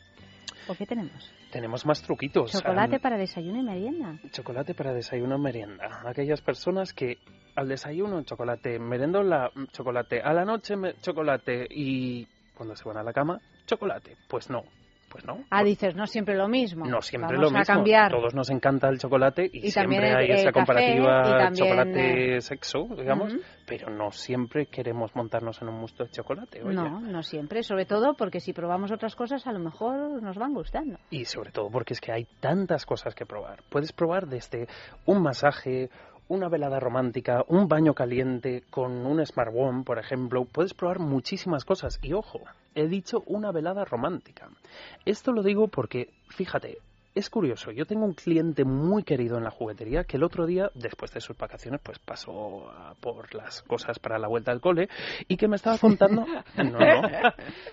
¿O 0.67 0.75
qué 0.75 0.85
tenemos? 0.85 1.29
Tenemos 1.51 1.85
más 1.85 2.01
truquitos. 2.01 2.51
Chocolate 2.51 2.99
para 3.01 3.17
desayuno 3.17 3.59
y 3.59 3.63
merienda. 3.63 4.17
chocolate 4.31 4.73
para 4.73 4.93
desayuno 4.93 5.37
merienda. 5.37 6.01
Aquellas 6.05 6.41
personas 6.41 6.93
que 6.93 7.17
al 7.55 7.67
desayuno 7.67 8.23
chocolate, 8.23 8.79
merendón 8.79 9.29
la 9.29 9.51
chocolate, 9.73 10.21
a 10.21 10.31
la 10.31 10.45
noche 10.45 10.75
chocolate 11.01 11.67
y 11.69 12.25
cuando 12.55 12.75
se 12.77 12.85
van 12.85 12.97
a 12.97 13.03
la 13.03 13.11
cama 13.11 13.41
chocolate. 13.65 14.15
Pues 14.29 14.49
no, 14.49 14.63
pues 15.11 15.25
no. 15.25 15.43
Ah, 15.49 15.63
dices, 15.63 15.95
no 15.95 16.07
siempre 16.07 16.35
lo 16.35 16.47
mismo. 16.47 16.85
No 16.85 17.01
siempre 17.01 17.35
Vamos 17.37 17.51
lo 17.51 17.57
a 17.57 17.59
mismo. 17.59 17.75
cambiar. 17.75 18.11
Todos 18.11 18.33
nos 18.33 18.49
encanta 18.49 18.87
el 18.89 18.97
chocolate 18.99 19.49
y, 19.51 19.69
siempre 19.71 20.09
el- 20.09 20.15
hay 20.15 20.25
el 20.25 20.31
esa 20.37 20.51
café, 20.51 20.53
comparativa 20.53 21.51
chocolate-sexo, 21.53 22.87
digamos, 22.97 23.35
pero 23.65 23.89
no 23.89 24.11
siempre 24.11 24.65
queremos 24.67 25.15
montarnos 25.15 25.61
en 25.61 25.69
un 25.69 25.79
musto 25.79 26.03
de 26.05 26.11
chocolate. 26.11 26.61
oye. 26.63 26.73
No, 26.73 26.99
no 27.01 27.23
siempre. 27.23 27.63
Sobre 27.63 27.85
todo 27.85 28.13
porque 28.15 28.39
si 28.39 28.53
probamos 28.53 28.91
otras 28.91 29.15
cosas, 29.15 29.45
a 29.47 29.51
lo 29.51 29.59
mejor 29.59 30.21
nos 30.21 30.37
van 30.37 30.53
gustando. 30.53 30.97
Y 31.09 31.25
sobre 31.25 31.51
todo 31.51 31.69
porque 31.69 31.93
es 31.93 32.01
que 32.01 32.11
hay 32.11 32.25
tantas 32.39 32.85
cosas 32.85 33.13
que 33.15 33.25
probar. 33.25 33.59
Puedes 33.69 33.91
probar 33.93 34.27
desde 34.27 34.67
un 35.05 35.21
masaje, 35.21 35.89
una 36.27 36.47
velada 36.49 36.79
romántica, 36.79 37.43
un 37.47 37.67
baño 37.67 37.93
caliente 37.93 38.63
con 38.69 39.05
un 39.05 39.25
Smart 39.25 39.51
One, 39.53 39.83
por 39.83 39.99
ejemplo. 39.99 40.45
Puedes 40.45 40.73
probar 40.73 40.99
muchísimas 40.99 41.65
cosas. 41.65 41.99
Y 42.01 42.13
ojo, 42.13 42.39
he 42.75 42.87
dicho 42.87 43.23
una 43.25 43.51
velada 43.51 43.85
romántica. 43.85 44.49
Esto 45.05 45.31
lo 45.31 45.43
digo 45.43 45.67
porque, 45.67 46.13
fíjate, 46.29 46.79
es 47.13 47.29
curioso. 47.29 47.71
Yo 47.71 47.85
tengo 47.85 48.05
un 48.05 48.13
cliente 48.13 48.63
muy 48.63 49.03
querido 49.03 49.37
en 49.37 49.43
la 49.43 49.51
juguetería 49.51 50.03
que 50.05 50.17
el 50.17 50.23
otro 50.23 50.45
día, 50.45 50.69
después 50.75 51.11
de 51.13 51.19
sus 51.21 51.37
vacaciones, 51.37 51.81
pues 51.83 51.99
pasó 51.99 52.69
a 52.71 52.95
por 52.95 53.33
las 53.35 53.61
cosas 53.63 53.99
para 53.99 54.17
la 54.19 54.27
vuelta 54.27 54.51
al 54.51 54.61
cole 54.61 54.87
y 55.27 55.37
que 55.37 55.47
me 55.47 55.55
estaba 55.57 55.77
contando... 55.77 56.25
No, 56.57 56.63
no. 56.79 57.07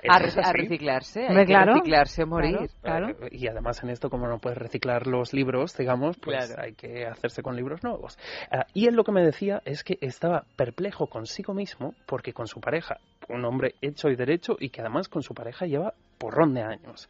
A, 0.08 0.18
re- 0.18 0.32
a 0.42 0.52
reciclarse, 0.52 1.26
hay 1.28 1.46
que 1.46 1.56
reciclarse 1.56 2.24
morir. 2.24 2.58
Claro. 2.82 3.10
Eh, 3.10 3.28
Y 3.32 3.46
además 3.48 3.82
en 3.82 3.90
esto, 3.90 4.08
como 4.10 4.26
no 4.28 4.38
puedes 4.38 4.58
reciclar 4.58 5.06
los 5.06 5.32
libros, 5.32 5.76
digamos, 5.76 6.16
pues 6.18 6.46
Claro. 6.46 6.62
hay 6.62 6.74
que 6.74 7.06
hacerse 7.06 7.42
con 7.42 7.54
libros 7.56 7.82
nuevos. 7.82 8.18
Ah, 8.50 8.66
y 8.74 8.86
él 8.88 8.94
lo 8.94 9.04
que 9.04 9.12
me 9.12 9.22
decía 9.24 9.62
es 9.64 9.84
que 9.84 9.98
estaba 10.00 10.44
perplejo 10.56 11.06
consigo 11.06 11.54
mismo 11.54 11.94
porque 12.06 12.32
con 12.32 12.46
su 12.46 12.60
pareja, 12.60 12.98
un 13.28 13.44
hombre 13.44 13.74
hecho 13.82 14.08
y 14.08 14.16
derecho 14.16 14.56
y 14.58 14.70
que 14.70 14.80
además 14.80 15.08
con 15.08 15.22
su 15.22 15.34
pareja 15.34 15.66
lleva 15.66 15.94
porrón 16.18 16.54
de 16.54 16.62
años, 16.62 17.08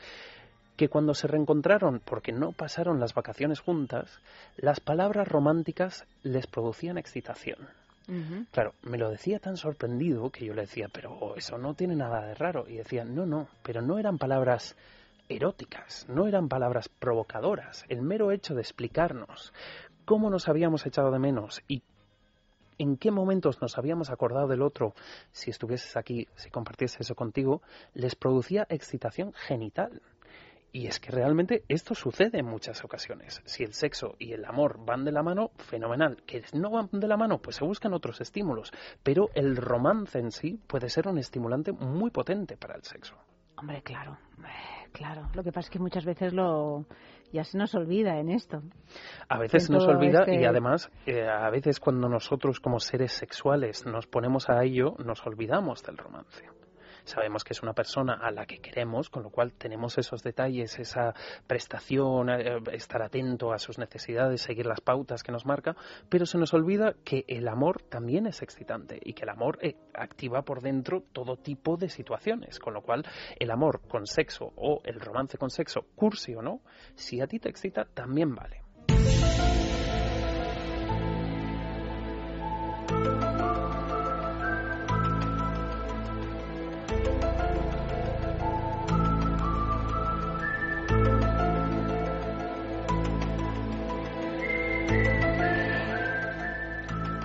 que 0.79 0.89
cuando 0.89 1.13
se 1.13 1.27
reencontraron 1.27 2.01
porque 2.05 2.31
no 2.31 2.53
pasaron 2.53 3.01
las 3.01 3.13
vacaciones 3.13 3.59
juntas, 3.59 4.21
las 4.57 4.79
palabras 4.79 5.27
románticas 5.27 6.07
les 6.23 6.47
producían 6.47 6.97
excitación. 6.97 7.59
Claro, 8.53 8.73
me 8.83 8.97
lo 8.97 9.11
decía 9.11 9.39
tan 9.39 9.59
sorprendido 9.59 10.31
que 10.31 10.47
yo 10.47 10.55
le 10.55 10.63
decía, 10.63 10.87
pero 10.91 11.37
eso 11.37 11.59
no 11.59 11.75
tiene 11.75 11.95
nada 11.95 12.25
de 12.25 12.35
raro. 12.35 12.67
Y 12.67 12.77
decía, 12.77 13.05
no, 13.05 13.27
no, 13.27 13.49
pero 13.63 13.83
no 13.83 13.99
eran 13.99 14.17
palabras 14.17 14.77
eróticas, 15.29 16.07
no 16.09 16.27
eran 16.27 16.49
palabras 16.49 16.89
provocadoras. 16.89 17.85
El 17.89 18.01
mero 18.01 18.31
hecho 18.31 18.55
de 18.55 18.63
explicarnos 18.63 19.53
cómo 20.07 20.31
nos 20.31 20.49
habíamos 20.49 20.87
echado 20.87 21.11
de 21.11 21.19
menos 21.19 21.61
y 21.69 21.83
en 22.79 22.97
qué 22.97 23.11
momentos 23.11 23.61
nos 23.61 23.77
habíamos 23.77 24.11
acordado 24.11 24.47
del 24.47 24.63
otro, 24.63 24.95
si 25.33 25.51
estuvieses 25.51 25.97
aquí, 25.97 26.29
si 26.37 26.51
compartiese 26.51 26.99
eso 27.01 27.17
contigo, 27.17 27.63
les 27.93 28.15
producía 28.15 28.65
excitación 28.71 29.33
genital. 29.33 30.01
Y 30.71 30.87
es 30.87 31.01
que 31.01 31.11
realmente 31.11 31.65
esto 31.69 31.95
sucede 31.95 32.39
en 32.39 32.47
muchas 32.47 32.85
ocasiones. 32.85 33.41
Si 33.47 33.65
el 33.65 33.73
sexo 33.73 34.15
y 34.19 34.33
el 34.33 34.45
amor 34.45 34.85
van 34.85 35.05
de 35.05 35.13
la 35.13 35.23
mano, 35.23 35.51
fenomenal. 35.57 36.23
Que 36.27 36.43
no 36.53 36.71
van 36.71 36.89
de 36.93 37.09
la 37.09 37.17
mano, 37.17 37.39
pues 37.39 37.57
se 37.57 37.65
buscan 37.65 37.95
otros 37.95 38.21
estímulos. 38.21 38.71
Pero 39.03 39.31
el 39.35 39.57
romance 39.57 40.19
en 40.19 40.31
sí 40.31 40.61
puede 40.67 40.91
ser 40.91 41.09
un 41.09 41.19
estimulante 41.19 41.73
muy 41.73 42.11
potente 42.11 42.57
para 42.57 42.75
el 42.77 42.83
sexo. 42.83 43.17
Hombre, 43.57 43.83
claro, 43.83 44.19
eh, 44.41 44.89
claro. 44.93 45.29
Lo 45.35 45.43
que 45.43 45.51
pasa 45.51 45.67
es 45.67 45.71
que 45.71 45.79
muchas 45.81 46.05
veces 46.05 46.33
lo 46.33 46.85
ya 47.33 47.45
se 47.45 47.59
nos 47.59 47.75
olvida 47.75 48.19
en 48.19 48.31
esto. 48.31 48.63
A 49.29 49.39
veces 49.39 49.69
En 49.69 49.75
nos 49.75 49.87
olvida 49.87 50.21
este- 50.21 50.41
y 50.41 50.45
además 50.45 50.91
eh, 51.07 51.27
a 51.27 51.51
veces 51.51 51.81
cuando 51.81 52.09
nosotros 52.09 52.61
como 52.61 52.79
seres 52.79 53.13
sexuales 53.13 53.85
nos 53.85 54.07
ponemos 54.07 54.49
a 54.49 54.63
ello, 54.63 54.95
nos 55.05 55.27
olvidamos 55.27 55.83
del 55.83 55.97
romance. 55.97 56.45
Sabemos 57.09 57.43
que 57.43 57.55
es 57.55 57.63
una 57.63 57.73
persona 57.73 58.19
a 58.21 58.31
la 58.31 58.45
que 58.45 58.59
queremos, 58.59 59.09
con 59.09 59.23
lo 59.23 59.31
cual 59.31 59.55
tenemos 59.55 59.97
esos 59.97 60.23
detalles, 60.23 60.79
esa 60.79 61.15
prestación, 61.47 62.29
eh, 62.29 62.59
estar 62.73 63.01
atento 63.01 63.55
a 63.55 63.59
sus 63.59 63.79
necesidades, 63.79 64.43
seguir 64.43 64.67
las 64.67 64.83
pautas 64.83 65.23
que 65.23 65.33
nos 65.33 65.47
marca, 65.47 65.75
pero 66.11 66.27
se 66.27 66.37
nos 66.37 66.53
olvida 66.53 66.95
que 67.05 67.25
el 67.27 67.49
amor 67.49 67.81
también 67.81 68.27
es 68.27 68.43
excitante 68.43 69.01
y 69.03 69.15
que 69.15 69.23
el 69.23 69.31
amor 69.31 69.59
eh, 69.63 69.77
activa 69.95 70.43
por 70.43 70.61
dentro 70.61 71.03
todo 71.13 71.39
tipo 71.39 71.79
de 71.79 71.89
situaciones, 71.89 72.59
con 72.59 72.75
lo 72.75 72.83
cual 72.83 73.07
el 73.39 73.51
amor 73.51 73.81
con 73.89 74.07
sexo 74.07 74.53
o 74.57 74.83
el 74.85 75.01
romance 75.01 75.39
con 75.39 75.49
sexo, 75.49 75.87
cursi 75.97 76.35
o 76.35 76.43
no, 76.43 76.61
si 76.95 77.23
a 77.23 77.27
ti 77.27 77.39
te 77.39 77.49
excita, 77.49 77.87
también 77.87 78.35
vale. 78.35 78.68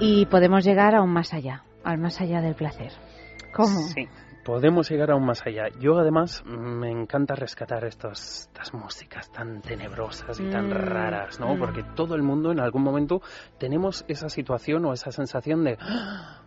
Y 0.06 0.26
podemos 0.26 0.66
llegar 0.66 0.96
aún 0.96 1.12
más 1.12 1.34
allá, 1.34 1.64
al 1.84 1.98
más 1.98 2.20
allá 2.20 2.42
del 2.42 2.56
placer. 2.56 2.92
¿Cómo? 3.54 3.70
Sí, 3.88 4.06
podemos 4.44 4.90
llegar 4.90 5.12
aún 5.12 5.26
más 5.26 5.42
allá. 5.46 5.70
Yo 5.80 5.98
además 5.98 6.44
me 6.46 6.92
encanta 6.92 7.36
rescatar 7.36 7.86
estos, 7.86 8.48
estas 8.50 8.74
músicas 8.74 9.32
tan 9.32 9.62
tenebrosas 9.62 10.38
y 10.42 10.50
tan 10.50 10.68
Mm, 10.68 10.72
raras, 10.74 11.40
¿no? 11.40 11.56
mm. 11.56 11.60
Porque 11.60 11.84
todo 11.96 12.16
el 12.16 12.22
mundo 12.22 12.52
en 12.52 12.60
algún 12.60 12.84
momento 12.84 13.22
tenemos 13.58 14.04
esa 14.10 14.28
situación 14.28 14.84
o 14.86 14.92
esa 14.92 15.12
sensación 15.12 15.64
de 15.64 15.78
"Ah, 15.80 16.42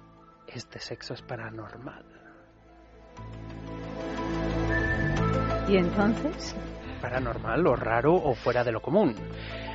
este 0.48 0.78
sexo 0.78 1.14
es 1.14 1.22
paranormal. 1.22 2.04
¿Y 5.66 5.78
entonces? 5.78 6.54
Paranormal 7.10 7.64
o 7.68 7.76
raro 7.76 8.14
o 8.14 8.34
fuera 8.34 8.64
de 8.64 8.72
lo 8.72 8.80
común. 8.80 9.14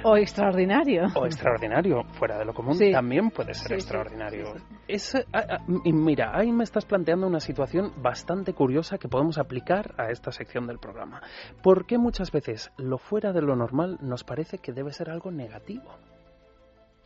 O 0.04 0.18
extraordinario. 0.18 1.04
O 1.16 1.26
extraordinario, 1.26 2.04
fuera 2.20 2.38
de 2.38 2.44
lo 2.44 2.54
común, 2.54 2.76
Sí. 2.76 2.92
también 2.92 3.30
puede 3.30 3.54
ser 3.54 3.68
Sí, 3.68 3.68
sí, 3.70 3.74
extraordinario. 3.76 4.54
Es, 4.88 5.16
ah, 5.16 5.46
ah, 5.50 5.58
y 5.86 5.94
mira, 5.94 6.32
ahí 6.38 6.52
me 6.52 6.66
estás 6.66 6.84
planteando 6.86 7.28
una 7.28 7.40
situación 7.40 7.94
bastante 8.02 8.54
curiosa 8.54 8.98
que 8.98 9.08
podemos 9.08 9.38
aplicar 9.38 9.94
a 9.98 10.10
esta 10.12 10.32
sección 10.34 10.68
del 10.68 10.80
programa. 10.80 11.22
¿Por 11.64 11.86
qué 11.86 11.98
muchas 11.98 12.32
veces 12.32 12.70
lo 12.78 12.98
fuera 12.98 13.32
de 13.32 13.42
lo 13.42 13.56
normal 13.56 13.98
nos 14.02 14.26
parece 14.26 14.58
que 14.58 14.74
debe 14.74 14.92
ser 14.92 15.10
algo 15.10 15.32
negativo? 15.32 15.84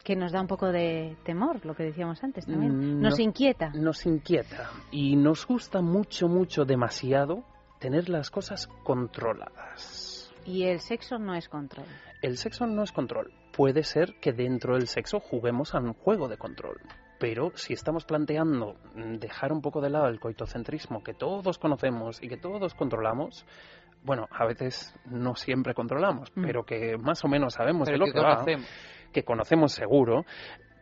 Que 0.04 0.16
nos 0.16 0.32
da 0.32 0.42
un 0.42 0.48
poco 0.48 0.72
de 0.72 1.18
temor, 1.24 1.64
lo 1.66 1.76
que 1.76 1.84
decíamos 1.84 2.24
antes 2.24 2.46
también. 2.48 2.98
Mm, 2.98 3.02
Nos 3.02 3.18
no- 3.20 3.24
inquieta. 3.24 3.70
Nos 3.76 4.06
inquieta 4.08 4.70
y 4.92 5.16
nos 5.18 5.46
gusta 5.46 5.82
mucho, 5.82 6.28
mucho, 6.28 6.64
demasiado 6.66 7.44
tener 7.80 8.10
las 8.10 8.32
cosas 8.32 8.68
controladas. 8.84 10.14
Y 10.46 10.64
el 10.64 10.80
sexo 10.80 11.18
no 11.18 11.36
es 11.36 11.50
control. 11.50 11.86
El 12.22 12.38
sexo 12.38 12.66
no 12.68 12.84
es 12.84 12.92
control, 12.92 13.34
puede 13.52 13.84
ser 13.84 14.16
que 14.20 14.32
dentro 14.32 14.76
del 14.76 14.88
sexo 14.88 15.20
juguemos 15.20 15.76
a 15.76 15.80
un 15.80 15.94
juego 15.94 16.28
de 16.28 16.38
control. 16.38 16.80
Pero 17.20 17.52
si 17.56 17.74
estamos 17.74 18.06
planteando 18.06 18.76
dejar 18.94 19.52
un 19.54 19.62
poco 19.62 19.82
de 19.82 19.90
lado 19.90 20.08
el 20.08 20.20
coitocentrismo 20.20 21.04
que 21.04 21.14
todos 21.14 21.58
conocemos 21.58 22.22
y 22.22 22.28
que 22.28 22.38
todos 22.38 22.74
controlamos, 22.74 23.46
bueno, 24.04 24.28
a 24.32 24.46
veces 24.46 24.94
no 25.06 25.36
siempre 25.36 25.74
controlamos, 25.74 26.32
Mm. 26.36 26.44
pero 26.46 26.64
que 26.64 26.98
más 26.98 27.24
o 27.24 27.28
menos 27.28 27.54
sabemos 27.54 27.88
Pero 27.88 27.96
de 27.96 28.00
lo 28.00 28.06
que 28.06 28.12
que, 28.12 28.56
va, 28.56 28.64
que 29.12 29.24
conocemos 29.24 29.72
seguro, 29.72 30.26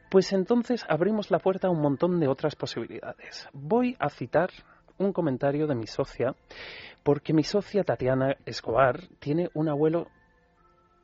pues 0.10 0.34
entonces 0.34 0.86
abrimos 0.90 1.32
la 1.32 1.40
puerta 1.40 1.68
a 1.68 1.72
un 1.72 1.82
montón 1.82 2.20
de 2.20 2.28
otras 2.28 2.56
posibilidades. 2.56 3.48
Voy 3.54 3.96
a 4.00 4.10
citar 4.10 4.50
un 4.98 5.14
comentario 5.14 5.68
de 5.68 5.76
mi 5.76 5.88
socia, 5.88 6.36
porque 7.04 7.34
mi 7.34 7.44
socia 7.44 7.84
Tatiana 7.84 8.38
Escobar 8.46 9.02
tiene 9.20 9.50
un 9.54 9.70
abuelo 9.70 10.08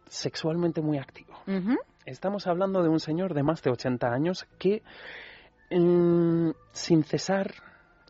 sexualmente 0.08 0.82
muy 0.82 0.98
activo. 0.98 1.34
Estamos 2.06 2.48
hablando 2.48 2.82
de 2.82 2.90
un 2.90 3.00
señor 3.00 3.34
de 3.34 3.44
más 3.44 3.62
de 3.62 3.72
80 3.72 4.08
años 4.08 4.48
que, 4.58 4.82
mm, 5.70 6.52
sin 6.72 7.04
cesar, 7.04 7.54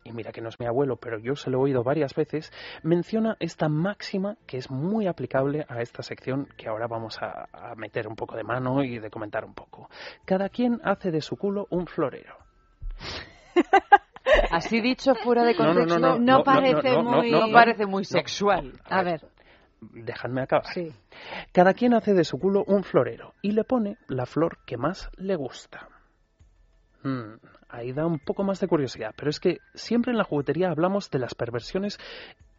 y 0.03 0.13
mira 0.13 0.31
que 0.31 0.41
no 0.41 0.49
es 0.49 0.59
mi 0.59 0.65
abuelo, 0.65 0.95
pero 0.95 1.19
yo 1.19 1.35
se 1.35 1.49
lo 1.49 1.59
he 1.59 1.61
oído 1.63 1.83
varias 1.83 2.15
veces, 2.15 2.51
menciona 2.83 3.35
esta 3.39 3.67
máxima 3.67 4.37
que 4.47 4.57
es 4.57 4.71
muy 4.71 5.07
aplicable 5.07 5.65
a 5.67 5.81
esta 5.81 6.01
sección 6.03 6.47
que 6.57 6.69
ahora 6.69 6.87
vamos 6.87 7.17
a, 7.21 7.49
a 7.51 7.75
meter 7.75 8.07
un 8.07 8.15
poco 8.15 8.37
de 8.37 8.43
mano 8.43 8.83
y 8.83 8.99
de 8.99 9.09
comentar 9.09 9.43
un 9.43 9.53
poco. 9.53 9.89
Cada 10.25 10.49
quien 10.49 10.79
hace 10.83 11.11
de 11.11 11.21
su 11.21 11.35
culo 11.35 11.67
un 11.69 11.85
florero. 11.85 12.37
Así 14.51 14.81
dicho 14.81 15.15
fuera 15.15 15.43
de 15.43 15.53
No, 15.55 15.73
no, 15.73 15.73
no, 15.73 15.79
contexto, 15.79 16.19
no, 16.19 16.43
parece 16.43 16.97
muy- 16.97 17.31
no 17.31 17.51
parece 17.51 17.85
muy 17.85 18.01
No. 18.01 18.05
sexual. 18.05 18.79
A 18.85 19.03
ver. 19.03 19.25
Dejadme 19.81 20.41
acabar. 20.41 20.65
Cada 21.53 21.73
quien 21.73 21.93
hace 21.93 22.13
de 22.13 22.25
su 22.25 22.37
culo 22.37 22.63
un 22.67 22.83
florero 22.83 23.33
y 23.41 23.51
le 23.53 23.63
pone 23.63 23.97
la 24.07 24.25
flor 24.25 24.57
que 24.65 24.75
más 24.77 25.09
le 25.17 25.35
gusta. 25.37 25.87
Mm, 27.03 27.35
ahí 27.69 27.93
da 27.93 28.05
un 28.05 28.19
poco 28.19 28.43
más 28.43 28.59
de 28.59 28.67
curiosidad, 28.67 29.13
pero 29.15 29.29
es 29.29 29.39
que 29.39 29.59
siempre 29.73 30.11
en 30.11 30.17
la 30.17 30.25
juguetería 30.25 30.69
hablamos 30.69 31.09
de 31.09 31.19
las 31.19 31.33
perversiones 31.33 31.97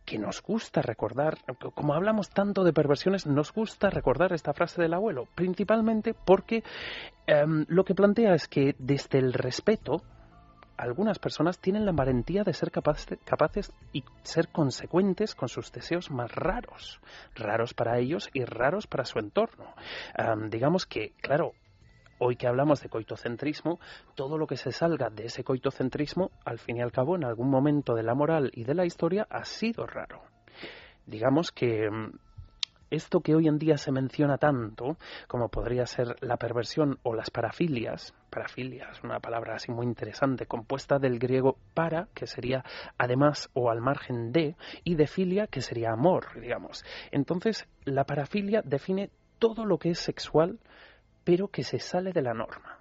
que 0.06 0.18
nos 0.18 0.40
gusta 0.42 0.80
recordar, 0.80 1.36
como 1.74 1.92
hablamos 1.92 2.30
tanto 2.30 2.64
de 2.64 2.72
perversiones, 2.72 3.26
nos 3.26 3.52
gusta 3.52 3.90
recordar 3.90 4.32
esta 4.32 4.54
frase 4.54 4.80
del 4.80 4.94
abuelo, 4.94 5.28
principalmente 5.34 6.14
porque 6.14 6.64
em, 7.26 7.66
lo 7.68 7.84
que 7.84 7.94
plantea 7.94 8.32
es 8.34 8.48
que 8.48 8.74
desde 8.78 9.18
el 9.18 9.34
respeto, 9.34 10.02
algunas 10.80 11.18
personas 11.18 11.58
tienen 11.58 11.84
la 11.84 11.92
valentía 11.92 12.42
de 12.42 12.54
ser 12.54 12.70
capaces, 12.70 13.72
y 13.92 14.02
ser 14.22 14.48
consecuentes 14.48 15.34
con 15.34 15.48
sus 15.48 15.70
deseos 15.72 16.10
más 16.10 16.34
raros, 16.34 17.00
raros 17.34 17.74
para 17.74 17.98
ellos 17.98 18.30
y 18.32 18.44
raros 18.44 18.86
para 18.86 19.04
su 19.04 19.18
entorno. 19.18 19.74
Am, 20.16 20.48
digamos 20.48 20.86
que, 20.86 21.12
claro, 21.20 21.52
hoy 22.18 22.36
que 22.36 22.46
hablamos 22.46 22.80
de 22.80 22.88
coitocentrismo, 22.88 23.78
todo 24.14 24.38
lo 24.38 24.46
que 24.46 24.56
se 24.56 24.72
salga 24.72 25.10
de 25.10 25.26
ese 25.26 25.44
coitocentrismo, 25.44 26.30
al 26.46 26.58
fin 26.58 26.78
y 26.78 26.82
al 26.82 26.92
cabo, 26.92 27.14
en 27.14 27.24
algún 27.24 27.50
momento 27.50 27.94
de 27.94 28.02
la 28.02 28.14
moral 28.14 28.50
y 28.54 28.64
de 28.64 28.74
la 28.74 28.86
historia, 28.86 29.26
ha 29.28 29.44
sido 29.44 29.86
raro. 29.86 30.22
Digamos 31.06 31.52
que 31.52 31.90
mm, 31.90 32.12
esto 32.90 33.20
que 33.20 33.34
hoy 33.34 33.48
en 33.48 33.58
día 33.58 33.78
se 33.78 33.92
menciona 33.92 34.38
tanto, 34.38 34.96
como 35.28 35.48
podría 35.48 35.86
ser 35.86 36.16
la 36.20 36.36
perversión 36.36 36.98
o 37.02 37.14
las 37.14 37.30
parafilias, 37.30 38.14
parafilia 38.30 38.88
es 38.90 39.02
una 39.02 39.20
palabra 39.20 39.56
así 39.56 39.70
muy 39.70 39.84
interesante, 39.84 40.46
compuesta 40.46 40.98
del 40.98 41.18
griego 41.18 41.58
para, 41.74 42.08
que 42.14 42.26
sería 42.26 42.64
además 42.96 43.50
o 43.52 43.70
al 43.70 43.80
margen 43.80 44.32
de, 44.32 44.56
y 44.84 44.94
de 44.94 45.06
filia, 45.06 45.46
que 45.46 45.60
sería 45.60 45.92
amor, 45.92 46.40
digamos. 46.40 46.84
Entonces, 47.10 47.66
la 47.84 48.04
parafilia 48.04 48.62
define 48.64 49.10
todo 49.38 49.64
lo 49.64 49.78
que 49.78 49.90
es 49.90 49.98
sexual, 49.98 50.58
pero 51.24 51.48
que 51.48 51.64
se 51.64 51.78
sale 51.78 52.12
de 52.12 52.22
la 52.22 52.34
norma. 52.34 52.78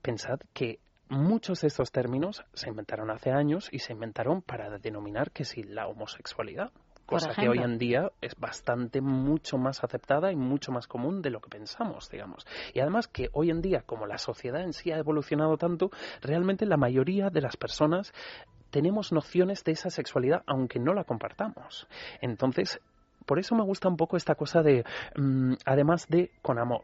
Pensad 0.00 0.40
que 0.52 0.80
muchos 1.08 1.62
de 1.62 1.68
estos 1.68 1.90
términos 1.90 2.44
se 2.52 2.68
inventaron 2.68 3.10
hace 3.10 3.30
años 3.30 3.68
y 3.72 3.80
se 3.80 3.92
inventaron 3.92 4.42
para 4.42 4.78
denominar 4.78 5.30
que 5.30 5.44
si 5.44 5.62
la 5.62 5.88
homosexualidad, 5.88 6.70
cosa 7.08 7.34
que 7.34 7.48
hoy 7.48 7.58
en 7.58 7.78
día 7.78 8.12
es 8.20 8.36
bastante 8.36 9.00
mucho 9.00 9.56
más 9.56 9.82
aceptada 9.82 10.30
y 10.30 10.36
mucho 10.36 10.72
más 10.72 10.86
común 10.86 11.22
de 11.22 11.30
lo 11.30 11.40
que 11.40 11.48
pensamos, 11.48 12.10
digamos. 12.10 12.46
Y 12.74 12.80
además 12.80 13.08
que 13.08 13.30
hoy 13.32 13.50
en 13.50 13.62
día, 13.62 13.80
como 13.80 14.06
la 14.06 14.18
sociedad 14.18 14.62
en 14.62 14.74
sí 14.74 14.92
ha 14.92 14.98
evolucionado 14.98 15.56
tanto, 15.56 15.90
realmente 16.20 16.66
la 16.66 16.76
mayoría 16.76 17.30
de 17.30 17.40
las 17.40 17.56
personas 17.56 18.12
tenemos 18.70 19.10
nociones 19.10 19.64
de 19.64 19.72
esa 19.72 19.88
sexualidad 19.88 20.42
aunque 20.46 20.78
no 20.78 20.92
la 20.92 21.04
compartamos. 21.04 21.88
Entonces, 22.20 22.78
por 23.24 23.38
eso 23.38 23.54
me 23.54 23.64
gusta 23.64 23.88
un 23.88 23.96
poco 23.96 24.18
esta 24.18 24.34
cosa 24.34 24.62
de, 24.62 24.84
mm, 25.16 25.54
además 25.64 26.08
de 26.08 26.30
con 26.42 26.58
amor. 26.58 26.82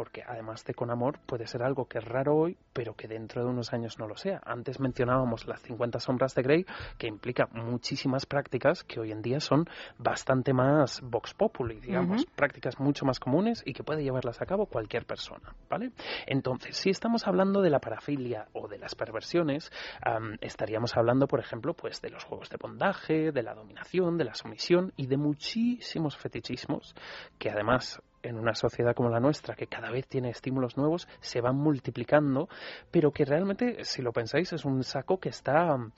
Porque 0.00 0.22
además 0.26 0.64
de 0.64 0.72
con 0.72 0.90
amor 0.90 1.18
puede 1.26 1.46
ser 1.46 1.62
algo 1.62 1.84
que 1.84 1.98
es 1.98 2.04
raro 2.06 2.34
hoy, 2.34 2.56
pero 2.72 2.94
que 2.94 3.06
dentro 3.06 3.44
de 3.44 3.50
unos 3.50 3.74
años 3.74 3.98
no 3.98 4.08
lo 4.08 4.16
sea. 4.16 4.40
Antes 4.46 4.80
mencionábamos 4.80 5.46
las 5.46 5.60
50 5.60 6.00
sombras 6.00 6.34
de 6.34 6.42
Grey, 6.42 6.66
que 6.96 7.06
implica 7.06 7.50
muchísimas 7.52 8.24
prácticas 8.24 8.82
que 8.82 8.98
hoy 8.98 9.12
en 9.12 9.20
día 9.20 9.40
son 9.40 9.68
bastante 9.98 10.54
más 10.54 11.02
vox 11.02 11.34
populi, 11.34 11.80
digamos, 11.80 12.24
prácticas 12.34 12.80
mucho 12.80 13.04
más 13.04 13.20
comunes 13.20 13.62
y 13.66 13.74
que 13.74 13.84
puede 13.84 14.02
llevarlas 14.02 14.40
a 14.40 14.46
cabo 14.46 14.64
cualquier 14.64 15.04
persona, 15.04 15.54
¿vale? 15.68 15.92
Entonces, 16.26 16.78
si 16.78 16.88
estamos 16.88 17.26
hablando 17.26 17.60
de 17.60 17.68
la 17.68 17.80
parafilia 17.80 18.48
o 18.54 18.68
de 18.68 18.78
las 18.78 18.94
perversiones, 18.94 19.70
am, 20.00 20.38
estaríamos 20.40 20.96
hablando, 20.96 21.26
por 21.26 21.40
ejemplo, 21.40 21.74
pues 21.74 22.00
de 22.00 22.08
los 22.08 22.24
juegos 22.24 22.48
de 22.48 22.56
bondaje, 22.58 23.32
de 23.32 23.42
la 23.42 23.52
dominación, 23.52 24.16
de 24.16 24.24
la 24.24 24.34
sumisión 24.34 24.94
y 24.96 25.08
de 25.08 25.18
muchísimos 25.18 26.16
fetichismos 26.16 26.94
que 27.38 27.50
además 27.50 28.00
en 28.22 28.36
una 28.36 28.54
sociedad 28.54 28.94
como 28.94 29.10
la 29.10 29.20
nuestra, 29.20 29.54
que 29.54 29.66
cada 29.66 29.90
vez 29.90 30.06
tiene 30.06 30.30
estímulos 30.30 30.76
nuevos, 30.76 31.08
se 31.20 31.40
van 31.40 31.56
multiplicando, 31.56 32.48
pero 32.90 33.12
que 33.12 33.24
realmente, 33.24 33.84
si 33.84 34.02
lo 34.02 34.12
pensáis, 34.12 34.52
es 34.52 34.64
un 34.64 34.82
saco 34.84 35.18
que 35.18 35.30
está 35.30 35.76
mm, 35.76 35.92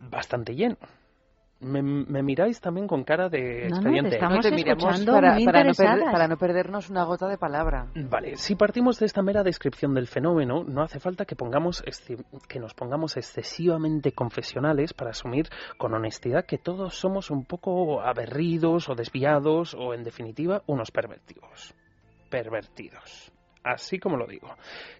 bastante 0.00 0.54
lleno. 0.54 0.78
Me, 1.62 1.80
me 1.82 2.22
miráis 2.22 2.60
también 2.60 2.86
con 2.88 3.04
cara 3.04 3.28
de 3.28 3.62
No, 3.64 3.68
no, 3.68 3.76
expediente. 3.76 4.10
te 4.10 4.16
estamos 4.16 4.36
No 4.36 4.42
te 4.42 4.48
escuchando 4.48 5.12
para, 5.12 5.34
no 5.38 5.40
perder- 5.72 6.10
para 6.12 6.28
no 6.28 6.36
perdernos 6.36 6.90
una 6.90 7.04
gota 7.04 7.28
de 7.28 7.38
palabra. 7.38 7.86
Vale, 7.94 8.36
si 8.36 8.54
partimos 8.56 8.98
de 8.98 9.06
esta 9.06 9.22
mera 9.22 9.42
descripción 9.42 9.94
del 9.94 10.08
fenómeno, 10.08 10.64
no 10.64 10.82
hace 10.82 10.98
falta 10.98 11.24
que, 11.24 11.36
pongamos 11.36 11.82
que 12.48 12.58
nos 12.58 12.74
pongamos 12.74 13.16
excesivamente 13.16 14.12
confesionales 14.12 14.92
para 14.92 15.10
asumir 15.10 15.48
con 15.78 15.94
honestidad 15.94 16.44
que 16.46 16.58
todos 16.58 16.94
somos 16.96 17.30
un 17.30 17.44
poco 17.44 18.00
aberridos 18.02 18.88
o 18.88 18.94
desviados 18.94 19.74
o, 19.74 19.94
en 19.94 20.02
definitiva, 20.02 20.62
unos 20.66 20.90
pervertidos. 20.90 21.74
Pervertidos. 22.28 23.30
Así 23.62 24.00
como 24.00 24.16
lo 24.16 24.26
digo. 24.26 24.48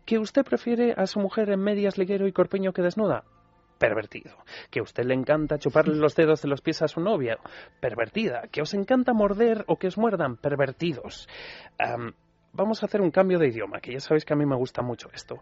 ¿Que 0.04 0.18
usted 0.18 0.44
prefiere 0.44 0.94
a 0.96 1.06
su 1.06 1.18
mujer 1.18 1.50
en 1.50 1.60
medias, 1.60 1.98
liguero 1.98 2.28
y 2.28 2.32
corpeño 2.32 2.72
que 2.72 2.82
desnuda? 2.82 3.24
Pervertido. 3.82 4.36
¿Que 4.70 4.78
a 4.78 4.84
usted 4.84 5.04
le 5.04 5.14
encanta 5.14 5.58
chuparle 5.58 5.96
los 5.96 6.14
dedos 6.14 6.40
de 6.40 6.46
los 6.46 6.60
pies 6.60 6.82
a 6.82 6.86
su 6.86 7.00
novia? 7.00 7.36
Pervertida. 7.80 8.42
¿Que 8.52 8.62
os 8.62 8.74
encanta 8.74 9.12
morder 9.12 9.64
o 9.66 9.76
que 9.76 9.88
os 9.88 9.98
muerdan? 9.98 10.36
Pervertidos. 10.36 11.28
Am, 11.80 12.12
vamos 12.52 12.80
a 12.80 12.86
hacer 12.86 13.00
un 13.00 13.10
cambio 13.10 13.40
de 13.40 13.48
idioma, 13.48 13.80
que 13.80 13.92
ya 13.92 13.98
sabéis 13.98 14.24
que 14.24 14.34
a 14.34 14.36
mí 14.36 14.46
me 14.46 14.54
gusta 14.54 14.82
mucho 14.82 15.08
esto. 15.12 15.40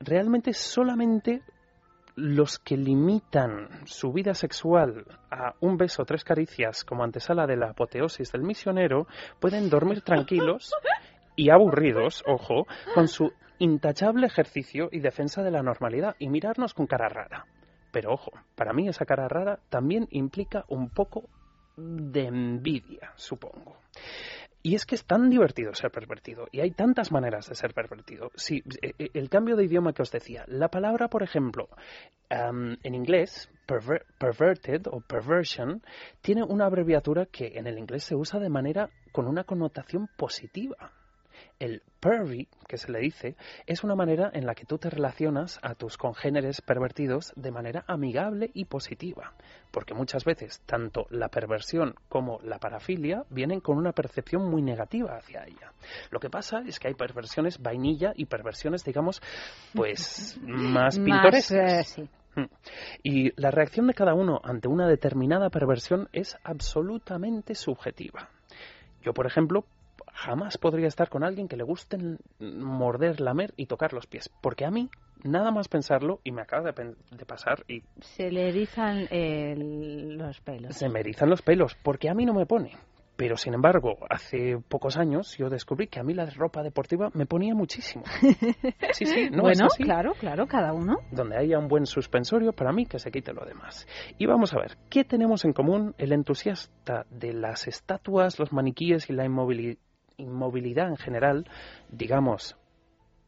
Realmente 0.00 0.54
solamente 0.54 1.42
los 2.16 2.58
que 2.58 2.78
limitan 2.78 3.68
su 3.84 4.10
vida 4.10 4.32
sexual 4.32 5.04
a 5.30 5.52
un 5.60 5.76
beso 5.76 6.00
o 6.00 6.06
tres 6.06 6.24
caricias 6.24 6.82
como 6.82 7.04
antesala 7.04 7.46
de 7.46 7.58
la 7.58 7.72
apoteosis 7.72 8.32
del 8.32 8.42
misionero 8.42 9.06
pueden 9.38 9.68
dormir 9.68 10.00
tranquilos 10.00 10.72
y 11.36 11.50
aburridos, 11.50 12.24
ojo, 12.26 12.66
con 12.94 13.06
su 13.06 13.30
intachable 13.60 14.26
ejercicio 14.26 14.88
y 14.90 14.98
defensa 14.98 15.44
de 15.44 15.52
la 15.52 15.62
normalidad 15.62 16.16
y 16.18 16.28
mirarnos 16.28 16.74
con 16.74 16.86
cara 16.86 17.08
rara. 17.08 17.46
Pero 17.92 18.12
ojo, 18.12 18.32
para 18.56 18.72
mí 18.72 18.88
esa 18.88 19.04
cara 19.04 19.28
rara 19.28 19.60
también 19.68 20.08
implica 20.10 20.64
un 20.68 20.90
poco 20.90 21.28
de 21.76 22.26
envidia, 22.26 23.12
supongo. 23.14 23.76
Y 24.62 24.74
es 24.74 24.84
que 24.84 24.94
es 24.94 25.04
tan 25.06 25.30
divertido 25.30 25.72
ser 25.74 25.90
pervertido 25.90 26.46
y 26.52 26.60
hay 26.60 26.72
tantas 26.72 27.10
maneras 27.12 27.48
de 27.48 27.54
ser 27.54 27.72
pervertido. 27.72 28.30
Sí, 28.34 28.62
eh, 28.82 28.92
eh, 28.98 29.08
el 29.14 29.30
cambio 29.30 29.56
de 29.56 29.64
idioma 29.64 29.94
que 29.94 30.02
os 30.02 30.10
decía, 30.10 30.44
la 30.48 30.68
palabra, 30.68 31.08
por 31.08 31.22
ejemplo, 31.22 31.68
am, 32.28 32.76
en 32.82 32.94
inglés, 32.94 33.48
perver- 33.66 34.04
perverted 34.18 34.82
o 34.90 35.00
perversion, 35.00 35.82
tiene 36.20 36.42
una 36.44 36.66
abreviatura 36.66 37.24
que 37.26 37.58
en 37.58 37.66
el 37.66 37.78
inglés 37.78 38.04
se 38.04 38.14
usa 38.14 38.38
de 38.38 38.50
manera 38.50 38.90
con 39.12 39.26
una 39.26 39.44
connotación 39.44 40.08
positiva. 40.18 40.92
El 41.60 41.82
pervy, 42.00 42.48
que 42.66 42.78
se 42.78 42.90
le 42.90 42.98
dice, 43.00 43.36
es 43.66 43.84
una 43.84 43.94
manera 43.94 44.30
en 44.32 44.46
la 44.46 44.54
que 44.54 44.64
tú 44.64 44.78
te 44.78 44.88
relacionas 44.90 45.58
a 45.62 45.74
tus 45.74 45.98
congéneres 45.98 46.62
pervertidos 46.62 47.32
de 47.36 47.52
manera 47.52 47.84
amigable 47.86 48.50
y 48.54 48.64
positiva, 48.64 49.34
porque 49.70 49.92
muchas 49.94 50.24
veces 50.24 50.62
tanto 50.64 51.06
la 51.10 51.28
perversión 51.28 51.94
como 52.08 52.40
la 52.42 52.58
parafilia 52.58 53.24
vienen 53.28 53.60
con 53.60 53.76
una 53.76 53.92
percepción 53.92 54.50
muy 54.50 54.62
negativa 54.62 55.16
hacia 55.16 55.44
ella. 55.44 55.72
Lo 56.10 56.18
que 56.18 56.30
pasa 56.30 56.62
es 56.66 56.78
que 56.80 56.88
hay 56.88 56.94
perversiones 56.94 57.60
vainilla 57.60 58.14
y 58.16 58.24
perversiones, 58.24 58.82
digamos, 58.82 59.20
pues 59.74 60.38
más 60.42 60.98
Más, 60.98 60.98
pintorescas. 60.98 61.52
eh, 61.52 61.84
sí. 61.84 62.08
Mm. 62.40 62.44
Y 63.02 63.40
la 63.40 63.50
reacción 63.50 63.86
de 63.86 63.92
cada 63.94 64.14
uno 64.14 64.40
ante 64.42 64.68
una 64.68 64.88
determinada 64.88 65.50
perversión 65.50 66.08
es 66.12 66.38
absolutamente 66.42 67.54
subjetiva. 67.54 68.30
Yo, 69.02 69.12
por 69.12 69.26
ejemplo, 69.26 69.64
jamás 70.20 70.58
podría 70.58 70.86
estar 70.88 71.08
con 71.08 71.24
alguien 71.24 71.48
que 71.48 71.56
le 71.56 71.64
guste 71.64 71.96
morder, 72.38 73.20
lamer 73.20 73.52
y 73.56 73.66
tocar 73.66 73.92
los 73.92 74.06
pies. 74.06 74.30
Porque 74.42 74.64
a 74.64 74.70
mí, 74.70 74.90
nada 75.24 75.50
más 75.50 75.68
pensarlo, 75.68 76.20
y 76.24 76.32
me 76.32 76.42
acaba 76.42 76.72
de, 76.72 76.94
de 77.10 77.24
pasar, 77.26 77.64
y... 77.68 77.82
Se 78.00 78.30
le 78.30 78.48
erizan 78.48 79.06
eh, 79.10 79.54
los 79.56 80.40
pelos. 80.40 80.76
Se 80.76 80.88
me 80.88 81.00
erizan 81.00 81.30
los 81.30 81.42
pelos, 81.42 81.74
porque 81.82 82.08
a 82.10 82.14
mí 82.14 82.26
no 82.26 82.34
me 82.34 82.46
pone. 82.46 82.72
Pero, 83.16 83.36
sin 83.36 83.52
embargo, 83.52 83.98
hace 84.08 84.56
pocos 84.66 84.96
años 84.96 85.36
yo 85.36 85.50
descubrí 85.50 85.88
que 85.88 86.00
a 86.00 86.02
mí 86.02 86.14
la 86.14 86.24
ropa 86.30 86.62
deportiva 86.62 87.10
me 87.12 87.26
ponía 87.26 87.54
muchísimo. 87.54 88.04
Sí, 88.92 89.04
sí, 89.06 89.28
no 89.30 89.42
bueno, 89.42 89.66
es 89.66 89.72
así. 89.74 89.84
claro, 89.84 90.12
claro, 90.18 90.46
cada 90.46 90.72
uno. 90.72 90.96
Donde 91.12 91.36
haya 91.36 91.58
un 91.58 91.68
buen 91.68 91.86
suspensorio, 91.86 92.52
para 92.52 92.72
mí 92.72 92.86
que 92.86 92.98
se 92.98 93.10
quite 93.10 93.32
lo 93.32 93.44
demás. 93.44 93.86
Y 94.18 94.26
vamos 94.26 94.52
a 94.54 94.58
ver, 94.58 94.76
¿qué 94.90 95.04
tenemos 95.04 95.44
en 95.44 95.52
común 95.52 95.94
el 95.98 96.12
entusiasta 96.12 97.04
de 97.10 97.32
las 97.34 97.66
estatuas, 97.68 98.38
los 98.38 98.52
maniquíes 98.52 99.08
y 99.10 99.12
la 99.12 99.24
inmovili- 99.26 99.78
inmovilidad 100.20 100.88
en 100.88 100.96
general, 100.96 101.48
digamos, 101.88 102.56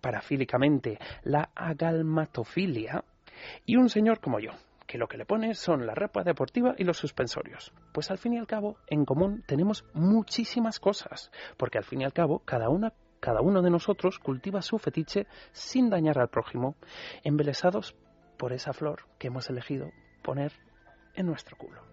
parafílicamente, 0.01 0.99
la 1.24 1.51
agalmatofilia, 1.55 3.05
y 3.66 3.76
un 3.76 3.88
señor 3.88 4.20
como 4.20 4.38
yo? 4.38 4.53
que 4.86 4.99
lo 4.99 5.09
que 5.09 5.16
le 5.16 5.24
pone 5.24 5.55
son 5.55 5.86
la 5.86 5.95
ropa 5.95 6.22
deportiva 6.22 6.74
y 6.76 6.84
los 6.84 6.99
suspensorios. 6.99 7.72
Pues 7.95 8.11
al 8.11 8.18
fin 8.18 8.34
y 8.34 8.38
al 8.38 8.47
cabo, 8.47 8.76
en 8.88 9.07
común 9.07 9.43
tenemos 9.47 9.86
muchísimas 9.95 10.80
cosas, 10.80 11.30
porque 11.57 11.78
al 11.78 11.84
fin 11.84 12.03
y 12.03 12.05
al 12.05 12.12
cabo, 12.12 12.40
cada 12.45 12.68
una 12.68 12.93
cada 13.18 13.40
uno 13.40 13.62
de 13.62 13.70
nosotros 13.70 14.18
cultiva 14.18 14.61
su 14.62 14.78
fetiche 14.78 15.28
sin 15.53 15.88
dañar 15.88 16.18
al 16.18 16.28
prójimo, 16.28 16.74
embelesados 17.22 17.95
por 18.36 18.53
esa 18.53 18.72
flor 18.72 19.05
que 19.18 19.28
hemos 19.28 19.49
elegido 19.49 19.93
poner 20.22 20.53
en 21.14 21.26
nuestro 21.26 21.57
culo. 21.57 21.91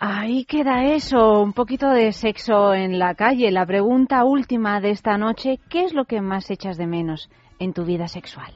Ahí 0.00 0.44
queda 0.44 0.84
eso, 0.84 1.40
un 1.40 1.52
poquito 1.52 1.88
de 1.88 2.12
sexo 2.12 2.72
en 2.72 3.00
la 3.00 3.16
calle. 3.16 3.50
La 3.50 3.66
pregunta 3.66 4.22
última 4.22 4.80
de 4.80 4.90
esta 4.90 5.18
noche, 5.18 5.58
¿qué 5.68 5.82
es 5.82 5.92
lo 5.92 6.04
que 6.04 6.20
más 6.20 6.52
echas 6.52 6.76
de 6.76 6.86
menos 6.86 7.28
en 7.58 7.72
tu 7.72 7.84
vida 7.84 8.06
sexual? 8.06 8.54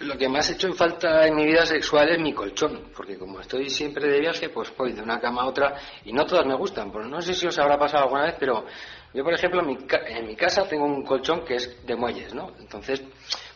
Lo 0.00 0.18
que 0.18 0.28
más 0.28 0.50
he 0.50 0.54
hecho 0.54 0.66
en 0.66 0.74
falta 0.74 1.24
en 1.24 1.36
mi 1.36 1.46
vida 1.46 1.64
sexual 1.64 2.08
es 2.08 2.18
mi 2.18 2.32
colchón, 2.32 2.90
porque 2.96 3.16
como 3.16 3.38
estoy 3.38 3.70
siempre 3.70 4.08
de 4.08 4.18
viaje, 4.18 4.48
pues 4.48 4.76
voy 4.76 4.92
de 4.92 5.02
una 5.02 5.20
cama 5.20 5.42
a 5.42 5.46
otra 5.46 5.76
y 6.04 6.12
no 6.12 6.26
todas 6.26 6.44
me 6.44 6.56
gustan. 6.56 6.90
Pues 6.90 7.06
no 7.06 7.20
sé 7.20 7.32
si 7.32 7.46
os 7.46 7.56
habrá 7.60 7.78
pasado 7.78 8.04
alguna 8.04 8.24
vez, 8.24 8.34
pero 8.40 8.66
yo, 9.14 9.22
por 9.22 9.34
ejemplo, 9.34 9.60
en 9.60 9.68
mi, 9.68 9.78
en 10.08 10.26
mi 10.26 10.34
casa 10.34 10.66
tengo 10.66 10.84
un 10.84 11.04
colchón 11.04 11.44
que 11.44 11.54
es 11.54 11.86
de 11.86 11.94
muelles, 11.94 12.34
¿no? 12.34 12.50
Entonces, 12.58 13.04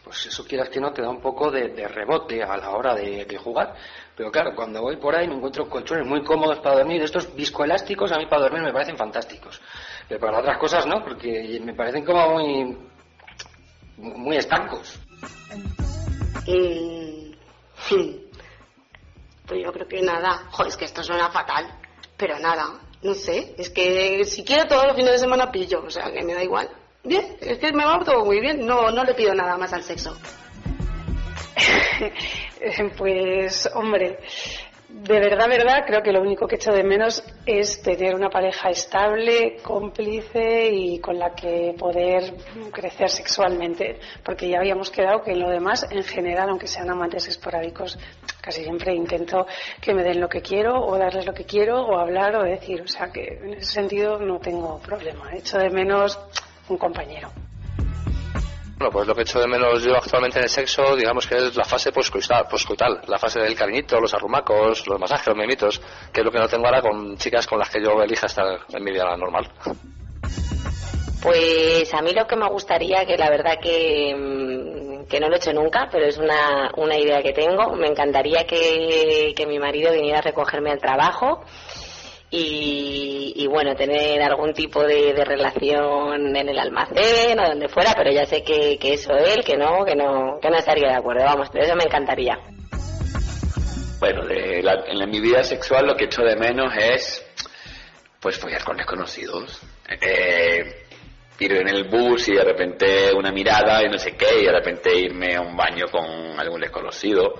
pues 0.05 0.27
eso 0.27 0.45
quieras 0.45 0.69
que 0.69 0.81
no, 0.81 0.93
te 0.93 1.03
da 1.03 1.09
un 1.09 1.21
poco 1.21 1.51
de, 1.51 1.89
rebote 1.89 2.41
a 2.45 2.57
la 2.57 2.71
hora 2.71 2.95
de 2.95 3.37
jugar. 3.43 3.75
Pero 4.17 4.31
claro, 4.31 4.55
cuando 4.55 4.81
voy 4.81 4.97
por 4.97 5.15
ahí 5.17 5.27
me 5.27 5.35
encuentro 5.35 5.69
colchones 5.69 6.07
muy 6.07 6.23
cómodos 6.23 6.61
para 6.61 6.77
dormir. 6.77 7.03
Estos 7.03 7.35
viscoelásticos 7.35 8.13
a 8.13 8.19
mí 8.19 8.27
para 8.27 8.43
dormir 8.43 8.63
me 8.63 8.73
parecen 8.73 8.97
fantásticos. 8.97 9.61
Pero 10.09 10.21
para 10.21 10.39
otras 10.39 10.59
cosas 10.59 10.87
no, 10.87 11.03
porque 11.03 11.61
me 11.63 11.75
parecen 11.75 12.05
como 12.05 12.35
muy, 12.35 12.77
muy 13.97 14.37
estancos. 14.37 15.01
Mm, 16.47 17.33
Pues 19.47 19.61
yo 19.63 19.73
creo 19.73 19.87
que 19.87 20.01
nada. 20.01 20.47
Joder, 20.51 20.71
es 20.71 20.77
que 20.77 20.85
esto 20.87 21.03
suena 21.03 21.31
fatal. 21.31 21.67
Pero 22.17 22.39
nada, 22.39 22.81
no 23.03 23.15
sé. 23.15 23.55
Es 23.59 23.69
que 23.71 24.25
si 24.25 24.43
quiero 24.45 24.67
todos 24.67 24.87
los 24.87 24.97
fines 24.97 25.13
de 25.13 25.19
semana 25.19 25.53
pillo. 25.53 25.83
O 25.85 25.91
sea, 25.91 26.11
que 26.11 26.23
me 26.23 26.35
da 26.35 26.43
igual. 26.43 26.71
Bien, 27.03 27.37
es 27.41 27.59
que 27.59 27.73
me 27.73 27.85
va 27.85 28.03
todo 28.03 28.25
muy 28.25 28.41
bien. 28.41 28.65
No, 28.65 28.91
no 28.91 29.05
le 29.05 29.15
pido 29.15 29.35
nada 29.35 29.59
más 29.59 29.73
al 29.73 29.83
sexo. 29.83 30.17
Pues, 32.97 33.69
hombre, 33.75 34.19
de 34.89 35.19
verdad, 35.19 35.49
verdad, 35.49 35.85
creo 35.87 36.03
que 36.03 36.13
lo 36.13 36.21
único 36.21 36.47
que 36.47 36.55
echo 36.55 36.73
de 36.73 36.85
menos 36.85 37.25
es 37.45 37.83
tener 37.83 38.15
una 38.15 38.31
pareja 38.31 38.71
estable, 38.71 39.57
cómplice 39.63 40.71
y 40.71 41.01
con 41.01 41.19
la 41.19 41.35
que 41.35 41.75
poder 41.77 42.35
crecer 42.73 43.11
sexualmente. 43.11 43.99
Porque 44.23 44.49
ya 44.49 44.59
habíamos 44.59 44.91
quedado 44.91 45.23
que 45.23 45.33
en 45.33 45.41
lo 45.41 45.51
demás, 45.51 45.87
en 45.91 46.05
general, 46.05 46.49
aunque 46.49 46.69
sean 46.69 46.91
amantes 46.91 47.27
esporádicos, 47.27 47.99
casi 48.41 48.63
siempre 48.63 48.95
intento 48.95 49.47
que 49.81 49.95
me 49.95 50.05
den 50.05 50.21
lo 50.21 50.29
que 50.29 50.43
quiero 50.43 50.81
o 50.81 50.97
darles 50.97 51.27
lo 51.27 51.35
que 51.35 51.45
quiero 51.45 51.83
o 51.83 51.99
hablar 51.99 52.37
o 52.37 52.45
decir. 52.45 52.83
O 52.83 52.89
sea 52.89 53.11
que 53.11 53.41
en 53.43 53.55
ese 53.55 53.73
sentido 53.73 54.19
no 54.21 54.39
tengo 54.39 54.79
problema. 54.79 55.35
Echo 55.35 55.59
de 55.59 55.71
menos 55.71 56.19
un 56.69 56.79
compañero. 56.79 57.31
Bueno, 58.77 58.91
pues 58.91 59.07
lo 59.07 59.15
que 59.15 59.23
echo 59.23 59.39
de 59.39 59.47
menos 59.47 59.85
yo 59.85 59.95
actualmente 59.95 60.39
en 60.39 60.45
el 60.45 60.51
sexo, 60.51 60.97
digamos 60.97 61.27
que 61.27 61.37
es 61.37 61.55
la 61.55 61.65
fase 61.65 61.93
poscoital, 61.93 63.01
la 63.07 63.19
fase 63.19 63.41
del 63.41 63.55
cariñito, 63.55 64.01
los 64.01 64.13
arrumacos, 64.15 64.87
los 64.89 64.99
masajes, 64.99 65.29
los 65.29 65.37
mimitos, 65.37 65.81
que 66.13 66.21
es 66.21 66.25
lo 66.25 66.33
que 66.33 66.39
no 66.39 66.49
tengo 66.49 66.67
ahora 66.67 66.83
con 66.83 67.17
chicas 67.17 67.47
con 67.47 67.59
las 67.61 67.71
que 67.71 67.83
yo 67.83 68.03
elija 68.03 68.27
estar 68.27 68.59
en 68.69 68.85
mi 68.85 68.91
vida 68.91 69.17
normal. 69.17 69.49
Pues 71.23 71.95
a 71.95 72.03
mí 72.03 72.13
lo 72.13 72.27
que 72.27 72.37
me 72.37 72.49
gustaría, 72.49 73.07
que 73.07 73.17
la 73.17 73.31
verdad 73.31 73.59
que, 73.63 74.15
mm, 74.15 75.07
que 75.07 75.21
no 75.21 75.29
lo 75.29 75.37
he 75.37 75.39
hecho 75.39 75.53
nunca, 75.53 75.89
pero 75.91 76.07
es 76.07 76.19
una, 76.19 76.73
una 76.77 76.99
idea 76.99 77.23
que 77.23 77.33
tengo, 77.33 77.75
me 77.77 77.87
encantaría 77.87 78.45
que, 78.45 79.33
que 79.37 79.47
mi 79.47 79.59
marido 79.59 79.93
viniera 79.93 80.19
a 80.19 80.23
recogerme 80.23 80.73
al 80.73 80.81
trabajo 80.81 81.45
y, 82.37 83.33
y 83.37 83.47
bueno, 83.47 83.77
tener 83.77 84.21
algún 84.23 84.53
tipo 84.55 84.83
de, 84.83 85.13
de 85.13 85.25
relación 85.25 86.37
en 86.37 86.49
el 86.49 86.59
almacén 86.59 87.39
o 87.39 87.49
donde 87.49 87.69
fuera, 87.69 87.95
pero 87.97 88.11
ya 88.11 88.27
sé 88.27 88.43
que, 88.43 88.77
que 88.79 88.95
eso 88.95 89.13
él, 89.17 89.45
que 89.45 89.57
no, 89.57 89.85
que 89.85 89.95
no, 89.95 90.39
que 90.43 90.51
no 90.51 90.57
estaría 90.57 90.89
de 90.89 90.97
acuerdo, 90.97 91.25
vamos, 91.25 91.49
pero 91.53 91.65
eso 91.65 91.77
me 91.77 91.85
encantaría. 91.85 92.39
Bueno, 94.01 94.27
de 94.27 94.63
la- 94.63 94.85
en 94.87 95.09
mi 95.09 95.21
vida 95.21 95.45
sexual 95.45 95.87
lo 95.87 95.97
que 95.97 96.07
echo 96.07 96.23
de 96.23 96.35
menos 96.37 96.73
es, 96.77 97.25
pues, 98.21 98.37
follar 98.39 98.65
con 98.65 98.77
desconocidos. 98.77 99.61
Eh, 100.01 100.87
ir 101.39 101.53
en 101.53 101.69
el 101.69 101.85
bus 101.85 102.29
y 102.29 102.35
de 102.35 102.45
repente 102.45 103.13
una 103.17 103.31
mirada 103.31 103.83
y 103.85 103.89
no 103.89 103.99
sé 103.99 104.17
qué, 104.17 104.41
y 104.41 104.45
de 104.47 104.53
repente 104.53 104.93
irme 104.95 105.37
a 105.37 105.41
un 105.41 105.57
baño 105.57 105.87
con 105.91 106.05
algún 106.39 106.61
desconocido. 106.61 107.35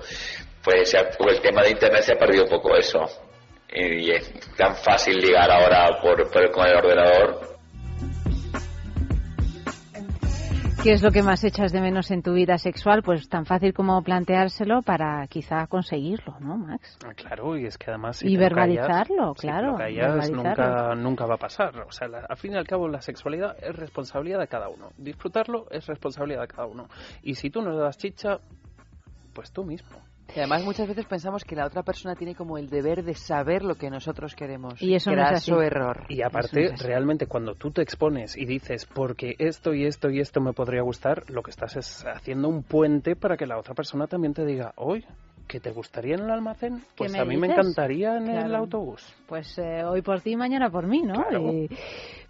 Pues 0.63 0.95
por 1.17 1.29
el 1.31 1.41
tema 1.41 1.61
de 1.63 1.71
internet 1.71 2.01
se 2.03 2.13
ha 2.13 2.17
perdido 2.17 2.45
un 2.45 2.49
poco 2.49 2.75
eso. 2.75 3.05
Y 3.77 4.09
es 4.11 4.31
tan 4.57 4.75
fácil 4.75 5.17
ligar 5.17 5.51
ahora 5.51 5.99
por, 6.01 6.29
por- 6.31 6.51
con 6.51 6.65
el 6.65 6.75
ordenador. 6.75 7.55
¿Qué 10.83 10.93
es 10.93 11.01
lo 11.01 11.09
que 11.09 11.23
más 11.23 11.43
echas 11.43 11.71
de 11.71 11.81
menos 11.81 12.11
en 12.11 12.21
tu 12.21 12.33
vida 12.33 12.59
sexual? 12.59 13.01
Pues 13.01 13.27
tan 13.27 13.47
fácil 13.47 13.73
como 13.73 14.03
planteárselo 14.03 14.83
para 14.83 15.25
quizá 15.27 15.65
conseguirlo, 15.65 16.39
¿no, 16.39 16.57
Max? 16.57 16.99
Ah, 17.03 17.11
Claro, 17.15 17.57
y 17.57 17.65
es 17.65 17.75
que 17.79 17.89
además... 17.89 18.17
si 18.17 18.27
Y 18.27 18.33
te 18.33 18.35
lo 18.35 18.41
verbalizarlo, 18.41 19.33
callas- 19.33 19.39
si 19.41 19.47
claro, 19.47 19.71
lo 19.71 19.77
callas, 19.77 20.07
verbalizarlo. 20.29 20.43
nunca, 20.43 20.95
nunca 20.95 21.25
va 21.25 21.35
a 21.35 21.37
pasar. 21.39 21.79
O 21.81 21.91
sea, 21.91 22.07
la- 22.07 22.25
al 22.29 22.37
fin 22.37 22.53
y 22.53 22.57
al 22.57 22.67
cabo 22.67 22.87
la 22.87 23.01
sexualidad 23.01 23.55
es 23.63 23.75
responsabilidad 23.75 24.39
de 24.39 24.47
cada 24.47 24.69
uno. 24.69 24.89
Disfrutarlo 24.95 25.65
es 25.71 25.87
responsabilidad 25.87 26.41
de 26.41 26.47
cada 26.49 26.67
uno. 26.67 26.87
Y 27.23 27.33
si 27.33 27.49
tú 27.49 27.63
no 27.63 27.71
le 27.71 27.79
das 27.79 27.97
chicha, 27.97 28.37
pues 29.33 29.51
tú 29.51 29.63
mismo. 29.63 29.97
Y 30.33 30.39
además 30.39 30.63
muchas 30.63 30.87
veces 30.87 31.05
pensamos 31.05 31.43
que 31.43 31.55
la 31.55 31.65
otra 31.65 31.83
persona 31.83 32.15
tiene 32.15 32.35
como 32.35 32.57
el 32.57 32.69
deber 32.69 33.03
de 33.03 33.13
saber 33.13 33.63
lo 33.63 33.75
que 33.75 33.89
nosotros 33.89 34.35
queremos. 34.35 34.81
Y 34.81 34.95
eso 34.95 35.11
no 35.11 35.21
es 35.21 35.31
así. 35.31 35.51
Graso 35.51 35.61
error. 35.61 36.05
Y 36.09 36.21
aparte, 36.21 36.71
no 36.71 36.77
realmente 36.77 37.27
cuando 37.27 37.55
tú 37.55 37.71
te 37.71 37.81
expones 37.81 38.37
y 38.37 38.45
dices, 38.45 38.85
porque 38.85 39.35
esto 39.39 39.73
y 39.73 39.85
esto 39.85 40.09
y 40.09 40.19
esto 40.19 40.41
me 40.41 40.53
podría 40.53 40.81
gustar, 40.81 41.29
lo 41.29 41.43
que 41.43 41.51
estás 41.51 41.75
es 41.75 42.05
haciendo 42.05 42.49
un 42.49 42.63
puente 42.63 43.15
para 43.15 43.37
que 43.37 43.45
la 43.45 43.57
otra 43.57 43.73
persona 43.75 44.07
también 44.07 44.33
te 44.33 44.45
diga, 44.45 44.73
hoy, 44.75 45.05
¿que 45.47 45.59
te 45.59 45.71
gustaría 45.71 46.15
en 46.15 46.21
el 46.21 46.31
almacén? 46.31 46.83
Pues 46.95 47.15
a 47.15 47.25
mí 47.25 47.37
me 47.37 47.47
encantaría 47.47 48.17
en 48.17 48.27
el 48.29 48.55
autobús. 48.55 49.13
Pues 49.27 49.57
eh, 49.57 49.83
hoy 49.83 50.01
por 50.01 50.21
ti, 50.21 50.35
mañana 50.35 50.69
por 50.69 50.87
mí, 50.87 51.01
¿no? 51.01 51.13
Claro. 51.13 51.51
Y, 51.51 51.69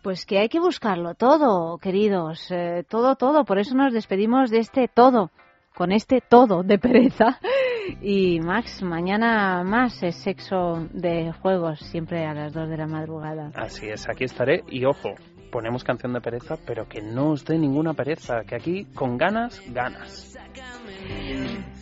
pues 0.02 0.26
que 0.26 0.38
hay 0.38 0.50
que 0.50 0.60
buscarlo 0.60 1.16
todo, 1.16 1.78
queridos, 1.78 2.52
eh, 2.52 2.84
todo, 2.88 3.16
todo. 3.16 3.46
Por 3.46 3.58
eso 3.58 3.76
nos 3.76 3.93
despedimos 3.93 4.52
de 4.52 4.60
este 4.60 4.88
todo, 4.88 5.32
con 5.74 5.91
este 5.91 6.22
todo 6.22 6.64
de 6.64 6.78
pereza. 6.78 7.39
Y 8.01 8.39
Max, 8.39 8.81
mañana 8.81 9.63
más 9.63 10.01
es 10.03 10.15
sexo 10.17 10.88
de 10.91 11.31
juegos, 11.41 11.79
siempre 11.91 12.25
a 12.25 12.33
las 12.33 12.53
2 12.53 12.69
de 12.69 12.77
la 12.77 12.88
madrugada. 12.88 13.51
Así 13.55 13.88
es, 13.88 14.07
aquí 14.09 14.23
estaré 14.23 14.63
y 14.69 14.86
ojo, 14.86 15.15
ponemos 15.51 15.83
canción 15.83 16.13
de 16.13 16.21
pereza, 16.21 16.55
pero 16.65 16.88
que 16.88 17.01
no 17.01 17.31
os 17.31 17.45
dé 17.45 17.57
ninguna 17.57 17.93
pereza, 17.93 18.43
que 18.43 18.55
aquí 18.55 18.86
con 18.93 19.17
ganas, 19.17 19.61
ganas. 19.71 20.38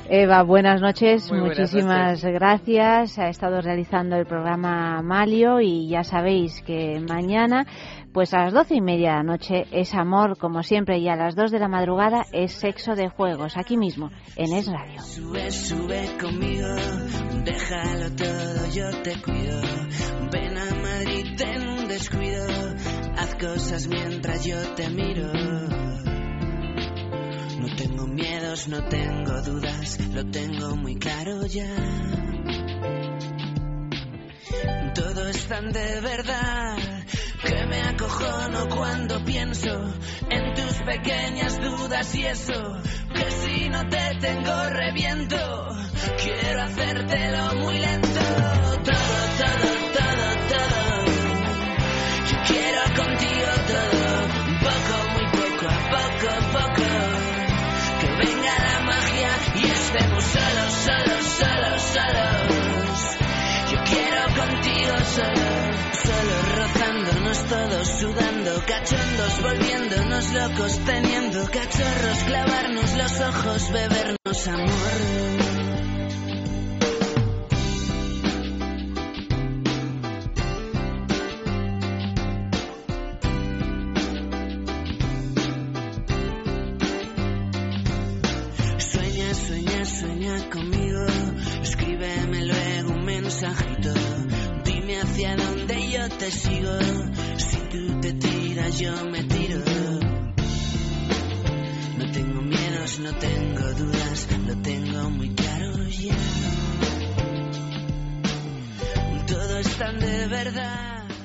Eva, 0.09 0.43
buenas 0.43 0.81
noches, 0.81 1.31
Muy 1.31 1.39
buenas 1.39 1.59
muchísimas 1.59 2.23
gracias. 2.23 3.17
Ha 3.17 3.29
estado 3.29 3.61
realizando 3.61 4.17
el 4.17 4.25
programa 4.25 5.01
Malio 5.01 5.61
y 5.61 5.87
ya 5.87 6.03
sabéis 6.03 6.61
que 6.61 6.99
mañana, 6.99 7.65
pues 8.11 8.33
a 8.33 8.43
las 8.43 8.53
doce 8.53 8.75
y 8.75 8.81
media 8.81 9.11
de 9.11 9.15
la 9.17 9.23
noche 9.23 9.65
es 9.71 9.93
amor, 9.93 10.37
como 10.37 10.61
siempre, 10.61 10.99
y 10.99 11.07
a 11.07 11.15
las 11.15 11.35
dos 11.35 11.51
de 11.51 11.59
la 11.59 11.69
madrugada 11.69 12.25
es 12.33 12.51
sexo 12.51 12.95
de 12.95 13.07
juegos, 13.07 13.55
aquí 13.55 13.77
mismo, 13.77 14.11
en 14.35 14.53
Es 14.53 14.67
Radio. 14.67 15.01
Sube, 15.01 15.49
sube 15.51 16.17
conmigo, 16.19 16.67
déjalo 17.45 18.15
todo, 18.15 18.71
yo 18.73 19.01
te 19.03 19.21
cuido. 19.21 19.61
Ven 20.31 20.57
a 20.57 20.75
Madrid 20.81 21.41
en 21.41 21.69
un 21.69 21.87
descuido, 21.87 22.45
haz 23.17 23.35
cosas 23.35 23.87
mientras 23.87 24.43
yo 24.45 24.57
te 24.75 24.89
miro. 24.89 25.62
No 27.64 27.74
tengo 27.78 28.07
miedos, 28.07 28.68
no 28.68 28.84
tengo 28.89 29.41
dudas, 29.41 29.97
lo 30.14 30.26
tengo 30.26 30.76
muy 30.76 30.97
claro 30.97 31.45
ya. 31.45 31.66
Todo 34.93 35.30
es 35.30 35.47
tan 35.47 35.72
de 35.72 36.01
verdad 36.01 36.76
que 37.41 37.66
me 37.68 37.82
acojono 37.84 38.68
cuando 38.68 39.24
pienso 39.24 39.93
en 40.30 40.53
tus 40.55 40.74
pequeñas 40.86 41.61
dudas 41.61 42.14
y 42.16 42.26
eso, 42.26 42.82
que 43.16 43.32
si 43.32 43.70
no 43.70 43.88
te 43.88 44.18
tengo 44.20 44.70
reviento, 44.70 45.70
quiero 46.22 46.64
hacértelo 46.64 47.55
muy 47.61 47.80
lento, 47.80 48.20
todo, 48.84 49.16
todo, 49.39 49.92
solos, 60.22 60.74
solos, 60.74 61.26
solos, 61.26 61.82
solos, 61.82 63.18
yo 63.72 63.84
quiero 63.84 64.22
contigo 64.36 64.93
solo, 65.16 65.47
solo 66.03 66.36
rozándonos 66.57 67.45
todos, 67.45 67.88
sudando, 67.99 68.64
cachondos, 68.66 69.41
volviéndonos 69.41 70.34
locos, 70.34 70.80
teniendo 70.86 71.45
cachorros, 71.45 72.18
clavarnos 72.28 72.93
los 72.97 73.20
ojos, 73.22 73.72
bebernos 73.72 74.47
amor. 74.47 75.52
Conmigo. 90.41 91.05
Escríbeme 91.61 92.45
luego 92.45 92.91
un 92.91 93.05
mensajito. 93.05 93.93
Dime 94.65 94.99
hacia 95.01 95.36
dónde 95.36 95.91
yo 95.91 96.09
te 96.09 96.31
sigo. 96.31 96.79
Si 97.38 97.57
tú 97.71 97.99
te 98.01 98.13
tiras, 98.13 98.79
yo 98.79 99.05
me 99.05 99.23
tiro. 99.23 99.59
No 101.97 102.11
tengo 102.11 102.41
miedos, 102.41 102.99
no 102.99 103.13
tengo 103.15 103.73
dudas. 103.73 104.27
Lo 104.47 104.55
tengo 104.57 105.09
muy 105.09 105.29
claro 105.36 105.88
ya. 105.88 106.15
Todo 109.27 109.57
es 109.59 109.77
tan 109.77 109.99
de 109.99 110.27
verdad. 110.27 110.92